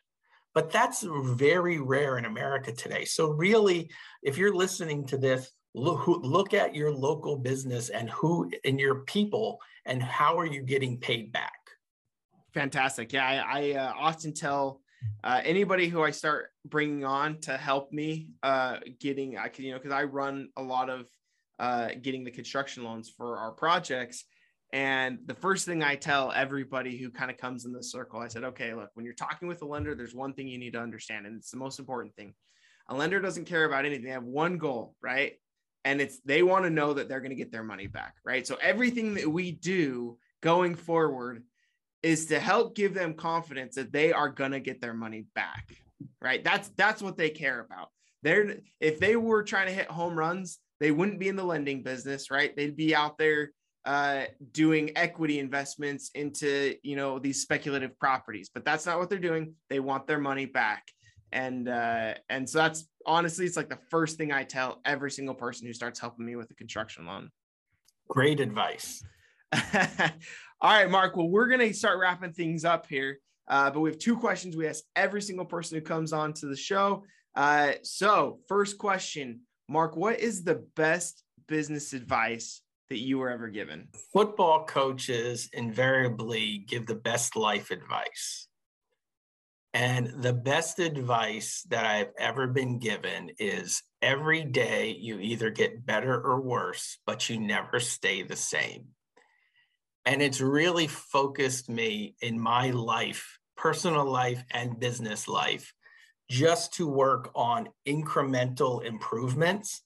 But 0.54 0.70
that's 0.70 1.04
very 1.04 1.80
rare 1.80 2.18
in 2.18 2.24
America 2.26 2.70
today. 2.70 3.04
So 3.04 3.30
really, 3.30 3.90
if 4.22 4.38
you're 4.38 4.54
listening 4.54 5.06
to 5.06 5.18
this, 5.18 5.50
look, 5.74 6.06
look 6.06 6.54
at 6.54 6.72
your 6.72 6.92
local 6.92 7.36
business 7.36 7.88
and 7.88 8.08
who 8.10 8.48
and 8.64 8.78
your 8.78 9.00
people 9.00 9.58
and 9.86 10.00
how 10.00 10.38
are 10.38 10.46
you 10.46 10.62
getting 10.62 10.98
paid 10.98 11.32
back 11.32 11.61
Fantastic. 12.54 13.12
Yeah, 13.12 13.26
I, 13.26 13.60
I 13.60 13.72
uh, 13.72 13.92
often 13.98 14.34
tell 14.34 14.80
uh, 15.24 15.40
anybody 15.44 15.88
who 15.88 16.02
I 16.02 16.10
start 16.10 16.50
bringing 16.66 17.04
on 17.04 17.40
to 17.40 17.56
help 17.56 17.92
me 17.92 18.28
uh, 18.42 18.78
getting, 19.00 19.38
I 19.38 19.48
can, 19.48 19.64
you 19.64 19.72
know, 19.72 19.78
because 19.78 19.92
I 19.92 20.04
run 20.04 20.48
a 20.56 20.62
lot 20.62 20.90
of 20.90 21.06
uh, 21.58 21.88
getting 22.00 22.24
the 22.24 22.30
construction 22.30 22.84
loans 22.84 23.12
for 23.16 23.38
our 23.38 23.52
projects. 23.52 24.24
And 24.72 25.18
the 25.26 25.34
first 25.34 25.66
thing 25.66 25.82
I 25.82 25.96
tell 25.96 26.32
everybody 26.32 26.96
who 26.96 27.10
kind 27.10 27.30
of 27.30 27.36
comes 27.36 27.64
in 27.64 27.72
the 27.72 27.82
circle, 27.82 28.20
I 28.20 28.28
said, 28.28 28.44
okay, 28.44 28.74
look, 28.74 28.90
when 28.94 29.04
you're 29.04 29.14
talking 29.14 29.48
with 29.48 29.62
a 29.62 29.66
lender, 29.66 29.94
there's 29.94 30.14
one 30.14 30.32
thing 30.32 30.48
you 30.48 30.58
need 30.58 30.72
to 30.72 30.80
understand, 30.80 31.26
and 31.26 31.36
it's 31.36 31.50
the 31.50 31.58
most 31.58 31.78
important 31.78 32.14
thing. 32.16 32.34
A 32.88 32.94
lender 32.94 33.20
doesn't 33.20 33.44
care 33.44 33.64
about 33.64 33.84
anything. 33.84 34.04
They 34.04 34.10
have 34.10 34.24
one 34.24 34.58
goal, 34.58 34.96
right? 35.02 35.34
And 35.84 36.00
it's 36.00 36.20
they 36.24 36.42
want 36.42 36.64
to 36.64 36.70
know 36.70 36.94
that 36.94 37.08
they're 37.08 37.20
going 37.20 37.30
to 37.30 37.36
get 37.36 37.52
their 37.52 37.62
money 37.62 37.86
back, 37.86 38.14
right? 38.24 38.46
So 38.46 38.56
everything 38.60 39.14
that 39.14 39.28
we 39.28 39.52
do 39.52 40.18
going 40.40 40.74
forward 40.74 41.42
is 42.02 42.26
to 42.26 42.40
help 42.40 42.74
give 42.74 42.94
them 42.94 43.14
confidence 43.14 43.76
that 43.76 43.92
they 43.92 44.12
are 44.12 44.28
going 44.28 44.52
to 44.52 44.60
get 44.60 44.80
their 44.80 44.94
money 44.94 45.26
back 45.34 45.76
right? 46.22 46.42
That's 46.42 46.70
that's 46.76 47.02
what 47.02 47.16
they 47.16 47.30
care 47.30 47.60
about. 47.60 47.88
They're 48.22 48.56
if 48.80 49.00
they 49.00 49.16
were 49.16 49.42
trying 49.42 49.66
to 49.66 49.72
hit 49.72 49.86
home 49.88 50.16
runs 50.16 50.58
they 50.80 50.90
wouldn't 50.90 51.20
be 51.20 51.28
in 51.28 51.36
the 51.36 51.44
lending 51.44 51.82
business 51.82 52.30
right? 52.30 52.54
They'd 52.56 52.76
be 52.76 52.94
out 52.94 53.18
there 53.18 53.50
uh, 53.84 54.24
doing 54.52 54.92
equity 54.96 55.40
investments 55.40 56.10
into 56.14 56.76
you 56.82 56.96
know 56.96 57.18
these 57.18 57.42
speculative 57.42 57.98
properties 57.98 58.48
but 58.52 58.64
that's 58.64 58.86
not 58.86 58.98
what 58.98 59.10
they're 59.10 59.18
doing. 59.18 59.54
They 59.68 59.80
want 59.80 60.06
their 60.06 60.20
money 60.20 60.46
back. 60.46 60.84
And 61.32 61.68
uh, 61.68 62.14
and 62.28 62.48
so 62.48 62.58
that's 62.58 62.86
honestly 63.06 63.46
it's 63.46 63.56
like 63.56 63.68
the 63.68 63.78
first 63.90 64.16
thing 64.16 64.30
i 64.30 64.44
tell 64.44 64.80
every 64.84 65.10
single 65.10 65.34
person 65.34 65.66
who 65.66 65.72
starts 65.72 65.98
helping 65.98 66.24
me 66.24 66.36
with 66.36 66.50
a 66.50 66.54
construction 66.54 67.06
loan. 67.06 67.30
Great 68.08 68.38
advice 68.40 69.02
All 70.62 70.70
right, 70.70 70.88
Mark. 70.88 71.16
Well, 71.16 71.28
we're 71.28 71.48
going 71.48 71.58
to 71.58 71.74
start 71.74 71.98
wrapping 71.98 72.32
things 72.32 72.64
up 72.64 72.86
here. 72.86 73.18
Uh, 73.48 73.68
but 73.68 73.80
we 73.80 73.90
have 73.90 73.98
two 73.98 74.16
questions 74.16 74.56
we 74.56 74.68
ask 74.68 74.84
every 74.94 75.20
single 75.20 75.44
person 75.44 75.76
who 75.76 75.82
comes 75.82 76.12
on 76.12 76.32
to 76.34 76.46
the 76.46 76.56
show. 76.56 77.02
Uh, 77.34 77.72
so, 77.82 78.38
first 78.46 78.78
question, 78.78 79.40
Mark, 79.68 79.96
what 79.96 80.20
is 80.20 80.44
the 80.44 80.64
best 80.76 81.24
business 81.48 81.92
advice 81.92 82.62
that 82.90 83.00
you 83.00 83.18
were 83.18 83.28
ever 83.28 83.48
given? 83.48 83.88
Football 84.12 84.64
coaches 84.64 85.50
invariably 85.52 86.64
give 86.68 86.86
the 86.86 86.94
best 86.94 87.34
life 87.34 87.72
advice. 87.72 88.46
And 89.74 90.22
the 90.22 90.34
best 90.34 90.78
advice 90.78 91.66
that 91.70 91.84
I've 91.84 92.12
ever 92.18 92.46
been 92.46 92.78
given 92.78 93.32
is 93.40 93.82
every 94.00 94.44
day 94.44 94.96
you 94.96 95.18
either 95.18 95.50
get 95.50 95.84
better 95.84 96.14
or 96.14 96.40
worse, 96.40 97.00
but 97.04 97.28
you 97.28 97.40
never 97.40 97.80
stay 97.80 98.22
the 98.22 98.36
same. 98.36 98.88
And 100.04 100.20
it's 100.20 100.40
really 100.40 100.86
focused 100.86 101.68
me 101.68 102.16
in 102.20 102.38
my 102.38 102.70
life, 102.70 103.38
personal 103.56 104.04
life 104.04 104.42
and 104.50 104.80
business 104.80 105.28
life, 105.28 105.72
just 106.28 106.74
to 106.74 106.86
work 106.88 107.30
on 107.34 107.68
incremental 107.86 108.84
improvements 108.84 109.82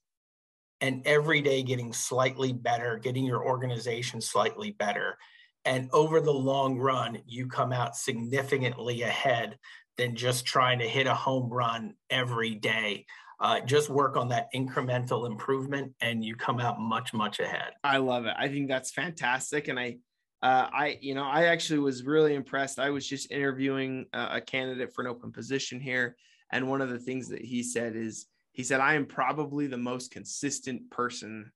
and 0.80 1.02
every 1.06 1.40
day 1.40 1.62
getting 1.62 1.92
slightly 1.92 2.52
better, 2.52 2.98
getting 2.98 3.24
your 3.24 3.44
organization 3.44 4.20
slightly 4.20 4.72
better. 4.72 5.16
And 5.64 5.88
over 5.92 6.20
the 6.20 6.32
long 6.32 6.78
run, 6.78 7.18
you 7.26 7.46
come 7.48 7.72
out 7.72 7.96
significantly 7.96 9.02
ahead 9.02 9.58
than 9.96 10.14
just 10.14 10.46
trying 10.46 10.78
to 10.78 10.88
hit 10.88 11.06
a 11.06 11.14
home 11.14 11.50
run 11.50 11.94
every 12.10 12.54
day. 12.54 13.06
Uh, 13.40 13.60
just 13.60 13.90
work 13.90 14.16
on 14.16 14.28
that 14.28 14.48
incremental 14.54 15.26
improvement 15.26 15.92
and 16.00 16.24
you 16.24 16.34
come 16.34 16.58
out 16.58 16.80
much 16.80 17.12
much 17.12 17.38
ahead 17.38 17.72
i 17.84 17.98
love 17.98 18.24
it 18.24 18.34
i 18.38 18.48
think 18.48 18.66
that's 18.66 18.90
fantastic 18.92 19.68
and 19.68 19.78
i 19.78 19.94
uh, 20.46 20.70
I, 20.72 20.98
you 21.00 21.16
know, 21.16 21.24
I 21.24 21.46
actually 21.46 21.80
was 21.80 22.04
really 22.04 22.34
impressed. 22.34 22.78
I 22.78 22.90
was 22.90 23.04
just 23.04 23.32
interviewing 23.32 24.06
a, 24.12 24.36
a 24.36 24.40
candidate 24.40 24.94
for 24.94 25.02
an 25.02 25.08
open 25.08 25.32
position 25.32 25.80
here. 25.80 26.14
And 26.52 26.68
one 26.68 26.80
of 26.80 26.88
the 26.88 27.00
things 27.00 27.28
that 27.30 27.44
he 27.44 27.64
said 27.64 27.96
is, 27.96 28.26
he 28.52 28.62
said, 28.62 28.78
I 28.78 28.94
am 28.94 29.06
probably 29.06 29.66
the 29.66 29.76
most 29.76 30.12
consistent 30.12 30.88
person 30.88 31.50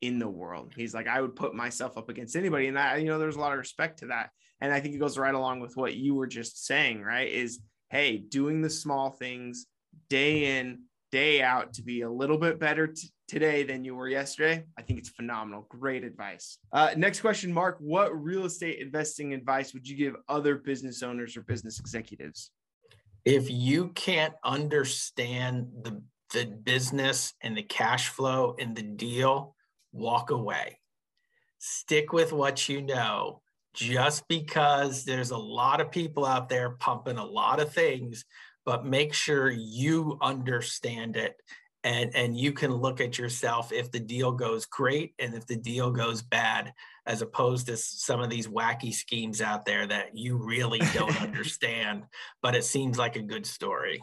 in 0.00 0.18
the 0.18 0.28
world. 0.28 0.72
He's 0.74 0.92
like, 0.92 1.06
I 1.06 1.20
would 1.20 1.36
put 1.36 1.54
myself 1.54 1.96
up 1.96 2.08
against 2.08 2.34
anybody. 2.34 2.66
And 2.66 2.76
that, 2.76 3.00
you 3.00 3.06
know, 3.06 3.20
there's 3.20 3.36
a 3.36 3.40
lot 3.40 3.52
of 3.52 3.58
respect 3.58 4.00
to 4.00 4.06
that. 4.06 4.30
And 4.60 4.72
I 4.72 4.80
think 4.80 4.96
it 4.96 4.98
goes 4.98 5.16
right 5.16 5.34
along 5.34 5.60
with 5.60 5.76
what 5.76 5.94
you 5.94 6.16
were 6.16 6.26
just 6.26 6.66
saying, 6.66 7.00
right? 7.00 7.30
Is, 7.30 7.60
hey, 7.90 8.16
doing 8.16 8.60
the 8.60 8.70
small 8.70 9.10
things 9.10 9.66
day 10.10 10.58
in, 10.58 10.80
day 11.12 11.42
out 11.42 11.74
to 11.74 11.82
be 11.82 12.00
a 12.00 12.10
little 12.10 12.38
bit 12.38 12.58
better 12.58 12.88
t- 12.88 13.08
today 13.28 13.62
than 13.62 13.84
you 13.84 13.94
were 13.94 14.08
yesterday. 14.08 14.64
I 14.76 14.82
think 14.82 14.98
it's 14.98 15.10
phenomenal. 15.10 15.66
Great 15.68 16.02
advice. 16.02 16.58
Uh, 16.72 16.90
next 16.96 17.20
question, 17.20 17.52
Mark. 17.52 17.76
What 17.78 18.10
real 18.20 18.46
estate 18.46 18.80
investing 18.80 19.34
advice 19.34 19.72
would 19.74 19.86
you 19.86 19.96
give 19.96 20.16
other 20.28 20.56
business 20.56 21.02
owners 21.02 21.36
or 21.36 21.42
business 21.42 21.78
executives? 21.78 22.50
If 23.24 23.50
you 23.50 23.88
can't 23.88 24.34
understand 24.42 25.68
the, 25.82 26.02
the 26.32 26.46
business 26.46 27.34
and 27.42 27.56
the 27.56 27.62
cash 27.62 28.08
flow 28.08 28.56
and 28.58 28.74
the 28.74 28.82
deal, 28.82 29.54
walk 29.92 30.30
away. 30.30 30.80
Stick 31.58 32.12
with 32.12 32.32
what 32.32 32.68
you 32.68 32.82
know 32.82 33.42
just 33.74 34.26
because 34.28 35.04
there's 35.04 35.30
a 35.30 35.36
lot 35.36 35.80
of 35.80 35.90
people 35.90 36.26
out 36.26 36.48
there 36.48 36.70
pumping 36.70 37.16
a 37.16 37.24
lot 37.24 37.60
of 37.60 37.72
things, 37.72 38.24
but 38.64 38.86
make 38.86 39.12
sure 39.12 39.50
you 39.50 40.18
understand 40.20 41.16
it 41.16 41.36
and 41.84 42.14
and 42.14 42.36
you 42.36 42.52
can 42.52 42.72
look 42.72 43.00
at 43.00 43.18
yourself 43.18 43.72
if 43.72 43.90
the 43.90 44.00
deal 44.00 44.32
goes 44.32 44.66
great 44.66 45.14
and 45.18 45.34
if 45.34 45.46
the 45.46 45.56
deal 45.56 45.90
goes 45.90 46.22
bad 46.22 46.72
as 47.06 47.22
opposed 47.22 47.66
to 47.66 47.76
some 47.76 48.20
of 48.20 48.30
these 48.30 48.46
wacky 48.46 48.92
schemes 48.92 49.40
out 49.40 49.64
there 49.64 49.86
that 49.86 50.16
you 50.16 50.36
really 50.36 50.80
don't 50.94 51.20
understand 51.22 52.04
but 52.42 52.54
it 52.54 52.64
seems 52.64 52.98
like 52.98 53.16
a 53.16 53.22
good 53.22 53.46
story. 53.46 54.02